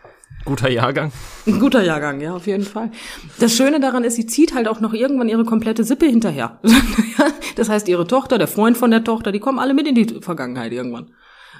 Guter 0.46 0.70
Jahrgang. 0.70 1.12
Ein 1.46 1.58
guter 1.58 1.82
Jahrgang, 1.82 2.20
ja, 2.20 2.32
auf 2.32 2.46
jeden 2.46 2.64
Fall. 2.64 2.92
Das 3.40 3.54
Schöne 3.54 3.80
daran 3.80 4.04
ist, 4.04 4.14
sie 4.14 4.26
zieht 4.26 4.54
halt 4.54 4.68
auch 4.68 4.80
noch 4.80 4.94
irgendwann 4.94 5.28
ihre 5.28 5.44
komplette 5.44 5.82
Sippe 5.82 6.06
hinterher. 6.06 6.60
das 7.56 7.68
heißt, 7.68 7.88
ihre 7.88 8.06
Tochter, 8.06 8.38
der 8.38 8.46
Freund 8.46 8.76
von 8.76 8.92
der 8.92 9.02
Tochter, 9.02 9.32
die 9.32 9.40
kommen 9.40 9.58
alle 9.58 9.74
mit 9.74 9.88
in 9.88 9.96
die 9.96 10.20
Vergangenheit 10.20 10.72
irgendwann. 10.72 11.12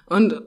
Und, 0.07 0.41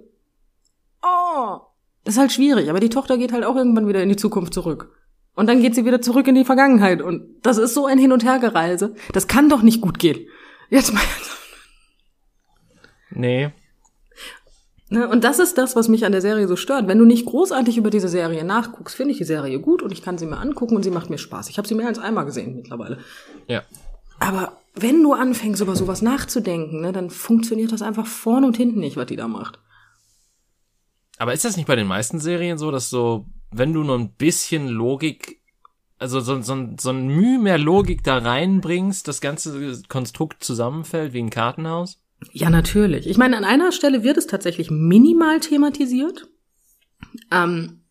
oh, 1.04 1.60
das 2.06 2.16
ist 2.16 2.20
halt 2.20 2.32
schwierig, 2.32 2.70
aber 2.70 2.80
die 2.80 2.90
Tochter 2.90 3.18
geht 3.18 3.34
halt 3.34 3.44
auch 3.44 3.58
irgendwann 3.58 3.90
wieder 3.90 4.02
in 4.02 4.10
die 4.10 4.16
Zukunft 4.16 4.54
zurück. 4.54 4.96
Und 5.36 5.48
dann 5.48 5.62
geht 5.62 5.76
sie 5.76 5.86
wieder 5.86 6.02
zurück 6.02 6.28
in 6.28 6.36
die 6.36 6.46
Vergangenheit. 6.46 7.02
Und 7.02 7.42
das 7.44 7.58
ist 7.58 7.74
so 7.74 7.86
ein 7.86 7.98
Hin- 7.98 8.14
und 8.14 8.24
Hergereise. 8.24 8.96
Das 9.12 9.28
kann 9.28 9.50
doch 9.50 9.62
nicht 9.62 9.82
gut 9.82 10.00
gehen. 10.00 10.28
Jetzt 10.70 10.94
mal. 10.94 11.04
Nee. 13.12 13.52
Ne, 14.92 15.08
und 15.08 15.24
das 15.24 15.38
ist 15.38 15.58
das, 15.60 15.76
was 15.76 15.88
mich 15.88 16.04
an 16.04 16.12
der 16.12 16.22
Serie 16.22 16.48
so 16.48 16.56
stört. 16.56 16.88
Wenn 16.88 16.98
du 16.98 17.06
nicht 17.06 17.26
großartig 17.26 17.78
über 17.78 17.92
diese 17.92 18.10
Serie 18.10 18.44
nachguckst, 18.44 18.96
finde 18.96 19.12
ich 19.12 19.20
die 19.20 19.24
Serie 19.24 19.60
gut 19.60 19.84
und 19.84 19.92
ich 19.92 20.02
kann 20.02 20.18
sie 20.18 20.26
mir 20.26 20.38
angucken 20.38 20.76
und 20.76 20.84
sie 20.84 20.90
macht 20.90 21.12
mir 21.12 21.20
Spaß. 21.20 21.50
Ich 21.50 21.60
habe 21.60 21.68
sie 21.68 21.76
mehr 21.76 21.88
als 21.88 22.00
einmal 22.00 22.26
gesehen 22.26 22.56
mittlerweile. 22.56 22.98
Ja. 23.48 23.62
Aber 24.20 24.58
wenn 24.74 25.04
du 25.04 25.14
anfängst, 25.14 25.62
über 25.62 25.76
sowas 25.76 26.02
nachzudenken, 26.02 26.82
ne, 26.82 26.92
dann 26.92 27.12
funktioniert 27.12 27.72
das 27.72 27.84
einfach 27.84 28.08
vorne 28.08 28.48
und 28.48 28.58
hinten 28.58 28.80
nicht, 28.80 28.98
was 28.98 29.06
die 29.06 29.16
da 29.16 29.28
macht. 29.28 29.60
Aber 31.20 31.34
ist 31.34 31.46
das 31.46 31.56
nicht 31.56 31.68
bei 31.68 31.76
den 31.76 31.88
meisten 31.88 32.20
Serien 32.20 32.58
so, 32.58 32.72
dass 32.72 32.90
so, 32.90 33.28
wenn 33.52 33.74
du 33.74 33.84
nur 33.84 33.98
ein 33.98 34.14
bisschen 34.14 34.68
Logik, 34.68 35.42
also 36.00 36.20
so, 36.20 36.42
so, 36.42 36.70
so 36.80 36.90
ein 36.90 37.08
Mühe 37.08 37.38
mehr 37.38 37.60
Logik 37.60 38.04
da 38.04 38.18
reinbringst, 38.18 39.08
das 39.08 39.22
ganze 39.22 39.84
Konstrukt 39.88 40.44
zusammenfällt 40.44 41.14
wie 41.14 41.20
ein 41.22 41.30
Kartenhaus? 41.30 42.02
Ja, 42.34 42.50
natürlich. 42.50 43.08
Ich 43.08 43.18
meine, 43.18 43.38
an 43.38 43.46
einer 43.46 43.72
Stelle 43.72 44.04
wird 44.04 44.18
es 44.18 44.28
tatsächlich 44.28 44.70
minimal 44.72 45.40
thematisiert. 45.40 46.28
Ähm, 47.32 47.82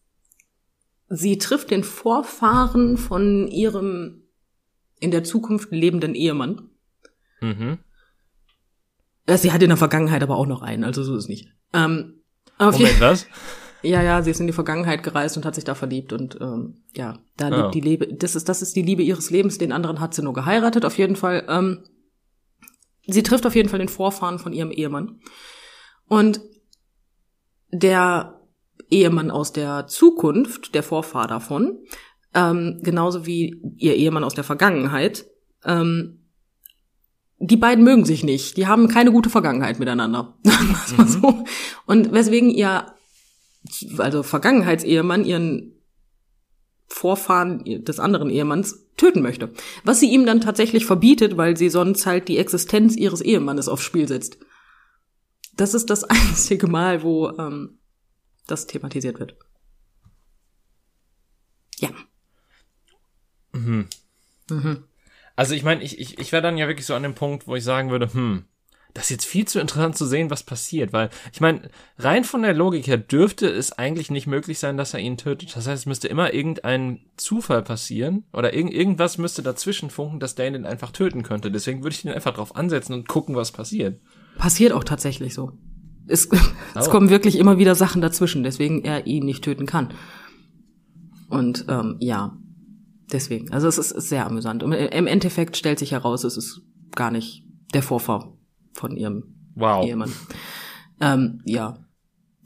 sie 1.09 1.39
trifft 1.39 1.71
den 1.71 1.83
Vorfahren 1.85 2.97
von 2.99 3.49
ihrem 3.49 4.23
in 5.01 5.11
der 5.11 5.25
Zukunft 5.25 5.71
lebenden 5.71 6.15
Ehemann. 6.15 6.69
Mhm. 7.41 7.79
Äh, 9.27 9.39
Sie 9.39 9.53
hat 9.53 9.63
in 9.63 9.69
der 9.69 9.77
Vergangenheit 9.77 10.23
aber 10.23 10.37
auch 10.37 10.47
noch 10.47 10.63
einen, 10.63 10.85
also 10.85 11.03
so 11.03 11.15
ist 11.17 11.25
es 11.25 11.29
nicht. 11.29 11.49
Ähm, 11.73 12.23
Moment, 12.59 13.01
was? 13.01 13.27
Ja, 13.81 14.03
ja, 14.03 14.21
sie 14.25 14.33
ist 14.33 14.41
in 14.41 14.49
die 14.49 14.53
Vergangenheit 14.53 15.05
gereist 15.05 15.37
und 15.37 15.45
hat 15.47 15.55
sich 15.55 15.63
da 15.63 15.77
verliebt 15.77 16.13
und 16.13 16.37
ähm, 16.41 16.83
ja, 16.97 17.21
da 17.37 17.47
Ah. 17.47 17.63
lebt 17.63 17.77
die 17.77 17.81
Liebe. 17.81 18.13
Das 18.13 18.35
ist 18.35 18.49
das 18.49 18.61
ist 18.61 18.75
die 18.75 18.83
Liebe 18.83 19.05
ihres 19.05 19.31
Lebens. 19.31 19.57
Den 19.59 19.71
anderen 19.71 20.01
hat 20.01 20.15
sie 20.15 20.23
nur 20.23 20.33
geheiratet. 20.35 20.85
Auf 20.85 20.99
jeden 20.99 21.15
Fall. 21.15 21.45
Ähm, 21.49 21.85
sie 23.09 23.23
trifft 23.23 23.47
auf 23.47 23.57
jeden 23.57 23.69
Fall 23.69 23.81
den 23.81 23.89
Vorfahren 23.89 24.39
von 24.39 24.53
ihrem 24.53 24.71
Ehemann 24.71 25.21
und 26.07 26.41
der 27.71 28.41
Ehemann 28.91 29.31
aus 29.31 29.53
der 29.53 29.87
Zukunft, 29.87 30.75
der 30.75 30.83
Vorfahr 30.83 31.27
davon, 31.27 31.79
ähm, 32.35 32.81
genauso 32.83 33.27
wie 33.27 33.61
ihr 33.77 33.97
Ehemann 33.97 34.25
aus 34.25 34.35
der 34.35 34.45
Vergangenheit. 34.45 35.27
Ähm, 35.65 36.31
die 37.41 37.57
beiden 37.57 37.85
mögen 37.85 38.05
sich 38.05 38.25
nicht. 38.25 38.57
Die 38.57 38.67
haben 38.67 38.89
keine 38.89 39.13
gute 39.13 39.31
Vergangenheit 39.31 39.79
miteinander. 39.79 40.39
Mal 40.97 41.07
so. 41.07 41.45
Und 41.87 42.13
weswegen 42.13 42.51
ihr 42.51 42.87
also 43.99 44.23
Vergangenheitsehemann 44.23 45.25
ihren 45.25 45.78
Vorfahren 46.89 47.65
des 47.85 48.01
anderen 48.01 48.31
Ehemanns 48.31 48.87
töten 48.97 49.23
möchte. 49.23 49.53
Was 49.85 50.01
sie 50.01 50.11
ihm 50.11 50.27
dann 50.27 50.41
tatsächlich 50.41 50.87
verbietet, 50.87 51.37
weil 51.37 51.57
sie 51.57 51.69
sonst 51.69 52.07
halt 52.07 52.29
die 52.29 52.39
Existenz 52.39 52.97
ihres 52.97 53.21
Ehemannes 53.21 53.69
aufs 53.69 53.85
Spiel 53.85 54.09
setzt. 54.09 54.39
Das 55.55 55.75
ist 55.75 55.91
das 55.91 56.05
einzige 56.05 56.67
Mal, 56.67 57.03
wo 57.03 57.29
ähm, 57.31 57.79
das 58.47 58.67
thematisiert 58.67 59.21
wird. 59.21 59.37
Ja. 61.79 61.91
Mhm. 63.53 63.87
Mhm. 64.51 64.85
Also 65.37 65.55
ich 65.55 65.63
meine, 65.63 65.83
ich, 65.85 66.01
ich, 66.01 66.19
ich 66.19 66.33
wäre 66.33 66.43
dann 66.43 66.59
ja 66.59 66.67
wirklich 66.67 66.87
so 66.87 66.95
an 66.95 67.03
dem 67.03 67.15
Punkt, 67.15 67.47
wo 67.47 67.55
ich 67.55 67.63
sagen 67.63 67.91
würde, 67.91 68.13
hm, 68.13 68.45
das 68.99 69.05
ist 69.07 69.11
jetzt 69.11 69.27
viel 69.27 69.47
zu 69.47 69.61
interessant 69.61 69.97
zu 69.97 70.07
sehen, 70.07 70.29
was 70.29 70.43
passiert, 70.43 70.93
weil 70.93 71.09
ich 71.33 71.41
meine, 71.41 71.71
rein 71.99 72.25
von 72.25 72.43
der 72.43 72.53
Logik 72.53 72.89
her 72.89 72.97
dürfte 72.99 73.47
es 73.47 73.71
eigentlich 73.71 74.11
nicht 74.11 74.27
möglich 74.27 74.59
sein, 74.59 74.77
dass 74.77 74.93
er 74.93 74.99
ihn 74.99 75.17
tötet. 75.17 75.55
Das 75.55 75.69
heißt, 75.69 75.83
es 75.83 75.87
müsste 75.87 76.09
immer 76.09 76.35
irgendein 76.35 76.99
Zufall 77.17 77.63
passieren 77.63 78.25
oder 78.33 78.55
irgend, 78.55 78.75
irgendwas 78.75 79.17
müsste 79.17 79.43
dazwischen 79.43 79.91
funken, 79.91 80.19
dass 80.19 80.35
der 80.35 80.49
ihn 80.49 80.67
einfach 80.67 80.91
töten 80.91 81.23
könnte. 81.23 81.53
Deswegen 81.53 81.85
würde 81.85 81.95
ich 81.95 82.05
ihn 82.05 82.11
einfach 82.11 82.35
drauf 82.35 82.57
ansetzen 82.57 82.93
und 82.93 83.07
gucken, 83.07 83.37
was 83.37 83.53
passiert. 83.53 84.01
Passiert 84.37 84.73
auch 84.73 84.83
tatsächlich 84.83 85.33
so. 85.33 85.53
Es, 86.09 86.29
es 86.75 86.89
Oh. 86.89 86.91
kommen 86.91 87.09
wirklich 87.09 87.39
immer 87.39 87.57
wieder 87.59 87.77
Sachen 87.77 88.03
dazwischen, 88.03 88.43
deswegen 88.43 88.83
er 88.85 89.07
ihn 89.07 89.25
nicht 89.25 89.45
töten 89.45 89.67
kann. 89.67 89.95
Und 91.29 91.67
ähm, 91.69 91.99
ja, 92.01 92.37
deswegen. 93.13 93.53
Also 93.53 93.69
es 93.69 93.79
ist, 93.79 93.93
ist 93.93 94.09
sehr 94.09 94.27
amüsant. 94.27 94.65
Und 94.65 94.73
im 94.73 95.07
Endeffekt 95.07 95.57
stellt 95.57 95.79
sich 95.79 95.93
heraus, 95.93 96.25
es 96.25 96.37
ist 96.37 96.63
gar 96.97 97.13
nicht 97.13 97.45
der 97.75 97.85
Vorfahr 97.85 98.35
von 98.79 98.97
ihrem 98.97 99.35
Wow. 99.55 99.85
Ehemann. 99.87 100.13
Ähm, 101.01 101.41
ja. 101.45 101.79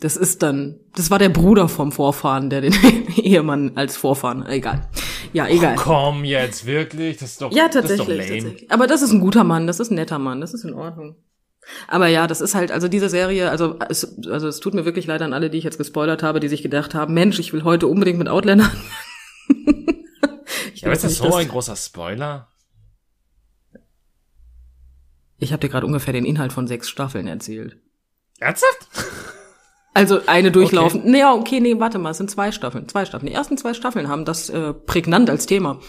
Das 0.00 0.16
ist 0.16 0.42
dann, 0.42 0.80
das 0.96 1.10
war 1.12 1.18
der 1.20 1.28
Bruder 1.28 1.68
vom 1.68 1.92
Vorfahren, 1.92 2.50
der 2.50 2.60
den 2.62 2.72
Ehemann 3.16 3.72
als 3.76 3.96
Vorfahren, 3.96 4.44
egal. 4.46 4.88
Ja, 5.32 5.46
egal. 5.46 5.76
Komm 5.76 6.24
jetzt, 6.24 6.66
wirklich? 6.66 7.18
Das 7.18 7.30
ist 7.32 7.40
doch, 7.42 7.52
Ja, 7.52 7.68
das 7.68 7.84
ist 7.88 8.00
doch 8.00 8.06
tatsächlich, 8.06 8.28
lame. 8.28 8.40
tatsächlich. 8.42 8.70
Aber 8.72 8.86
das 8.88 9.02
ist 9.02 9.12
ein 9.12 9.20
guter 9.20 9.44
Mann, 9.44 9.66
das 9.68 9.78
ist 9.78 9.90
ein 9.92 9.94
netter 9.94 10.18
Mann, 10.18 10.40
das 10.40 10.54
ist 10.54 10.64
in 10.64 10.74
Ordnung. 10.74 11.14
Aber 11.86 12.08
ja, 12.08 12.26
das 12.26 12.40
ist 12.40 12.56
halt, 12.56 12.72
also 12.72 12.88
diese 12.88 13.08
Serie, 13.08 13.48
also 13.48 13.76
es, 13.88 14.18
also 14.28 14.48
es 14.48 14.58
tut 14.58 14.74
mir 14.74 14.84
wirklich 14.84 15.06
leid 15.06 15.22
an 15.22 15.32
alle, 15.32 15.48
die 15.48 15.58
ich 15.58 15.64
jetzt 15.64 15.78
gespoilert 15.78 16.24
habe, 16.24 16.40
die 16.40 16.48
sich 16.48 16.62
gedacht 16.64 16.94
haben, 16.96 17.14
Mensch, 17.14 17.38
ich 17.38 17.52
will 17.52 17.62
heute 17.62 17.86
unbedingt 17.86 18.18
mit 18.18 18.28
Outlander. 18.28 18.68
ich 20.74 20.80
Ja, 20.80 20.86
aber 20.88 20.92
ist 20.94 21.04
das 21.04 21.16
so 21.16 21.24
dass- 21.26 21.36
ein 21.36 21.48
großer 21.48 21.76
Spoiler? 21.76 22.48
Ich 25.42 25.52
habe 25.52 25.60
dir 25.60 25.68
gerade 25.68 25.86
ungefähr 25.86 26.12
den 26.12 26.24
Inhalt 26.24 26.52
von 26.52 26.66
sechs 26.66 26.88
Staffeln 26.88 27.26
erzählt. 27.26 27.76
Ernsthaft? 28.38 28.88
Also 29.94 30.20
eine 30.24 30.50
durchlaufen. 30.50 31.02
Nee, 31.04 31.18
ja, 31.18 31.34
okay, 31.34 31.60
nee, 31.60 31.78
warte 31.78 31.98
mal, 31.98 32.12
es 32.12 32.16
sind 32.16 32.30
zwei 32.30 32.50
Staffeln. 32.50 32.88
Zwei 32.88 33.04
Staffeln. 33.04 33.28
Die 33.28 33.34
ersten 33.34 33.58
zwei 33.58 33.74
Staffeln 33.74 34.08
haben 34.08 34.24
das 34.24 34.48
äh, 34.48 34.72
prägnant 34.72 35.28
als 35.28 35.44
Thema. 35.44 35.80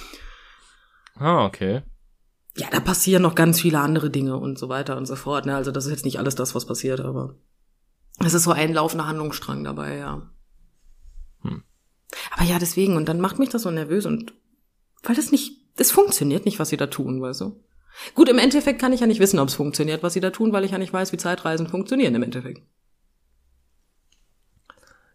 Ah, 1.16 1.46
okay. 1.46 1.84
Ja, 2.58 2.68
da 2.70 2.82
passieren 2.82 3.22
noch 3.22 3.34
ganz 3.34 3.62
viele 3.62 3.80
andere 3.80 4.10
Dinge 4.10 4.36
und 4.36 4.60
so 4.60 4.68
weiter 4.68 4.98
und 4.98 5.06
so 5.06 5.16
fort. 5.16 5.46
Ne? 5.46 5.56
Also 5.56 5.72
das 5.72 5.86
ist 5.86 5.92
jetzt 5.92 6.04
nicht 6.04 6.20
alles 6.20 6.36
das, 6.36 6.54
was 6.54 6.66
passiert, 6.66 7.00
aber 7.00 7.36
es 8.20 8.34
ist 8.34 8.44
so 8.44 8.52
ein 8.52 8.74
laufender 8.74 9.08
Handlungsstrang 9.08 9.64
dabei, 9.64 9.96
ja. 9.96 10.30
Hm. 11.44 11.64
Aber 12.32 12.44
ja, 12.44 12.60
deswegen, 12.60 12.98
und 12.98 13.08
dann 13.08 13.22
macht 13.22 13.40
mich 13.40 13.52
das 13.52 13.62
so 13.62 13.72
nervös 13.72 14.06
und 14.06 14.34
weil 15.02 15.16
das 15.16 15.32
nicht, 15.32 15.62
es 15.78 15.92
funktioniert 15.92 16.44
nicht, 16.44 16.60
was 16.60 16.68
sie 16.68 16.78
da 16.78 16.88
tun, 16.88 17.22
weißt 17.22 17.40
du? 17.40 17.64
Gut, 18.16 18.30
im 18.30 18.40
Endeffekt 18.40 18.80
kann 18.80 18.94
ich 18.94 19.02
ja 19.02 19.08
nicht 19.08 19.20
wissen, 19.20 19.40
ob 19.40 19.48
es 19.48 19.56
funktioniert, 19.56 20.04
was 20.04 20.14
sie 20.14 20.20
da 20.20 20.30
tun, 20.30 20.52
weil 20.52 20.66
ich 20.66 20.72
ja 20.72 20.78
nicht 20.78 20.94
weiß, 20.94 21.12
wie 21.12 21.18
Zeitreisen 21.18 21.68
funktionieren 21.68 22.16
im 22.16 22.24
Endeffekt. 22.24 22.62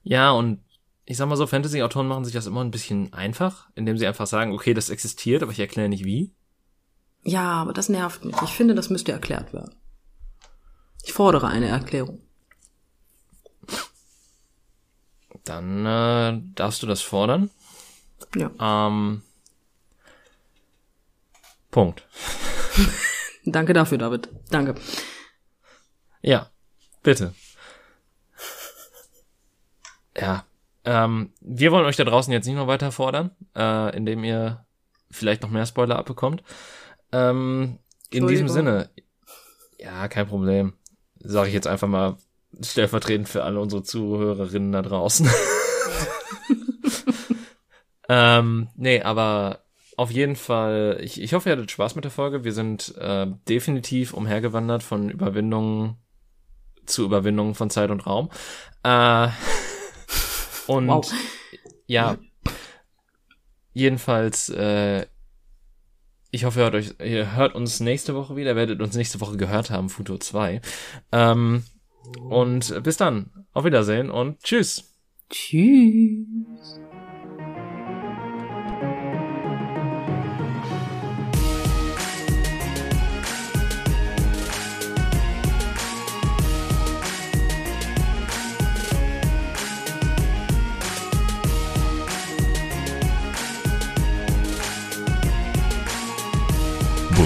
Ja, 0.03 0.31
und 0.31 0.61
ich 1.05 1.17
sag 1.17 1.29
mal 1.29 1.37
so, 1.37 1.47
Fantasy-Autoren 1.47 2.07
machen 2.07 2.25
sich 2.25 2.35
das 2.35 2.47
immer 2.47 2.63
ein 2.63 2.71
bisschen 2.71 3.13
einfach, 3.13 3.69
indem 3.75 3.99
sie 3.99 4.07
einfach 4.07 4.27
sagen, 4.27 4.53
okay, 4.53 4.75
das 4.75 4.91
existiert, 4.91 5.43
aber 5.43 5.53
ich 5.53 5.59
erkläre 5.59 5.89
nicht 5.89 6.05
wie. 6.05 6.33
Ja, 7.23 7.53
aber 7.53 7.73
das 7.73 7.89
nervt 7.89 8.25
mich. 8.25 8.37
Ich 8.43 8.51
finde, 8.51 8.75
das 8.75 8.91
müsste 8.91 9.13
erklärt 9.13 9.53
werden. 9.53 9.75
Ich 11.03 11.13
fordere 11.13 11.49
eine 11.49 11.69
Erklärung. 11.69 12.21
Dann 15.45 15.87
äh, 15.87 16.43
darfst 16.55 16.83
du 16.83 16.87
das 16.87 17.01
fordern. 17.01 17.51
Ja. 18.35 18.51
Ähm, 18.61 19.23
Punkt. 21.71 22.07
Danke 23.45 23.73
dafür, 23.73 23.99
David. 23.99 24.29
Danke. 24.51 24.75
Ja, 26.23 26.51
bitte. 27.03 27.35
Ja, 30.17 30.45
ähm, 30.85 31.33
wir 31.41 31.71
wollen 31.71 31.87
euch 31.87 31.97
da 31.97 32.05
draußen 32.05 32.33
jetzt 32.33 32.47
nicht 32.47 32.57
noch 32.57 32.67
weiter 32.67 32.93
fordern, 32.93 33.31
äh, 33.55 33.97
indem 33.97 34.25
ihr 34.25 34.65
vielleicht 35.11 35.43
noch 35.43 35.51
mehr 35.51 35.67
Spoiler 35.67 35.97
abbekommt. 35.97 36.43
Ähm, 37.13 37.79
in 38.11 38.27
diesem. 38.27 38.49
Sinne, 38.49 38.91
ja, 39.79 40.09
kein 40.09 40.27
Problem. 40.27 40.75
Sage 41.21 41.49
ich 41.49 41.55
jetzt 41.55 41.67
einfach 41.67 41.89
mal 41.89 42.17
stellvertretend 42.61 43.29
für 43.29 43.45
alle 43.45 43.61
unsere 43.61 43.83
Zuhörerinnen 43.83 44.73
da 44.73 44.83
draußen. 44.83 45.29
ähm, 48.09 48.69
nee, 48.77 49.03
aber 49.03 49.61
auf 49.99 50.13
jeden 50.13 50.37
Fall, 50.37 51.01
ich, 51.03 51.21
ich 51.21 51.35
hoffe, 51.35 51.49
ihr 51.49 51.57
hattet 51.57 51.73
Spaß 51.73 51.97
mit 51.97 52.05
der 52.05 52.13
Folge. 52.13 52.45
Wir 52.45 52.53
sind 52.53 52.97
äh, 52.99 53.27
definitiv 53.49 54.15
umhergewandert 54.15 54.85
von 54.85 55.11
Überwindungen 55.11 55.97
zu 56.87 57.05
Überwindungen 57.05 57.57
von 57.57 57.69
Zeit 57.69 57.91
und 57.91 58.07
Raum. 58.07 58.31
Äh, 58.85 59.27
und 60.69 60.87
wow. 60.87 61.13
ja, 61.89 62.17
jedenfalls, 63.73 64.51
äh, 64.51 65.07
ich 66.31 66.45
hoffe, 66.45 66.61
ihr 66.61 66.63
hört, 66.63 66.75
euch, 66.77 66.95
ihr 67.05 67.35
hört 67.35 67.57
uns 67.57 67.81
nächste 67.81 68.15
Woche 68.15 68.37
wieder, 68.37 68.55
werdet 68.55 68.81
uns 68.81 68.95
nächste 68.95 69.21
Woche 69.21 69.37
gehört 69.37 69.71
haben, 69.71 69.89
Futur 69.89 70.21
2. 70.21 70.61
Ähm, 71.11 71.65
und 72.21 72.85
bis 72.85 72.97
dann. 72.97 73.33
Auf 73.53 73.65
Wiedersehen 73.65 74.13
und 74.13 74.41
tschüss. 74.45 74.95
Tschüss. 75.29 76.79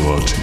world 0.05 0.42